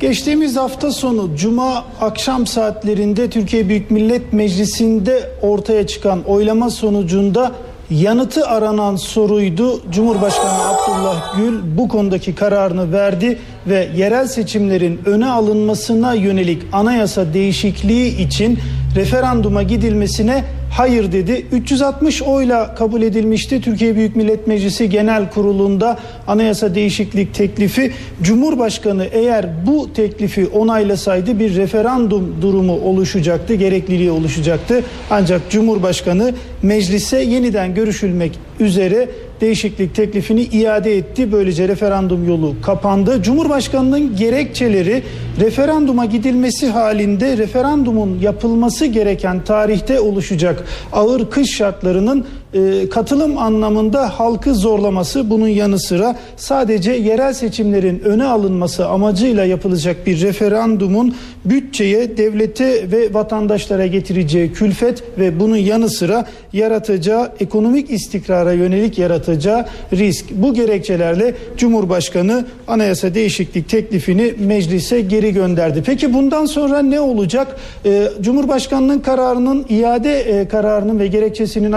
Geçtiğimiz 0.01 0.57
hafta 0.57 0.91
sonu 0.93 1.37
Cuma 1.37 1.85
akşam 2.01 2.47
saatlerinde 2.47 3.31
Türkiye 3.31 3.69
Büyük 3.69 3.91
Millet 3.91 4.33
Meclisi'nde 4.33 5.31
ortaya 5.43 5.87
çıkan 5.87 6.23
oylama 6.25 6.71
sonucunda 6.71 7.53
yanıtı 7.91 8.47
aranan 8.47 8.97
soruydu. 8.97 9.91
Cumhurbaşkanı 9.91 10.69
Abdullah 10.69 11.37
Gül 11.37 11.61
bu 11.77 11.89
konudaki 11.89 12.35
kararını 12.35 12.93
verdi 12.93 13.39
ve 13.67 13.89
yerel 13.97 14.27
seçimlerin 14.27 15.01
öne 15.07 15.27
alınmasına 15.27 16.15
yönelik 16.15 16.63
anayasa 16.73 17.35
değişikliği 17.35 18.19
için 18.27 18.59
referanduma 18.97 19.63
gidilmesine 19.63 20.45
hayır 20.73 21.13
dedi. 21.13 21.47
360 21.53 22.23
oyla 22.23 22.75
kabul 22.75 23.03
edilmişti. 23.03 23.61
Türkiye 23.61 23.97
Büyük 23.97 24.17
Millet 24.17 24.47
Meclisi 24.47 24.91
Genel 24.91 25.31
Kurulu'nda 25.31 25.99
anayasa 26.27 26.75
değişiklik 26.75 27.35
teklifi 27.35 27.93
Cumhurbaşkanı 28.23 29.05
eğer 29.05 29.47
bu 29.67 29.93
teklifi 29.93 30.47
onaylasaydı 30.47 31.39
bir 31.39 31.57
referandum 31.57 32.37
durumu 32.43 32.81
oluşacaktı, 32.81 33.55
gerekliliği 33.55 34.11
oluşacaktı. 34.11 34.85
Ancak 35.11 35.51
Cumhurbaşkanı 35.51 36.35
meclise 36.63 37.23
yeniden 37.23 37.75
görüşülmek 37.75 38.33
üzere 38.61 39.09
değişiklik 39.43 39.95
teklifini 39.95 40.43
iade 40.43 40.97
etti. 40.97 41.33
Böylece 41.33 41.69
referandum 41.69 42.29
yolu 42.29 42.55
kapandı. 42.63 43.23
Cumhurbaşkanının 43.23 44.17
gerekçeleri 44.17 45.03
referanduma 45.41 46.05
gidilmesi 46.05 46.69
halinde 46.69 47.37
referandumun 47.37 48.19
yapılması 48.19 48.87
gereken 48.87 49.45
tarihte 49.45 50.01
oluşacak 50.01 50.65
ağır 50.93 51.31
kış 51.31 51.57
şartlarının 51.57 52.27
e, 52.55 52.89
katılım 52.89 53.39
anlamında 53.39 54.19
halkı 54.19 54.55
zorlaması 54.55 55.31
bunun 55.31 55.49
yanı 55.49 55.79
sıra 55.79 56.17
sadece 56.37 56.93
yerel 56.93 57.33
seçimlerin 57.33 58.01
öne 58.01 58.25
alınması 58.25 58.89
amacıyla 58.89 59.45
yapılacak 59.45 60.07
bir 60.07 60.21
referandumun 60.21 61.15
bütçeye, 61.45 62.17
devlete 62.17 62.91
ve 62.93 63.15
vatandaşlara 63.15 63.87
getireceği 63.87 64.53
külfet 64.53 65.03
ve 65.19 65.41
bunun 65.41 65.57
yanı 65.57 65.89
sıra 65.89 66.27
yaratacağı 66.53 67.33
ekonomik 67.41 67.91
istikrara 67.91 68.53
yönelik 68.53 68.99
yaratacağı 68.99 69.67
risk. 69.93 70.25
Bu 70.31 70.55
gerekçelerle 70.55 71.35
Cumhurbaşkanı 71.57 72.45
anayasa 72.69 73.15
değişiklik 73.15 73.69
teklifini 73.69 74.35
meclise 74.39 75.01
geri 75.01 75.33
gönderdi. 75.33 75.83
Peki 75.87 76.15
bundan 76.15 76.47
sonra 76.47 76.83
ne 76.83 77.01
olacak? 77.01 77.57
Ee, 77.87 78.09
Cumhurbaşkanının 78.21 78.99
kararının 78.99 79.67
iade 79.69 80.21
e, 80.21 80.49
kararının 80.49 80.99
ve 80.99 81.07
gerekçesinin 81.07 81.73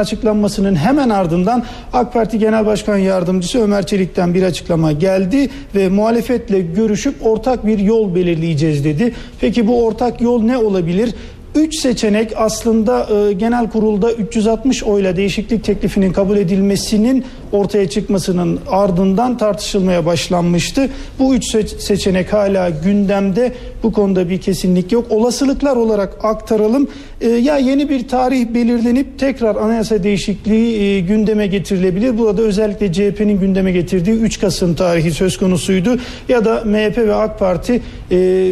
açıklanmasının 0.66 0.76
hemen 0.76 1.10
ardından 1.10 1.64
AK 1.94 2.14
Parti 2.14 2.40
Genel 2.40 2.66
Başkan 2.66 2.98
Yardımcısı 2.98 3.60
Ömer 3.60 3.86
Çelik'ten 3.86 4.34
bir 4.34 4.44
açıklama 4.44 4.92
geldi 4.92 5.50
ve 5.76 5.90
muhalefetle 5.90 6.62
görüşüp 6.62 7.16
ortak 7.22 7.66
bir 7.66 7.80
yol 7.80 8.16
belirleyeceğiz 8.16 8.84
dedi. 8.84 9.14
Peki 9.42 9.68
bu 9.68 9.86
ortak 9.86 10.22
yol 10.22 10.42
ne 10.42 10.58
olabilir? 10.58 11.14
Üç 11.56 11.76
seçenek 11.76 12.32
aslında 12.36 13.08
e, 13.30 13.34
genel 13.34 13.70
kurulda 13.70 14.12
360 14.14 14.84
oyla 14.84 15.16
değişiklik 15.16 15.64
teklifinin 15.64 16.14
kabul 16.14 16.38
edilmesinin 16.38 17.26
ortaya 17.52 17.90
çıkmasının 17.90 18.60
ardından 18.70 19.38
tartışılmaya 19.38 20.06
başlanmıştı. 20.06 20.90
Bu 21.20 21.36
üç 21.36 21.56
se- 21.56 21.80
seçenek 21.80 22.34
hala 22.34 22.70
gündemde. 22.70 23.54
Bu 23.84 23.92
konuda 23.92 24.30
bir 24.30 24.42
kesinlik 24.42 24.92
yok. 24.92 25.06
Olasılıklar 25.10 25.76
olarak 25.76 26.26
aktaralım. 26.26 26.88
E, 27.22 27.30
ya 27.30 27.58
yeni 27.58 27.90
bir 27.90 28.08
tarih 28.08 28.48
belirlenip 28.54 29.20
tekrar 29.20 29.56
anayasa 29.56 30.04
değişikliği 30.04 30.82
e, 30.82 31.00
gündeme 31.00 31.48
getirilebilir. 31.48 32.18
Burada 32.18 32.42
özellikle 32.42 32.94
CHP'nin 32.94 33.40
gündeme 33.40 33.72
getirdiği 33.72 34.14
3 34.14 34.40
Kasım 34.40 34.76
tarihi 34.76 35.12
söz 35.12 35.38
konusuydu. 35.38 35.98
Ya 36.30 36.46
da 36.46 36.64
MHP 36.66 36.98
ve 36.98 37.16
AK 37.16 37.40
Parti 37.40 37.82
e, 38.12 38.52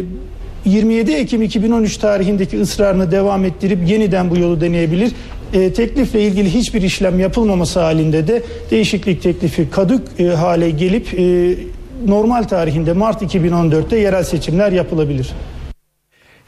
27 0.64 1.12
Ekim 1.12 1.42
2013 1.42 1.96
tarihindeki 1.96 2.60
ısrarını 2.60 3.10
devam 3.10 3.44
ettirip 3.44 3.88
yeniden 3.88 4.30
bu 4.30 4.38
yolu 4.38 4.60
deneyebilir. 4.60 5.12
E, 5.52 5.72
teklifle 5.72 6.22
ilgili 6.22 6.54
hiçbir 6.54 6.82
işlem 6.82 7.20
yapılmaması 7.20 7.80
halinde 7.80 8.28
de 8.28 8.42
değişiklik 8.70 9.22
teklifi 9.22 9.70
kadük 9.70 10.00
e, 10.18 10.26
hale 10.26 10.70
gelip 10.70 11.14
e, 11.14 11.54
normal 12.06 12.42
tarihinde 12.42 12.92
Mart 12.92 13.22
2014'te 13.22 13.96
yerel 13.96 14.24
seçimler 14.24 14.72
yapılabilir. 14.72 15.32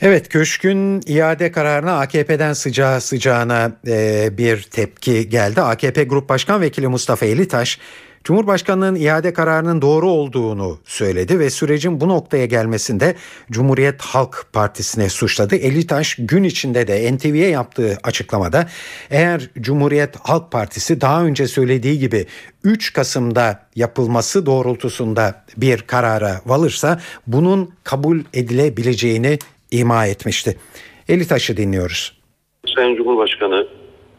Evet 0.02 0.28
Köşk'ün 0.28 1.02
iade 1.06 1.52
kararına 1.52 1.98
AKP'den 1.98 2.52
sıcağı 2.52 3.00
sıcağına 3.00 3.72
e, 3.86 4.28
bir 4.38 4.62
tepki 4.62 5.28
geldi. 5.28 5.60
AKP 5.60 6.04
Grup 6.04 6.28
Başkan 6.28 6.60
Vekili 6.60 6.88
Mustafa 6.88 7.26
Elitaş 7.26 7.78
Cumhurbaşkanının 8.26 8.94
iade 8.94 9.32
kararının 9.32 9.82
doğru 9.82 10.10
olduğunu 10.10 10.78
söyledi 10.84 11.38
ve 11.38 11.50
sürecin 11.50 12.00
bu 12.00 12.08
noktaya 12.08 12.46
gelmesinde 12.46 13.14
Cumhuriyet 13.50 14.02
Halk 14.02 14.46
Partisi'ne 14.52 15.08
suçladı. 15.08 15.56
Elitaş 15.56 16.16
gün 16.18 16.44
içinde 16.44 16.88
de 16.88 17.16
NTV'ye 17.16 17.48
yaptığı 17.48 17.98
açıklamada 18.02 18.66
eğer 19.10 19.50
Cumhuriyet 19.60 20.16
Halk 20.16 20.52
Partisi 20.52 21.00
daha 21.00 21.24
önce 21.24 21.46
söylediği 21.46 21.98
gibi 21.98 22.26
3 22.64 22.92
Kasım'da 22.92 23.68
yapılması 23.76 24.46
doğrultusunda 24.46 25.44
bir 25.56 25.78
karara 25.78 26.40
varırsa 26.46 27.00
bunun 27.26 27.70
kabul 27.84 28.20
edilebileceğini 28.34 29.38
ima 29.70 30.06
etmişti. 30.06 30.56
Elitaş'ı 31.08 31.56
dinliyoruz. 31.56 32.18
Sayın 32.74 32.96
Cumhurbaşkanı 32.96 33.66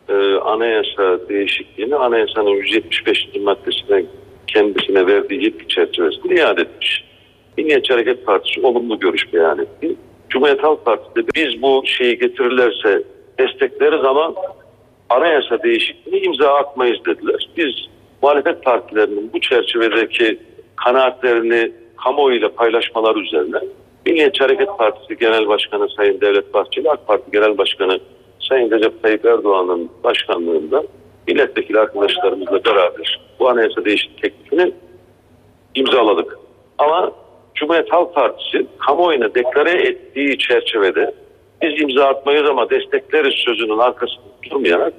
e, 0.10 0.14
anayasa 0.36 1.30
değişikliğini 1.30 1.96
anayasanın 1.96 2.50
175. 2.50 3.28
maddesine 3.42 4.06
kendisine 4.48 5.08
verdiği 5.08 5.44
yetki 5.44 5.68
çerçevesinde 5.68 6.36
iade 6.36 6.62
etmiş. 6.62 7.04
Milliyetçi 7.58 7.94
Hareket 7.94 8.26
Partisi 8.26 8.62
olumlu 8.62 9.00
görüş 9.00 9.34
beyan 9.34 9.60
etti. 9.60 9.96
Cumhuriyet 10.30 10.64
Halk 10.64 10.86
Partisi 10.86 11.16
de 11.16 11.22
biz 11.36 11.62
bu 11.62 11.84
şeyi 11.86 12.20
getirirlerse 12.20 13.04
destekleriz 13.40 14.06
ama 14.06 14.34
anayasa 15.10 15.64
değişikliğini 15.64 16.26
imza 16.26 16.54
atmayız 16.54 17.06
dediler. 17.06 17.50
Biz 17.58 17.74
muhalefet 18.22 18.64
partilerinin 18.64 19.34
bu 19.34 19.42
çerçevedeki 19.42 20.40
kanaatlerini 20.76 21.72
kamuoyuyla 22.04 22.50
paylaşmalar 22.50 23.16
üzerine 23.16 23.58
Milliyetçi 24.06 24.40
Hareket 24.44 24.78
Partisi 24.78 25.18
Genel 25.18 25.48
Başkanı 25.48 25.90
Sayın 25.90 26.22
Devlet 26.22 26.54
Bahçeli, 26.54 26.90
AK 26.90 27.08
Parti 27.08 27.32
Genel 27.32 27.58
Başkanı 27.58 28.00
Sayın 28.40 28.72
Recep 28.72 29.04
Tayyip 29.04 29.26
Erdoğan'ın 29.26 29.90
başkanlığında 30.04 30.84
milletvekili 31.28 31.80
arkadaşlarımızla 31.80 32.66
beraber 32.66 33.20
bu 33.40 33.50
anayasa 33.50 33.86
değişiklik 33.86 34.22
teklifini 34.22 34.72
imzaladık. 35.76 36.38
Ama 36.78 37.12
Cumhuriyet 37.56 37.92
Halk 37.92 38.16
Partisi 38.16 38.68
kamuoyuna 38.88 39.36
deklare 39.36 39.72
ettiği 39.72 40.38
çerçevede 40.38 41.14
biz 41.62 41.82
imza 41.82 42.06
atmayız 42.06 42.50
ama 42.50 42.70
destekleriz 42.70 43.34
sözünün 43.34 43.78
arkasında 43.78 44.24
durmayarak 44.50 44.94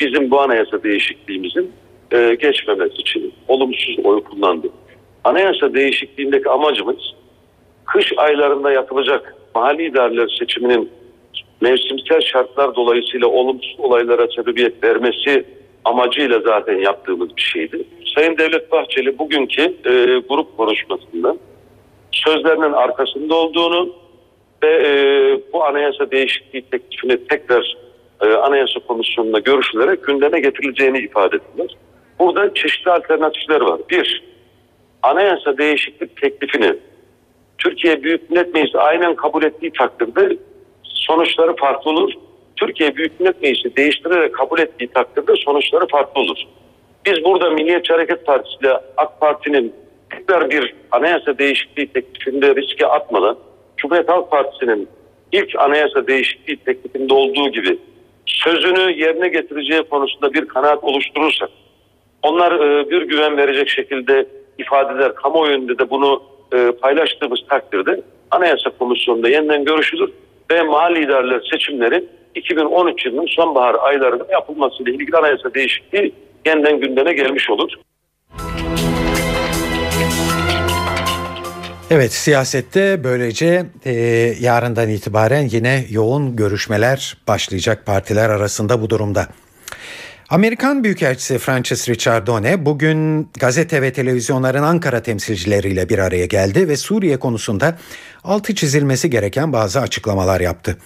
bizim 0.00 0.30
bu 0.30 0.40
anayasa 0.40 0.82
değişikliğimizin 0.82 1.72
e, 2.12 2.34
geçmemesi 2.34 2.94
için 2.94 3.34
olumsuz 3.48 3.98
oy 4.04 4.24
kullandı. 4.24 4.68
Anayasa 5.24 5.74
değişikliğindeki 5.74 6.48
amacımız 6.48 7.14
kış 7.86 8.12
aylarında 8.16 8.72
yapılacak 8.72 9.34
mahalli 9.54 9.86
idareler 9.86 10.36
seçiminin 10.38 10.90
mevsimsel 11.60 12.20
şartlar 12.20 12.74
dolayısıyla 12.74 13.28
olumsuz 13.28 13.76
olaylara 13.78 14.26
sebebiyet 14.36 14.84
vermesi 14.84 15.44
amacıyla 15.84 16.40
zaten 16.40 16.78
yaptığımız 16.78 17.36
bir 17.36 17.42
şeydi. 17.42 17.84
Sayın 18.14 18.38
Devlet 18.38 18.72
Bahçeli 18.72 19.18
bugünkü 19.18 19.62
e, 19.62 20.18
grup 20.28 20.56
konuşmasında 20.56 21.36
sözlerinin 22.12 22.72
arkasında 22.72 23.34
olduğunu 23.34 23.94
ve 24.62 24.68
e, 24.68 24.92
bu 25.52 25.64
anayasa 25.64 26.10
değişikliği 26.10 26.62
teklifini 26.62 27.26
tekrar 27.26 27.76
e, 28.20 28.26
anayasa 28.26 28.80
komisyonuna 28.80 29.38
görüşülerek 29.38 30.04
gündeme 30.04 30.40
getirileceğini 30.40 30.98
ifade 30.98 31.36
ettiler. 31.36 31.76
Burada 32.18 32.54
çeşitli 32.54 32.90
alternatifler 32.90 33.60
var. 33.60 33.80
Bir, 33.90 34.22
anayasa 35.02 35.58
değişiklik 35.58 36.16
teklifini 36.20 36.74
Türkiye 37.58 38.02
Büyük 38.02 38.30
Millet 38.30 38.54
Meclisi 38.54 38.78
aynen 38.78 39.16
kabul 39.16 39.42
ettiği 39.42 39.72
takdirde 39.72 40.36
sonuçları 41.10 41.56
farklı 41.56 41.90
olur. 41.90 42.12
Türkiye 42.56 42.96
Büyük 42.96 43.20
Millet 43.20 43.42
Meclisi 43.42 43.76
değiştirerek 43.76 44.34
kabul 44.34 44.58
ettiği 44.58 44.88
takdirde 44.88 45.32
sonuçları 45.36 45.86
farklı 45.86 46.20
olur. 46.20 46.38
Biz 47.06 47.24
burada 47.24 47.50
Milliyetçi 47.50 47.92
Hareket 47.92 48.26
Partisi 48.26 48.56
ile 48.60 48.72
AK 48.96 49.20
Parti'nin 49.20 49.74
tekrar 50.10 50.50
bir 50.50 50.74
anayasa 50.90 51.38
değişikliği 51.38 51.86
teklifinde 51.86 52.54
riske 52.54 52.86
atmadan 52.86 53.36
Cumhuriyet 53.76 54.08
Halk 54.08 54.30
Partisi'nin 54.30 54.88
ilk 55.32 55.58
anayasa 55.58 56.06
değişikliği 56.06 56.56
teklifinde 56.56 57.14
olduğu 57.14 57.48
gibi 57.48 57.78
sözünü 58.26 59.00
yerine 59.00 59.28
getireceği 59.28 59.82
konusunda 59.82 60.32
bir 60.34 60.48
kanaat 60.48 60.84
oluşturursak 60.84 61.50
onlar 62.22 62.52
e, 62.52 62.90
bir 62.90 63.02
güven 63.02 63.36
verecek 63.36 63.68
şekilde 63.68 64.26
ifadeler 64.58 65.14
kamuoyunda 65.14 65.78
da 65.78 65.90
bunu 65.90 66.22
e, 66.54 66.72
paylaştığımız 66.82 67.40
takdirde 67.48 68.00
Anayasa 68.30 68.70
Komisyonu'nda 68.78 69.28
yeniden 69.28 69.64
görüşülür 69.64 70.10
ve 70.50 70.62
mahalli 70.62 71.04
idareler 71.04 71.40
seçimleri 71.52 72.04
2013 72.34 73.06
yılının 73.06 73.26
sonbahar 73.26 73.76
aylarında 73.80 74.26
yapılmasıyla 74.32 74.92
ilgili 74.92 75.16
anayasa 75.16 75.54
değişikliği 75.54 76.12
yeniden 76.46 76.80
gündeme 76.80 77.12
gelmiş 77.12 77.50
olur. 77.50 77.70
Evet 81.90 82.12
siyasette 82.12 83.04
böylece 83.04 83.66
e, 83.84 83.92
yarından 84.40 84.88
itibaren 84.88 85.48
yine 85.50 85.84
yoğun 85.90 86.36
görüşmeler 86.36 87.16
başlayacak 87.28 87.86
partiler 87.86 88.30
arasında 88.30 88.82
bu 88.82 88.90
durumda. 88.90 89.26
Amerikan 90.30 90.84
Büyükelçisi 90.84 91.38
Francis 91.38 91.88
Richardone 91.88 92.66
bugün 92.66 93.28
gazete 93.40 93.82
ve 93.82 93.92
televizyonların 93.92 94.62
Ankara 94.62 95.02
temsilcileriyle 95.02 95.88
bir 95.88 95.98
araya 95.98 96.26
geldi 96.26 96.68
ve 96.68 96.76
Suriye 96.76 97.18
konusunda 97.18 97.78
altı 98.24 98.54
çizilmesi 98.54 99.10
gereken 99.10 99.52
bazı 99.52 99.80
açıklamalar 99.80 100.40
yaptı. 100.40 100.78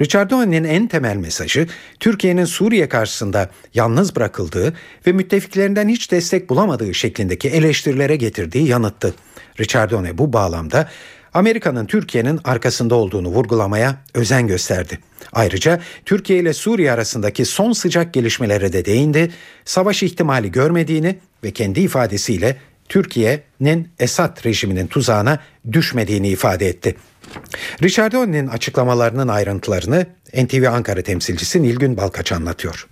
Richardone'nin 0.00 0.64
en 0.64 0.86
temel 0.86 1.16
mesajı 1.16 1.66
Türkiye'nin 2.00 2.44
Suriye 2.44 2.88
karşısında 2.88 3.50
yalnız 3.74 4.16
bırakıldığı 4.16 4.74
ve 5.06 5.12
müttefiklerinden 5.12 5.88
hiç 5.88 6.12
destek 6.12 6.50
bulamadığı 6.50 6.94
şeklindeki 6.94 7.48
eleştirilere 7.48 8.16
getirdiği 8.16 8.68
yanıttı. 8.68 9.14
Richardone 9.60 10.18
bu 10.18 10.32
bağlamda 10.32 10.88
Amerika'nın 11.36 11.86
Türkiye'nin 11.86 12.40
arkasında 12.44 12.94
olduğunu 12.94 13.28
vurgulamaya 13.28 13.96
özen 14.14 14.46
gösterdi. 14.46 14.98
Ayrıca 15.32 15.80
Türkiye 16.04 16.38
ile 16.38 16.52
Suriye 16.52 16.92
arasındaki 16.92 17.44
son 17.44 17.72
sıcak 17.72 18.14
gelişmelere 18.14 18.72
de 18.72 18.84
değindi, 18.84 19.32
savaş 19.64 20.02
ihtimali 20.02 20.52
görmediğini 20.52 21.18
ve 21.44 21.50
kendi 21.50 21.80
ifadesiyle 21.80 22.56
Türkiye'nin 22.88 23.88
Esad 23.98 24.44
rejiminin 24.44 24.86
tuzağına 24.86 25.38
düşmediğini 25.72 26.28
ifade 26.28 26.68
etti. 26.68 26.96
Richardone'nin 27.82 28.46
açıklamalarının 28.46 29.28
ayrıntılarını 29.28 30.06
NTV 30.34 30.68
Ankara 30.72 31.02
temsilcisi 31.02 31.62
Nilgün 31.62 31.96
Balkaç 31.96 32.32
anlatıyor. 32.32 32.86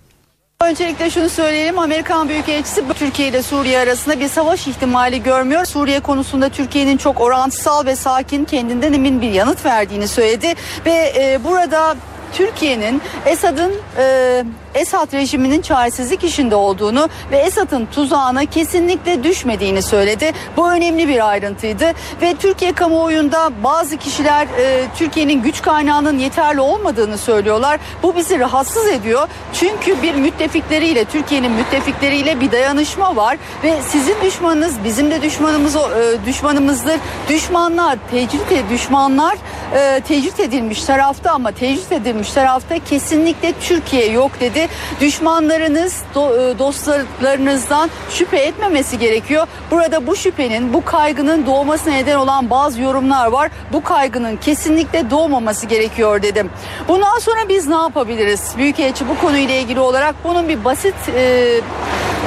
Öncelikle 0.61 1.09
şunu 1.09 1.29
söyleyelim 1.29 1.79
Amerikan 1.79 2.29
Büyükelçisi 2.29 2.83
Türkiye 2.93 3.27
ile 3.27 3.41
Suriye 3.41 3.79
arasında 3.79 4.19
bir 4.19 4.27
savaş 4.27 4.67
ihtimali 4.67 5.23
görmüyor. 5.23 5.65
Suriye 5.65 5.99
konusunda 5.99 6.49
Türkiye'nin 6.49 6.97
çok 6.97 7.21
orantısal 7.21 7.85
ve 7.85 7.95
sakin 7.95 8.45
kendinden 8.45 8.93
emin 8.93 9.21
bir 9.21 9.31
yanıt 9.31 9.65
verdiğini 9.65 10.07
söyledi 10.07 10.53
ve 10.85 11.13
e, 11.17 11.39
burada 11.43 11.95
Türkiye'nin 12.37 13.01
Esad'ın 13.25 13.73
e, 13.97 14.43
Esad 14.75 15.13
rejiminin 15.13 15.61
çaresizlik 15.61 16.23
işinde 16.23 16.55
olduğunu 16.55 17.09
ve 17.31 17.37
Esad'ın 17.37 17.85
tuzağına 17.85 18.45
kesinlikle 18.45 19.23
düşmediğini 19.23 19.81
söyledi. 19.81 20.31
Bu 20.57 20.71
önemli 20.71 21.07
bir 21.07 21.29
ayrıntıydı 21.29 21.85
ve 22.21 22.35
Türkiye 22.39 22.73
kamuoyunda 22.73 23.49
bazı 23.63 23.97
kişiler 23.97 24.47
e, 24.59 24.85
Türkiye'nin 24.95 25.41
güç 25.41 25.61
kaynağının 25.61 26.19
yeterli 26.19 26.61
olmadığını 26.61 27.17
söylüyorlar. 27.17 27.79
Bu 28.03 28.15
bizi 28.15 28.39
rahatsız 28.39 28.87
ediyor. 28.87 29.27
Çünkü 29.53 30.01
bir 30.01 30.15
müttefikleriyle 30.15 31.05
Türkiye'nin 31.05 31.51
müttefikleriyle 31.51 32.41
bir 32.41 32.51
dayanışma 32.51 33.15
var 33.15 33.37
ve 33.63 33.81
sizin 33.81 34.15
düşmanınız 34.23 34.83
bizim 34.83 35.11
de 35.11 35.21
düşmanımız 35.21 35.75
e, 35.75 35.79
düşmanımızdır. 36.25 36.99
Düşmanlar 37.29 37.97
tecrit 38.11 38.69
düşmanlar 38.69 39.35
e, 39.75 40.01
tecrit 40.07 40.39
edilmiş 40.39 40.83
tarafta 40.83 41.31
ama 41.31 41.51
tecrit 41.51 41.91
edilmiş 41.91 42.24
tarafta 42.33 42.79
kesinlikle 42.79 43.53
Türkiye 43.61 44.11
yok 44.11 44.31
dedi. 44.39 44.67
Düşmanlarınız 45.01 46.03
e, 46.15 46.59
dostlarınızdan 46.59 47.89
şüphe 48.09 48.37
etmemesi 48.37 48.99
gerekiyor. 48.99 49.47
Burada 49.71 50.07
bu 50.07 50.15
şüphenin 50.15 50.73
bu 50.73 50.85
kaygının 50.85 51.45
doğmasına 51.45 51.93
neden 51.93 52.15
olan 52.15 52.49
bazı 52.49 52.81
yorumlar 52.81 53.27
var. 53.27 53.51
Bu 53.73 53.83
kaygının 53.83 54.37
kesinlikle 54.37 55.09
doğmaması 55.09 55.65
gerekiyor 55.65 56.21
dedim. 56.21 56.49
Bundan 56.87 57.19
sonra 57.19 57.49
biz 57.49 57.67
ne 57.67 57.75
yapabiliriz? 57.75 58.53
Büyükelçi 58.57 59.09
bu 59.09 59.17
konuyla 59.17 59.55
ilgili 59.55 59.79
olarak 59.79 60.15
bunun 60.23 60.49
bir 60.49 60.65
basit 60.65 60.95
e, 61.15 61.61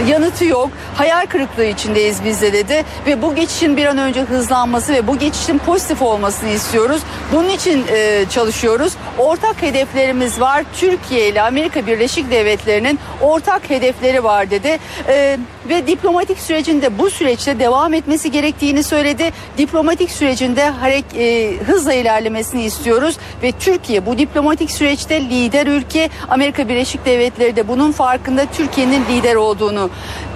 yanıtı 0.07 0.45
yok. 0.45 0.71
Hayal 0.95 1.27
kırıklığı 1.27 1.65
içindeyiz 1.65 2.25
biz 2.25 2.43
de 2.43 2.53
dedi 2.53 2.85
ve 3.07 3.23
bu 3.23 3.35
geçişin 3.35 3.77
bir 3.77 3.87
an 3.87 3.99
önce 3.99 4.21
hızlanması 4.21 4.93
ve 4.93 5.07
bu 5.07 5.19
geçişin 5.19 5.59
pozitif 5.59 6.03
olmasını 6.03 6.49
istiyoruz. 6.49 7.03
Bunun 7.33 7.49
için 7.49 7.85
e, 7.89 8.25
çalışıyoruz. 8.31 8.93
Ortak 9.19 9.63
hedeflerimiz 9.89 10.41
var. 10.41 10.65
Türkiye 10.77 11.29
ile 11.29 11.43
Amerika 11.43 11.87
Birleşik 11.87 12.31
Devletleri'nin 12.31 12.99
ortak 13.21 13.71
hedefleri 13.71 14.25
var 14.25 14.51
dedi. 14.51 14.79
E, 15.09 15.39
ve 15.69 15.87
diplomatik 15.87 16.39
sürecinde 16.39 16.99
bu 16.99 17.11
süreçte 17.11 17.59
devam 17.59 17.95
etmesi 17.95 18.31
gerektiğini 18.31 18.83
söyledi. 18.83 19.31
Diplomatik 19.59 20.11
sürecinde 20.11 20.69
harek, 20.69 21.05
e, 21.17 21.57
hızla 21.67 21.93
ilerlemesini 21.93 22.63
istiyoruz 22.63 23.19
ve 23.43 23.53
Türkiye 23.53 24.07
bu 24.07 24.19
diplomatik 24.19 24.71
süreçte 24.71 25.21
lider 25.21 25.67
ülke. 25.67 26.11
Amerika 26.29 26.69
Birleşik 26.69 27.05
Devletleri 27.05 27.57
de 27.57 27.69
bunun 27.69 27.93
farkında 27.93 28.47
Türkiye'nin 28.57 29.05
lider 29.05 29.35
olduğunu 29.35 29.91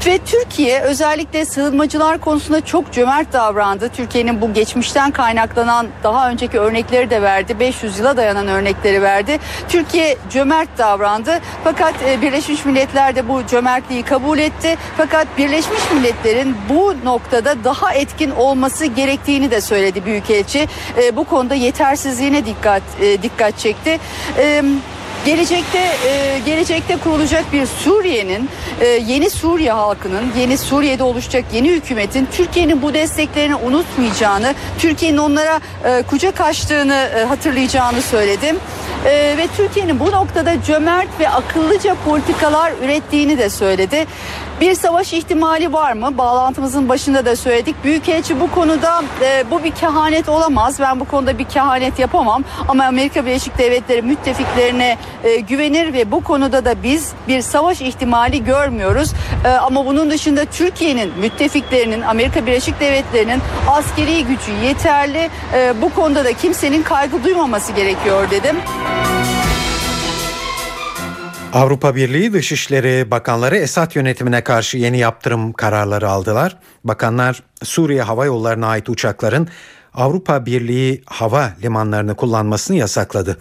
ve 0.06 0.18
Türkiye 0.18 0.80
özellikle 0.80 1.44
sığınmacılar 1.44 2.18
konusunda 2.18 2.60
çok 2.60 2.92
cömert 2.92 3.32
davrandı. 3.32 3.88
Türkiye'nin 3.88 4.40
bu 4.40 4.52
geçmişten 4.52 5.10
kaynaklanan 5.10 5.86
daha 6.02 6.30
önceki 6.30 6.58
örnekleri 6.58 7.10
de 7.10 7.22
verdi. 7.22 7.60
500 7.60 7.98
yıla 7.98 8.16
dayanan 8.16 8.48
örnekleri 8.48 9.02
verdi. 9.02 9.31
Türkiye 9.68 10.16
cömert 10.30 10.78
davrandı. 10.78 11.40
Fakat 11.64 11.94
e, 12.08 12.22
Birleşmiş 12.22 12.64
Milletler 12.64 13.16
de 13.16 13.28
bu 13.28 13.46
cömertliği 13.46 14.02
kabul 14.02 14.38
etti. 14.38 14.76
Fakat 14.96 15.38
Birleşmiş 15.38 15.80
Milletler'in 15.94 16.56
bu 16.68 16.94
noktada 17.04 17.64
daha 17.64 17.94
etkin 17.94 18.30
olması 18.30 18.86
gerektiğini 18.86 19.50
de 19.50 19.60
söyledi 19.60 20.04
Büyükelçi. 20.04 20.68
E, 21.02 21.16
bu 21.16 21.24
konuda 21.24 21.54
yetersizliğine 21.54 22.46
dikkat 22.46 22.82
e, 23.00 23.22
dikkat 23.22 23.58
çekti. 23.58 23.98
Gelecekte 25.26 25.96
gelecekte 26.46 26.96
kurulacak 26.96 27.52
bir 27.52 27.66
Suriye'nin 27.66 28.48
yeni 29.06 29.30
Suriye 29.30 29.72
halkının 29.72 30.32
yeni 30.38 30.58
Suriye'de 30.58 31.02
oluşacak 31.02 31.44
yeni 31.52 31.70
hükümetin 31.70 32.28
Türkiye'nin 32.32 32.82
bu 32.82 32.94
desteklerini 32.94 33.54
unutmayacağını, 33.54 34.54
Türkiye'nin 34.78 35.18
onlara 35.18 35.60
e, 35.84 36.02
kucak 36.02 36.40
açtığını 36.40 37.24
hatırlayacağını 37.28 38.02
söyledim. 38.02 38.56
E, 39.06 39.34
ve 39.38 39.48
Türkiye'nin 39.56 40.00
bu 40.00 40.12
noktada 40.12 40.62
cömert 40.62 41.20
ve 41.20 41.28
akıllıca 41.28 41.96
politikalar 42.04 42.72
ürettiğini 42.82 43.38
de 43.38 43.50
söyledi. 43.50 44.06
Bir 44.62 44.74
savaş 44.74 45.12
ihtimali 45.12 45.72
var 45.72 45.92
mı? 45.92 46.18
Bağlantımızın 46.18 46.88
başında 46.88 47.26
da 47.26 47.36
söyledik. 47.36 47.84
Büyükelçi 47.84 48.40
bu 48.40 48.50
konuda 48.50 49.02
e, 49.22 49.44
bu 49.50 49.64
bir 49.64 49.70
kehanet 49.70 50.28
olamaz. 50.28 50.80
Ben 50.80 51.00
bu 51.00 51.04
konuda 51.04 51.38
bir 51.38 51.44
kehanet 51.44 51.98
yapamam. 51.98 52.44
Ama 52.68 52.84
Amerika 52.84 53.26
Birleşik 53.26 53.58
Devletleri 53.58 54.02
müttefiklerine 54.02 54.98
e, 55.24 55.36
güvenir 55.36 55.92
ve 55.92 56.10
bu 56.10 56.24
konuda 56.24 56.64
da 56.64 56.82
biz 56.82 57.12
bir 57.28 57.40
savaş 57.40 57.80
ihtimali 57.80 58.44
görmüyoruz. 58.44 59.12
E, 59.44 59.48
ama 59.48 59.86
bunun 59.86 60.10
dışında 60.10 60.44
Türkiye'nin 60.44 61.12
müttefiklerinin, 61.18 62.00
Amerika 62.00 62.46
Birleşik 62.46 62.80
Devletleri'nin 62.80 63.40
askeri 63.68 64.24
gücü 64.24 64.52
yeterli. 64.64 65.30
E, 65.54 65.82
bu 65.82 65.94
konuda 65.94 66.24
da 66.24 66.32
kimsenin 66.32 66.82
kaygı 66.82 67.24
duymaması 67.24 67.72
gerekiyor 67.72 68.30
dedim. 68.30 68.56
Avrupa 71.52 71.94
Birliği 71.94 72.32
Dışişleri 72.32 73.10
Bakanları 73.10 73.56
Esad 73.56 73.94
yönetimine 73.94 74.44
karşı 74.44 74.78
yeni 74.78 74.98
yaptırım 74.98 75.52
kararları 75.52 76.08
aldılar. 76.08 76.56
Bakanlar 76.84 77.42
Suriye 77.62 78.02
Hava 78.02 78.26
Yolları'na 78.26 78.66
ait 78.66 78.88
uçakların 78.88 79.48
Avrupa 79.94 80.46
Birliği 80.46 81.02
hava 81.06 81.52
limanlarını 81.62 82.14
kullanmasını 82.14 82.76
yasakladı. 82.76 83.36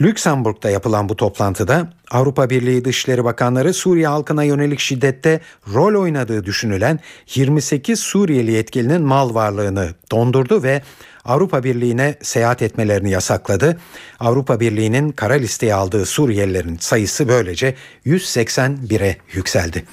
Lüksemburg'da 0.00 0.70
yapılan 0.70 1.08
bu 1.08 1.16
toplantıda 1.16 1.92
Avrupa 2.10 2.50
Birliği 2.50 2.84
Dışişleri 2.84 3.24
Bakanları 3.24 3.74
Suriye 3.74 4.08
halkına 4.08 4.42
yönelik 4.42 4.80
şiddette 4.80 5.40
rol 5.74 6.02
oynadığı 6.02 6.44
düşünülen 6.44 7.00
28 7.34 8.00
Suriyeli 8.00 8.52
yetkilinin 8.52 9.02
mal 9.02 9.34
varlığını 9.34 9.88
dondurdu 10.12 10.62
ve 10.62 10.82
Avrupa 11.24 11.64
Birliği'ne 11.64 12.14
seyahat 12.22 12.62
etmelerini 12.62 13.10
yasakladı. 13.10 13.80
Avrupa 14.20 14.60
Birliği'nin 14.60 15.12
kara 15.12 15.34
listeye 15.34 15.74
aldığı 15.74 16.06
Suriyelilerin 16.06 16.76
sayısı 16.76 17.28
böylece 17.28 17.74
181'e 18.06 19.16
yükseldi. 19.32 19.84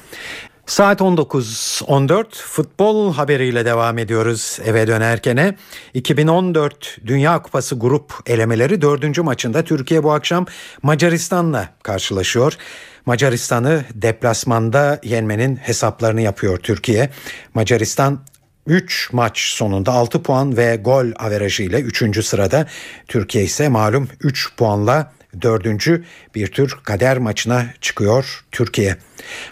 Saat 0.66 1.02
19.14 1.02 2.26
futbol 2.32 3.14
haberiyle 3.14 3.66
devam 3.66 3.98
ediyoruz 3.98 4.60
eve 4.66 4.88
dönerkene. 4.88 5.56
2014 5.94 6.98
Dünya 7.06 7.42
Kupası 7.42 7.76
grup 7.76 8.14
elemeleri 8.26 8.82
dördüncü 8.82 9.22
maçında 9.22 9.64
Türkiye 9.64 10.04
bu 10.04 10.12
akşam 10.12 10.46
Macaristan'la 10.84 11.70
karşılaşıyor. 11.84 12.58
Macaristan'ı 13.06 13.86
deplasmanda 13.94 15.00
yenmenin 15.04 15.56
hesaplarını 15.56 16.22
yapıyor 16.22 16.58
Türkiye. 16.58 17.10
Macaristan 17.54 18.20
3 18.68 19.10
maç 19.14 19.40
sonunda 19.40 19.92
6 19.92 20.24
puan 20.24 20.58
ve 20.58 20.76
gol 20.76 21.06
averajı 21.16 21.64
ile 21.64 21.80
3. 21.80 22.26
sırada. 22.26 22.68
Türkiye 23.08 23.44
ise 23.44 23.70
malum 23.70 24.08
3 24.22 24.56
puanla 24.58 25.12
dördüncü 25.42 26.04
bir 26.36 26.48
tür 26.48 26.78
kader 26.84 27.18
maçına 27.18 27.66
çıkıyor 27.82 28.46
Türkiye. 28.52 28.98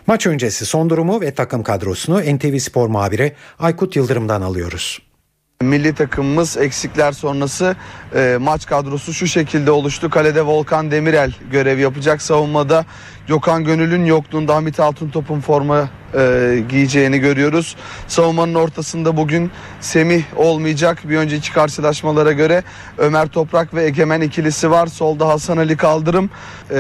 Maç 0.08 0.28
öncesi 0.28 0.66
son 0.66 0.90
durumu 0.90 1.22
ve 1.22 1.32
takım 1.34 1.64
kadrosunu 1.64 2.22
NTV 2.22 2.58
Spor 2.58 2.88
muhabiri 2.88 3.34
Aykut 3.60 3.96
Yıldırım'dan 3.96 4.42
alıyoruz. 4.42 5.00
Milli 5.62 5.96
takımımız 5.96 6.58
eksikler 6.58 7.12
sonrası 7.12 7.76
e, 8.16 8.38
maç 8.42 8.66
kadrosu 8.66 9.14
şu 9.14 9.28
şekilde 9.28 9.72
oluştu. 9.72 10.10
Kalede 10.10 10.42
Volkan 10.42 10.92
Demirel 10.92 11.34
görev 11.52 11.80
yapacak. 11.80 12.22
Savunmada 12.22 12.86
Gökhan 13.28 13.64
Gönül'ün 13.64 14.06
yokluğunda 14.06 14.56
Hamit 14.56 14.80
Altıntop'un 14.80 15.40
forma 15.40 15.90
e, 16.16 16.64
giyeceğini 16.70 17.20
görüyoruz. 17.20 17.76
Savunmanın 18.08 18.54
ortasında 18.54 19.18
bugün 19.18 19.52
Semih 19.82 20.24
olmayacak. 20.36 21.10
Bir 21.10 21.18
önceki 21.18 21.54
karşılaşmalara 21.54 22.32
göre 22.32 22.64
Ömer 22.98 23.28
Toprak 23.28 23.74
ve 23.74 23.84
Egemen 23.84 24.22
ikilisi 24.22 24.72
var. 24.72 24.88
Solda 24.88 25.28
Hasan 25.28 25.58
Ali 25.58 25.78
Kaldırım. 25.78 26.30
E, 26.72 26.76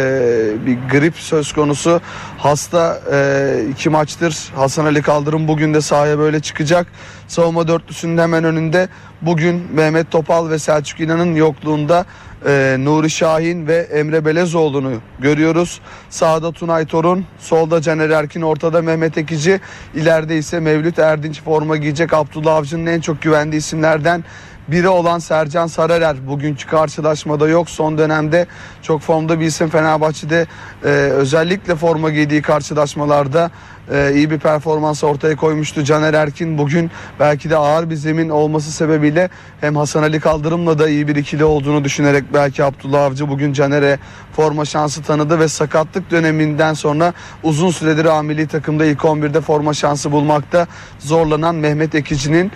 bir 0.65 0.77
grip 0.91 1.15
söz 1.15 1.53
konusu. 1.53 2.01
Hasta 2.37 3.01
e, 3.11 3.65
iki 3.71 3.89
maçtır. 3.89 4.51
Hasan 4.55 4.85
Ali 4.85 5.01
Kaldırım 5.01 5.47
bugün 5.47 5.73
de 5.73 5.81
sahaya 5.81 6.19
böyle 6.19 6.39
çıkacak. 6.39 6.87
Savunma 7.27 7.67
dörtlüsünün 7.67 8.17
hemen 8.17 8.43
önünde 8.43 8.87
bugün 9.21 9.67
Mehmet 9.73 10.11
Topal 10.11 10.49
ve 10.49 10.59
Selçuk 10.59 10.99
İnan'ın 10.99 11.35
yokluğunda 11.35 12.05
e, 12.45 12.75
Nuri 12.79 13.09
Şahin 13.09 13.67
ve 13.67 13.77
Emre 13.77 14.25
Belezoğlu'nu 14.25 14.93
görüyoruz. 15.19 15.81
Sağda 16.09 16.51
Tunay 16.51 16.85
Torun, 16.85 17.25
solda 17.39 17.81
Caner 17.81 18.09
Erkin, 18.09 18.41
ortada 18.41 18.81
Mehmet 18.81 19.17
Ekici, 19.17 19.59
ileride 19.95 20.37
ise 20.37 20.59
Mevlüt 20.59 20.99
Erdinç 20.99 21.41
forma 21.41 21.77
giyecek 21.77 22.13
Abdullah 22.13 22.55
Avcı'nın 22.55 22.85
en 22.85 22.99
çok 22.99 23.21
güvendiği 23.21 23.59
isimlerden 23.59 24.23
biri 24.67 24.89
olan 24.89 25.19
Sercan 25.19 25.67
Sararer 25.67 26.27
bugünkü 26.27 26.67
karşılaşmada 26.67 27.47
yok. 27.47 27.69
Son 27.69 27.97
dönemde 27.97 28.47
çok 28.81 29.01
formda 29.01 29.39
bir 29.39 29.45
isim 29.45 29.69
Fenerbahçe'de 29.69 30.47
e, 30.83 30.87
özellikle 30.89 31.75
forma 31.75 32.09
giydiği 32.09 32.41
karşılaşmalarda 32.41 33.51
e, 33.91 34.11
iyi 34.15 34.31
bir 34.31 34.39
performans 34.39 35.03
ortaya 35.03 35.35
koymuştu. 35.35 35.83
Caner 35.83 36.13
Erkin 36.13 36.57
bugün 36.57 36.91
belki 37.19 37.49
de 37.49 37.57
ağır 37.57 37.89
bir 37.89 37.95
zemin 37.95 38.29
olması 38.29 38.71
sebebiyle 38.71 39.29
hem 39.61 39.75
Hasan 39.75 40.03
Ali 40.03 40.19
Kaldırım'la 40.19 40.79
da 40.79 40.89
iyi 40.89 41.07
bir 41.07 41.15
ikili 41.15 41.43
olduğunu 41.43 41.83
düşünerek 41.83 42.23
belki 42.33 42.63
Abdullah 42.63 43.03
Avcı 43.03 43.29
bugün 43.29 43.53
Caner'e 43.53 43.99
forma 44.35 44.65
şansı 44.65 45.01
tanıdı 45.01 45.39
ve 45.39 45.47
sakatlık 45.47 46.11
döneminden 46.11 46.73
sonra 46.73 47.13
uzun 47.43 47.69
süredir 47.69 48.05
amili 48.05 48.47
takımda 48.47 48.85
ilk 48.85 48.99
11'de 48.99 49.41
forma 49.41 49.73
şansı 49.73 50.11
bulmakta 50.11 50.67
zorlanan 50.99 51.55
Mehmet 51.55 51.95
Ekici'nin 51.95 52.51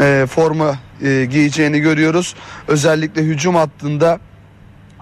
e, 0.00 0.26
forma 0.30 0.78
e, 1.02 1.24
giyeceğini 1.24 1.80
görüyoruz. 1.80 2.34
Özellikle 2.68 3.22
hücum 3.22 3.54
hattında 3.54 4.20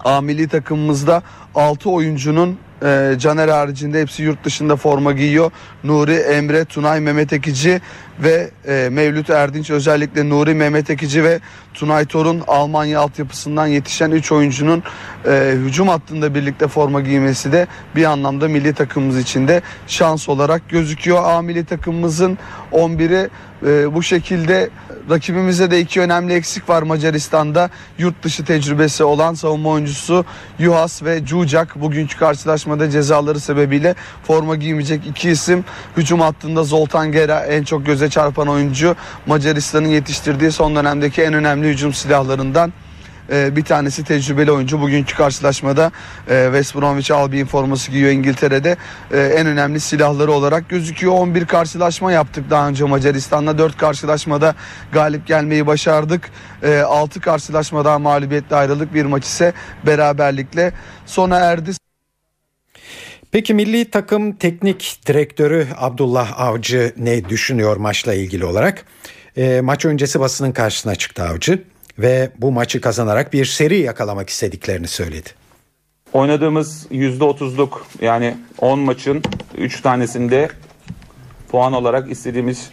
A 0.05 0.21
milli 0.21 0.47
takımımızda 0.47 1.23
6 1.55 1.89
oyuncunun 1.89 2.57
e, 2.83 3.15
Caner 3.17 3.47
haricinde 3.47 4.01
hepsi 4.01 4.23
yurt 4.23 4.43
dışında 4.43 4.75
forma 4.75 5.11
giyiyor. 5.13 5.51
Nuri, 5.83 6.13
Emre, 6.13 6.65
Tunay, 6.65 6.99
Mehmet 6.99 7.33
Ekici 7.33 7.81
ve 8.19 8.49
e, 8.67 8.89
Mevlüt 8.91 9.29
Erdinç 9.29 9.69
özellikle 9.69 10.29
Nuri, 10.29 10.53
Mehmet 10.53 10.89
Ekici 10.89 11.23
ve 11.23 11.39
Tunay 11.73 12.05
Torun 12.05 12.43
Almanya 12.47 12.99
altyapısından 12.99 13.67
yetişen 13.67 14.11
3 14.11 14.31
oyuncunun 14.31 14.83
e, 15.25 15.53
hücum 15.65 15.87
hattında 15.87 16.35
birlikte 16.35 16.67
forma 16.67 17.01
giymesi 17.01 17.51
de 17.51 17.67
bir 17.95 18.03
anlamda 18.03 18.47
milli 18.47 18.73
takımımız 18.73 19.19
için 19.19 19.47
de 19.47 19.61
şans 19.87 20.29
olarak 20.29 20.69
gözüküyor. 20.69 21.23
A 21.23 21.41
milli 21.41 21.65
takımımızın 21.65 22.37
11'i 22.71 23.29
e, 23.65 23.93
bu 23.93 24.03
şekilde 24.03 24.69
rakibimizde 25.09 25.71
de 25.71 25.79
iki 25.79 26.01
önemli 26.01 26.33
eksik 26.33 26.69
var 26.69 26.81
Macaristan'da. 26.81 27.69
Yurt 27.97 28.23
dışı 28.23 28.45
tecrübesi 28.45 29.03
olan 29.03 29.33
savunma 29.33 29.69
oyuncusu 29.69 30.25
Yuhas 30.59 31.03
ve 31.03 31.25
Cucak 31.25 31.81
bugünkü 31.81 32.17
karşılaşmada 32.17 32.89
cezaları 32.89 33.39
sebebiyle 33.39 33.95
forma 34.23 34.55
giymeyecek 34.55 35.07
iki 35.07 35.29
isim. 35.29 35.65
Hücum 35.97 36.19
hattında 36.19 36.63
Zoltan 36.63 37.11
Gera 37.11 37.39
en 37.39 37.63
çok 37.63 37.85
göze 37.85 38.09
çarpan 38.09 38.47
oyuncu. 38.47 38.95
Macaristan'ın 39.25 39.87
yetiştirdiği 39.87 40.51
son 40.51 40.75
dönemdeki 40.75 41.21
en 41.21 41.33
önemli 41.33 41.67
hücum 41.67 41.93
silahlarından 41.93 42.73
ee, 43.31 43.55
bir 43.55 43.63
tanesi 43.63 44.03
tecrübeli 44.03 44.51
oyuncu. 44.51 44.81
Bugünkü 44.81 45.15
karşılaşmada 45.15 45.91
e, 46.29 46.43
West 46.45 46.75
Bromwich 46.75 47.11
Albion 47.11 47.45
forması 47.45 47.91
giyiyor 47.91 48.11
İngiltere'de. 48.11 48.77
E, 49.11 49.19
en 49.19 49.47
önemli 49.47 49.79
silahları 49.79 50.31
olarak 50.31 50.69
gözüküyor. 50.69 51.13
11 51.13 51.45
karşılaşma 51.45 52.11
yaptık 52.11 52.49
daha 52.49 52.67
önce 52.67 52.83
Macaristan'la. 52.83 53.57
4 53.57 53.77
karşılaşmada 53.77 54.55
galip 54.91 55.27
gelmeyi 55.27 55.67
başardık. 55.67 56.29
E, 56.63 56.79
6 56.79 57.21
karşılaşmadan 57.21 58.01
mağlubiyetle 58.01 58.55
ayrılık. 58.55 58.93
Bir 58.93 59.05
maç 59.05 59.25
ise 59.25 59.53
beraberlikle 59.85 60.73
sona 61.05 61.39
erdi. 61.39 61.71
Peki 63.31 63.53
milli 63.53 63.91
takım 63.91 64.33
teknik 64.33 65.01
direktörü 65.07 65.67
Abdullah 65.77 66.39
Avcı 66.39 66.93
ne 66.97 67.29
düşünüyor 67.29 67.77
maçla 67.77 68.13
ilgili 68.13 68.45
olarak? 68.45 68.85
E, 69.37 69.61
maç 69.61 69.85
öncesi 69.85 70.19
basının 70.19 70.51
karşısına 70.51 70.95
çıktı 70.95 71.23
Avcı 71.23 71.63
ve 71.99 72.29
bu 72.37 72.51
maçı 72.51 72.81
kazanarak 72.81 73.33
bir 73.33 73.45
seri 73.45 73.77
yakalamak 73.77 74.29
istediklerini 74.29 74.87
söyledi. 74.87 75.29
Oynadığımız 76.13 76.87
%30'luk 76.91 77.69
yani 78.01 78.37
10 78.59 78.79
maçın 78.79 79.23
3 79.57 79.81
tanesinde 79.81 80.49
puan 81.51 81.73
olarak 81.73 82.11
istediğimiz 82.11 82.69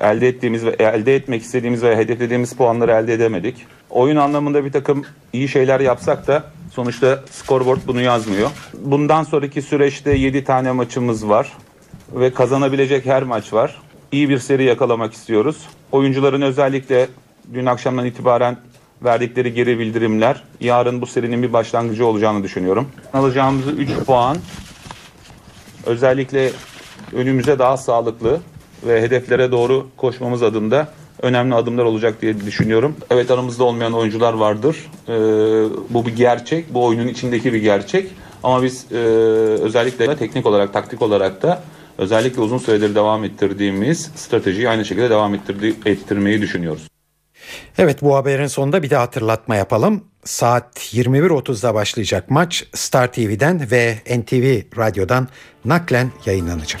elde 0.00 0.28
ettiğimiz 0.28 0.64
ve 0.64 0.70
elde 0.78 1.16
etmek 1.16 1.42
istediğimiz 1.42 1.82
ve 1.82 1.96
hedeflediğimiz 1.96 2.52
puanları 2.52 2.92
elde 2.92 3.14
edemedik. 3.14 3.66
Oyun 3.90 4.16
anlamında 4.16 4.64
bir 4.64 4.72
takım 4.72 5.04
iyi 5.32 5.48
şeyler 5.48 5.80
yapsak 5.80 6.26
da 6.26 6.44
sonuçta 6.72 7.24
scoreboard 7.30 7.80
bunu 7.86 8.00
yazmıyor. 8.00 8.50
Bundan 8.74 9.22
sonraki 9.22 9.62
süreçte 9.62 10.10
7 10.12 10.44
tane 10.44 10.72
maçımız 10.72 11.28
var 11.28 11.52
ve 12.12 12.34
kazanabilecek 12.34 13.06
her 13.06 13.22
maç 13.22 13.52
var. 13.52 13.82
İyi 14.12 14.28
bir 14.28 14.38
seri 14.38 14.64
yakalamak 14.64 15.12
istiyoruz. 15.12 15.56
Oyuncuların 15.92 16.42
özellikle 16.42 17.08
dün 17.54 17.66
akşamdan 17.66 18.06
itibaren 18.06 18.56
verdikleri 19.04 19.54
geri 19.54 19.78
bildirimler 19.78 20.42
yarın 20.60 21.00
bu 21.02 21.06
serinin 21.06 21.42
bir 21.42 21.52
başlangıcı 21.52 22.06
olacağını 22.06 22.42
düşünüyorum. 22.42 22.88
Alacağımız 23.12 23.68
3 23.68 23.90
puan 24.06 24.36
özellikle 25.86 26.50
önümüze 27.12 27.58
daha 27.58 27.76
sağlıklı 27.76 28.40
ve 28.86 29.02
hedeflere 29.02 29.52
doğru 29.52 29.86
koşmamız 29.96 30.42
adında 30.42 30.88
önemli 31.22 31.54
adımlar 31.54 31.84
olacak 31.84 32.22
diye 32.22 32.40
düşünüyorum. 32.40 32.96
Evet 33.10 33.30
aramızda 33.30 33.64
olmayan 33.64 33.92
oyuncular 33.92 34.32
vardır. 34.32 34.76
Ee, 35.08 35.12
bu 35.90 36.06
bir 36.06 36.16
gerçek. 36.16 36.74
Bu 36.74 36.84
oyunun 36.84 37.08
içindeki 37.08 37.52
bir 37.52 37.62
gerçek. 37.62 38.10
Ama 38.42 38.62
biz 38.62 38.86
e, 38.92 38.96
özellikle 39.62 40.16
teknik 40.16 40.46
olarak, 40.46 40.72
taktik 40.72 41.02
olarak 41.02 41.42
da 41.42 41.62
özellikle 41.98 42.40
uzun 42.40 42.58
süredir 42.58 42.94
devam 42.94 43.24
ettirdiğimiz 43.24 44.10
stratejiyi 44.14 44.68
aynı 44.68 44.84
şekilde 44.84 45.10
devam 45.10 45.34
ettirdi, 45.34 45.74
ettirmeyi 45.86 46.40
düşünüyoruz. 46.40 46.89
Evet 47.78 48.02
bu 48.02 48.16
haberin 48.16 48.46
sonunda 48.46 48.82
bir 48.82 48.90
de 48.90 48.96
hatırlatma 48.96 49.56
yapalım. 49.56 50.04
Saat 50.24 50.78
21.30'da 50.78 51.74
başlayacak 51.74 52.30
maç 52.30 52.64
Star 52.74 53.12
TV'den 53.12 53.70
ve 53.70 53.94
NTV 54.18 54.78
Radyo'dan 54.78 55.28
naklen 55.64 56.12
yayınlanacak. 56.26 56.80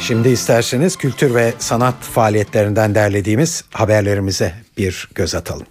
Şimdi 0.00 0.28
isterseniz 0.28 0.96
kültür 0.96 1.34
ve 1.34 1.52
sanat 1.58 1.94
faaliyetlerinden 2.00 2.94
derlediğimiz 2.94 3.64
haberlerimize 3.70 4.54
bir 4.78 5.08
göz 5.14 5.34
atalım. 5.34 5.66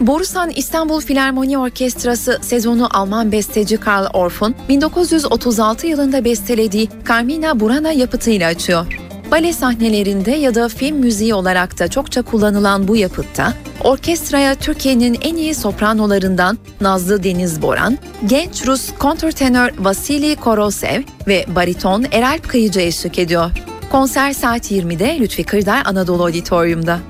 Borusan 0.00 0.50
İstanbul 0.50 1.00
Filarmoni 1.00 1.58
Orkestrası 1.58 2.38
sezonu 2.42 2.88
Alman 2.90 3.32
besteci 3.32 3.76
Karl 3.76 4.06
Orff'un 4.12 4.54
1936 4.68 5.86
yılında 5.86 6.24
bestelediği 6.24 6.88
Carmina 7.08 7.60
Burana 7.60 7.92
yapıtıyla 7.92 8.48
açıyor. 8.48 8.86
Bale 9.30 9.52
sahnelerinde 9.52 10.30
ya 10.30 10.54
da 10.54 10.68
film 10.68 10.96
müziği 10.96 11.34
olarak 11.34 11.78
da 11.78 11.88
çokça 11.88 12.22
kullanılan 12.22 12.88
bu 12.88 12.96
yapıtta 12.96 13.54
orkestraya 13.84 14.54
Türkiye'nin 14.54 15.18
en 15.22 15.36
iyi 15.36 15.54
sopranolarından 15.54 16.58
Nazlı 16.80 17.24
Deniz 17.24 17.62
Boran, 17.62 17.98
genç 18.26 18.66
Rus 18.66 18.90
kontrtenör 18.98 19.70
Vasily 19.78 20.36
Korosev 20.36 21.02
ve 21.26 21.44
bariton 21.56 22.04
Eralp 22.12 22.48
Kıyıcı 22.48 22.80
eşlik 22.80 23.18
ediyor. 23.18 23.50
Konser 23.92 24.32
saat 24.32 24.70
20'de 24.70 25.18
Lütfi 25.20 25.44
Kırdar 25.44 25.82
Anadolu 25.84 26.22
Auditorium'da. 26.22 27.00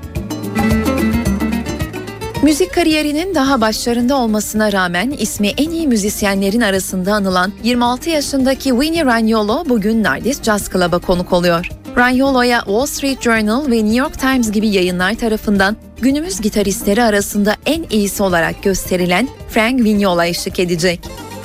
Müzik 2.43 2.73
kariyerinin 2.73 3.35
daha 3.35 3.61
başlarında 3.61 4.15
olmasına 4.17 4.71
rağmen 4.71 5.11
ismi 5.11 5.47
en 5.47 5.69
iyi 5.69 5.87
müzisyenlerin 5.87 6.61
arasında 6.61 7.13
anılan 7.13 7.51
26 7.63 8.09
yaşındaki 8.09 8.69
Winnie 8.69 9.05
Ragnolo 9.05 9.63
bugün 9.69 10.03
Nardis 10.03 10.43
Jazz 10.43 10.69
Club'a 10.69 10.99
konuk 10.99 11.33
oluyor. 11.33 11.69
Ragnolo'ya 11.97 12.59
Wall 12.59 12.85
Street 12.85 13.21
Journal 13.21 13.71
ve 13.71 13.75
New 13.75 13.95
York 13.95 14.19
Times 14.19 14.51
gibi 14.51 14.67
yayınlar 14.67 15.13
tarafından 15.13 15.77
günümüz 16.01 16.41
gitaristleri 16.41 17.03
arasında 17.03 17.55
en 17.65 17.85
iyisi 17.89 18.23
olarak 18.23 18.63
gösterilen 18.63 19.27
Frank 19.49 19.83
Vignola 19.83 20.25
eşlik 20.25 20.59
edecek. 20.59 20.99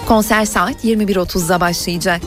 Konser 0.07 0.44
saat 0.44 0.84
21.30'da 0.84 1.61
başlayacak. 1.61 2.20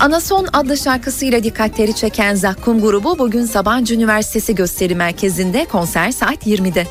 Anason 0.00 0.46
adlı 0.52 0.76
şarkısıyla 0.76 1.42
dikkatleri 1.42 1.94
çeken 1.94 2.34
Zakkum 2.34 2.80
grubu 2.80 3.18
bugün 3.18 3.44
Sabancı 3.44 3.94
Üniversitesi 3.94 4.54
Gösteri 4.54 4.94
Merkezi'nde 4.94 5.64
konser 5.64 6.10
saat 6.10 6.46
20'de. 6.46 6.86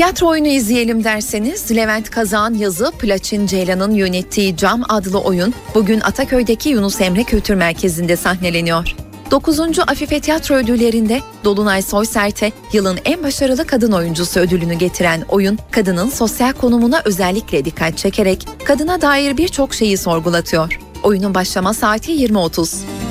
Tiyatro 0.00 0.28
oyunu 0.28 0.48
izleyelim 0.48 1.04
derseniz 1.04 1.76
Levent 1.76 2.10
Kazan 2.10 2.54
yazı 2.54 2.92
Plaçin 2.98 3.46
Ceylan'ın 3.46 3.94
yönettiği 3.94 4.56
Cam 4.56 4.82
adlı 4.88 5.18
oyun 5.18 5.54
bugün 5.74 6.00
Ataköy'deki 6.00 6.68
Yunus 6.68 7.00
Emre 7.00 7.24
Kültür 7.24 7.54
Merkezi'nde 7.54 8.16
sahneleniyor. 8.16 8.94
9. 9.30 9.60
Afife 9.78 10.20
Tiyatro 10.20 10.54
Ödülleri'nde 10.54 11.20
Dolunay 11.44 11.82
Soysert'e 11.82 12.52
yılın 12.72 12.98
en 13.04 13.22
başarılı 13.22 13.66
kadın 13.66 13.92
oyuncusu 13.92 14.40
ödülünü 14.40 14.74
getiren 14.74 15.24
oyun, 15.28 15.58
kadının 15.70 16.08
sosyal 16.08 16.52
konumuna 16.52 17.02
özellikle 17.04 17.64
dikkat 17.64 17.98
çekerek 17.98 18.46
kadına 18.64 19.00
dair 19.00 19.36
birçok 19.36 19.74
şeyi 19.74 19.96
sorgulatıyor. 19.96 20.78
Oyunun 21.02 21.34
başlama 21.34 21.74
saati 21.74 22.12
20.30. 22.12 23.09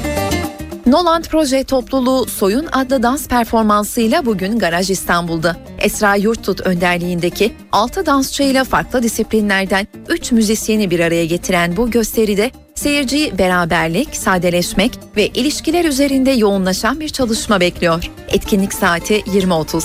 Noland 0.90 1.24
Proje 1.24 1.64
topluluğu 1.64 2.26
Soyun 2.26 2.68
adlı 2.72 3.04
dans 3.04 3.28
performansıyla 3.28 4.26
bugün 4.26 4.60
Garaj 4.60 4.90
İstanbul'da. 4.90 5.58
Esra 5.80 6.16
Yurttut 6.16 6.62
önderliğindeki 6.62 7.54
6 7.72 8.06
dansçıyla 8.06 8.64
farklı 8.64 9.04
disiplinlerden 9.04 9.88
3 10.10 10.32
müzisyeni 10.32 10.92
bir 10.92 11.00
araya 11.00 11.26
getiren 11.26 11.78
bu 11.78 11.92
gösteride 11.92 12.52
seyirciyi 12.76 13.38
beraberlik, 13.38 14.16
sadeleşmek 14.16 14.92
ve 15.16 15.28
ilişkiler 15.28 15.86
üzerinde 15.86 16.32
yoğunlaşan 16.32 17.00
bir 17.00 17.10
çalışma 17.10 17.60
bekliyor. 17.60 18.12
Etkinlik 18.28 18.74
saati 18.74 19.20
20.30. 19.20 19.84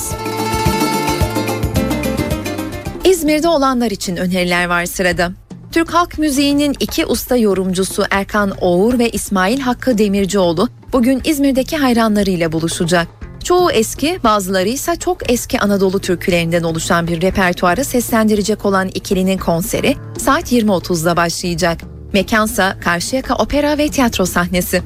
İzmir'de 3.05 3.49
olanlar 3.49 3.91
için 3.91 4.17
öneriler 4.17 4.67
var 4.67 4.87
sırada. 4.87 5.33
Türk 5.75 5.95
halk 5.95 6.19
müziğinin 6.19 6.77
iki 6.81 7.07
usta 7.07 7.37
yorumcusu 7.37 8.05
Erkan 8.11 8.53
Oğur 8.61 8.99
ve 8.99 9.11
İsmail 9.11 9.61
Hakkı 9.61 9.99
Demircioğlu 9.99 10.69
bugün 10.93 11.21
İzmir'deki 11.25 11.77
hayranlarıyla 11.77 12.53
buluşacak. 12.53 13.09
Çoğu 13.45 13.71
eski, 13.71 14.19
bazıları 14.25 14.69
ise 14.69 14.97
çok 14.97 15.31
eski 15.31 15.61
Anadolu 15.61 16.01
türkülerinden 16.01 16.63
oluşan 16.63 17.07
bir 17.07 17.23
repertuarı 17.23 17.85
seslendirecek 17.85 18.65
olan 18.65 18.89
ikilinin 18.89 19.39
konseri 19.39 19.97
saat 20.19 20.53
20.30'da 20.53 21.17
başlayacak. 21.17 21.81
Mekansa 22.13 22.77
Karşıyaka 22.81 23.35
Opera 23.35 23.79
ve 23.79 23.89
Tiyatro 23.89 24.27
sahnesi. 24.27 24.83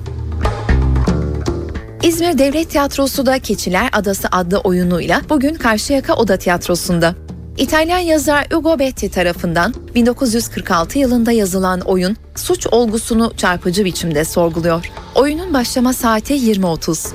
İzmir 2.03 2.39
Devlet 2.39 2.71
Tiyatrosu 2.71 3.27
da 3.27 3.39
Keçiler 3.39 3.89
Adası 3.93 4.29
adlı 4.33 4.59
oyunuyla 4.59 5.21
bugün 5.29 5.55
Karşıyaka 5.55 6.15
Oda 6.15 6.37
Tiyatrosu'nda. 6.37 7.28
İtalyan 7.59 7.99
yazar 7.99 8.47
Ugo 8.55 8.79
Betti 8.79 9.11
tarafından 9.11 9.75
1946 9.95 10.99
yılında 10.99 11.33
yazılan 11.33 11.81
oyun 11.81 12.17
suç 12.35 12.67
olgusunu 12.67 13.33
çarpıcı 13.37 13.85
biçimde 13.85 14.25
sorguluyor. 14.25 14.91
Oyunun 15.15 15.55
başlama 15.55 15.93
saati 15.93 16.35
20.30. 16.35 17.09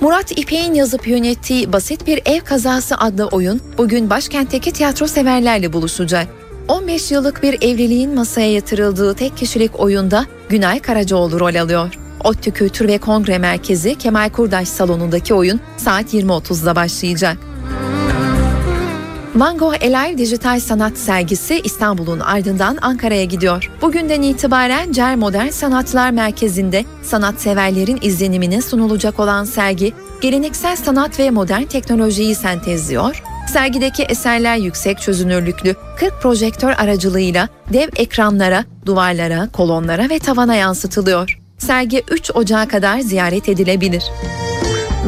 Murat 0.00 0.38
İpek'in 0.38 0.74
yazıp 0.74 1.08
yönettiği 1.08 1.72
Basit 1.72 2.06
Bir 2.06 2.22
Ev 2.24 2.40
Kazası 2.40 2.96
adlı 2.96 3.26
oyun 3.26 3.60
bugün 3.78 4.10
başkentteki 4.10 4.72
tiyatro 4.72 5.06
severlerle 5.06 5.72
buluşacak. 5.72 6.28
15 6.68 7.12
yıllık 7.12 7.42
bir 7.42 7.54
evliliğin 7.54 8.14
masaya 8.14 8.52
yatırıldığı 8.52 9.14
tek 9.14 9.36
kişilik 9.36 9.80
oyunda 9.80 10.26
Günay 10.48 10.80
Karacaoğlu 10.80 11.40
rol 11.40 11.54
alıyor. 11.54 11.98
ODTÜ 12.24 12.50
Kültür 12.50 12.88
ve 12.88 12.98
Kongre 12.98 13.38
Merkezi 13.38 13.94
Kemal 13.94 14.30
Kurdaş 14.30 14.68
salonundaki 14.68 15.34
oyun 15.34 15.60
saat 15.76 16.14
20.30'da 16.14 16.76
başlayacak. 16.76 17.36
Van 19.36 19.58
Gogh 19.58 19.82
Alive 19.82 20.18
Dijital 20.18 20.60
Sanat 20.60 20.98
Sergisi 20.98 21.60
İstanbul'un 21.64 22.20
ardından 22.20 22.78
Ankara'ya 22.82 23.24
gidiyor. 23.24 23.70
Bugünden 23.82 24.22
itibaren 24.22 24.92
CER 24.92 25.16
Modern 25.16 25.48
Sanatlar 25.48 26.10
Merkezi'nde 26.10 26.84
sanatseverlerin 27.02 27.98
izlenimine 28.02 28.62
sunulacak 28.62 29.20
olan 29.20 29.44
sergi, 29.44 29.92
geleneksel 30.20 30.76
sanat 30.76 31.18
ve 31.18 31.30
modern 31.30 31.64
teknolojiyi 31.64 32.34
sentezliyor. 32.34 33.22
Sergideki 33.52 34.02
eserler 34.02 34.56
yüksek 34.56 35.00
çözünürlüklü 35.00 35.74
40 35.98 36.22
projektör 36.22 36.70
aracılığıyla 36.70 37.48
dev 37.72 37.88
ekranlara, 37.96 38.64
duvarlara, 38.86 39.48
kolonlara 39.52 40.08
ve 40.08 40.18
tavana 40.18 40.54
yansıtılıyor. 40.54 41.38
Sergi 41.58 42.02
3 42.10 42.30
Ocağı 42.34 42.68
kadar 42.68 43.00
ziyaret 43.00 43.48
edilebilir. 43.48 44.04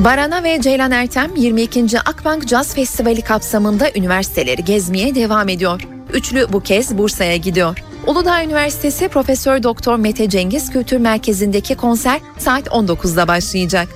Barana 0.04 0.42
ve 0.42 0.60
Ceylan 0.60 0.90
Ertem 0.90 1.36
22. 1.36 2.00
Akbank 2.00 2.48
Caz 2.48 2.74
Festivali 2.74 3.22
kapsamında 3.22 3.90
üniversiteleri 3.94 4.64
gezmeye 4.64 5.14
devam 5.14 5.48
ediyor. 5.48 5.82
Üçlü 6.12 6.46
bu 6.52 6.60
kez 6.60 6.98
Bursa'ya 6.98 7.36
gidiyor. 7.36 7.78
Uludağ 8.06 8.44
Üniversitesi 8.44 9.08
Profesör 9.08 9.62
Doktor 9.62 9.96
Mete 9.96 10.28
Cengiz 10.28 10.70
Kültür 10.70 10.96
Merkezi'ndeki 10.96 11.74
konser 11.74 12.20
saat 12.38 12.66
19'da 12.66 13.28
başlayacak. 13.28 13.88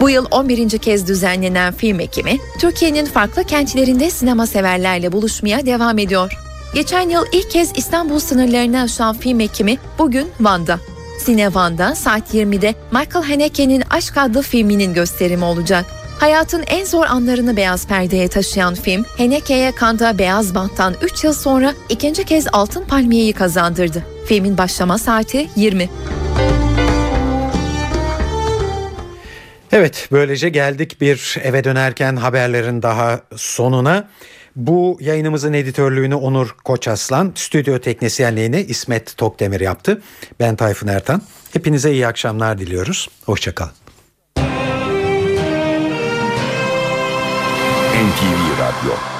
Bu 0.00 0.10
yıl 0.10 0.26
11. 0.30 0.78
kez 0.78 1.08
düzenlenen 1.08 1.74
film 1.74 2.00
ekimi, 2.00 2.38
Türkiye'nin 2.60 3.06
farklı 3.06 3.44
kentlerinde 3.44 4.10
sinema 4.10 4.46
severlerle 4.46 5.12
buluşmaya 5.12 5.66
devam 5.66 5.98
ediyor. 5.98 6.32
Geçen 6.74 7.08
yıl 7.08 7.24
ilk 7.32 7.50
kez 7.50 7.72
İstanbul 7.76 8.18
sınırlarını 8.18 8.82
aşan 8.82 9.18
film 9.18 9.40
ekimi 9.40 9.78
bugün 9.98 10.28
Van'da. 10.40 10.93
Sinevan'da 11.24 11.94
saat 11.94 12.34
20'de 12.34 12.74
Michael 12.92 13.24
Haneke'nin 13.24 13.82
Aşk 13.90 14.18
adlı 14.18 14.42
filminin 14.42 14.94
gösterimi 14.94 15.44
olacak. 15.44 15.86
Hayatın 16.20 16.64
en 16.66 16.84
zor 16.84 17.06
anlarını 17.06 17.56
beyaz 17.56 17.86
perdeye 17.86 18.28
taşıyan 18.28 18.74
film, 18.74 19.04
Haneke'ye 19.18 19.72
Kanda 19.72 20.18
Beyaz 20.18 20.54
Bant'tan 20.54 20.94
3 21.02 21.24
yıl 21.24 21.32
sonra 21.32 21.74
ikinci 21.88 22.24
kez 22.24 22.46
Altın 22.52 22.84
Palmiye'yi 22.84 23.32
kazandırdı. 23.32 24.06
Filmin 24.26 24.58
başlama 24.58 24.98
saati 24.98 25.48
20. 25.56 25.88
Evet 29.72 30.08
böylece 30.12 30.48
geldik 30.48 31.00
bir 31.00 31.38
eve 31.42 31.64
dönerken 31.64 32.16
haberlerin 32.16 32.82
daha 32.82 33.20
sonuna. 33.36 34.08
Bu 34.56 34.98
yayınımızın 35.00 35.52
editörlüğünü 35.52 36.14
Onur 36.14 36.56
Koçaslan, 36.64 37.32
stüdyo 37.34 37.78
teknisyenliğini 37.78 38.60
İsmet 38.60 39.16
Tokdemir 39.16 39.60
yaptı. 39.60 40.02
Ben 40.40 40.56
Tayfun 40.56 40.88
Ertan. 40.88 41.22
Hepinize 41.52 41.92
iyi 41.92 42.06
akşamlar 42.06 42.58
diliyoruz. 42.58 43.08
Hoşçakalın. 43.24 43.72
NTV 48.04 48.60
Radyo 48.60 49.13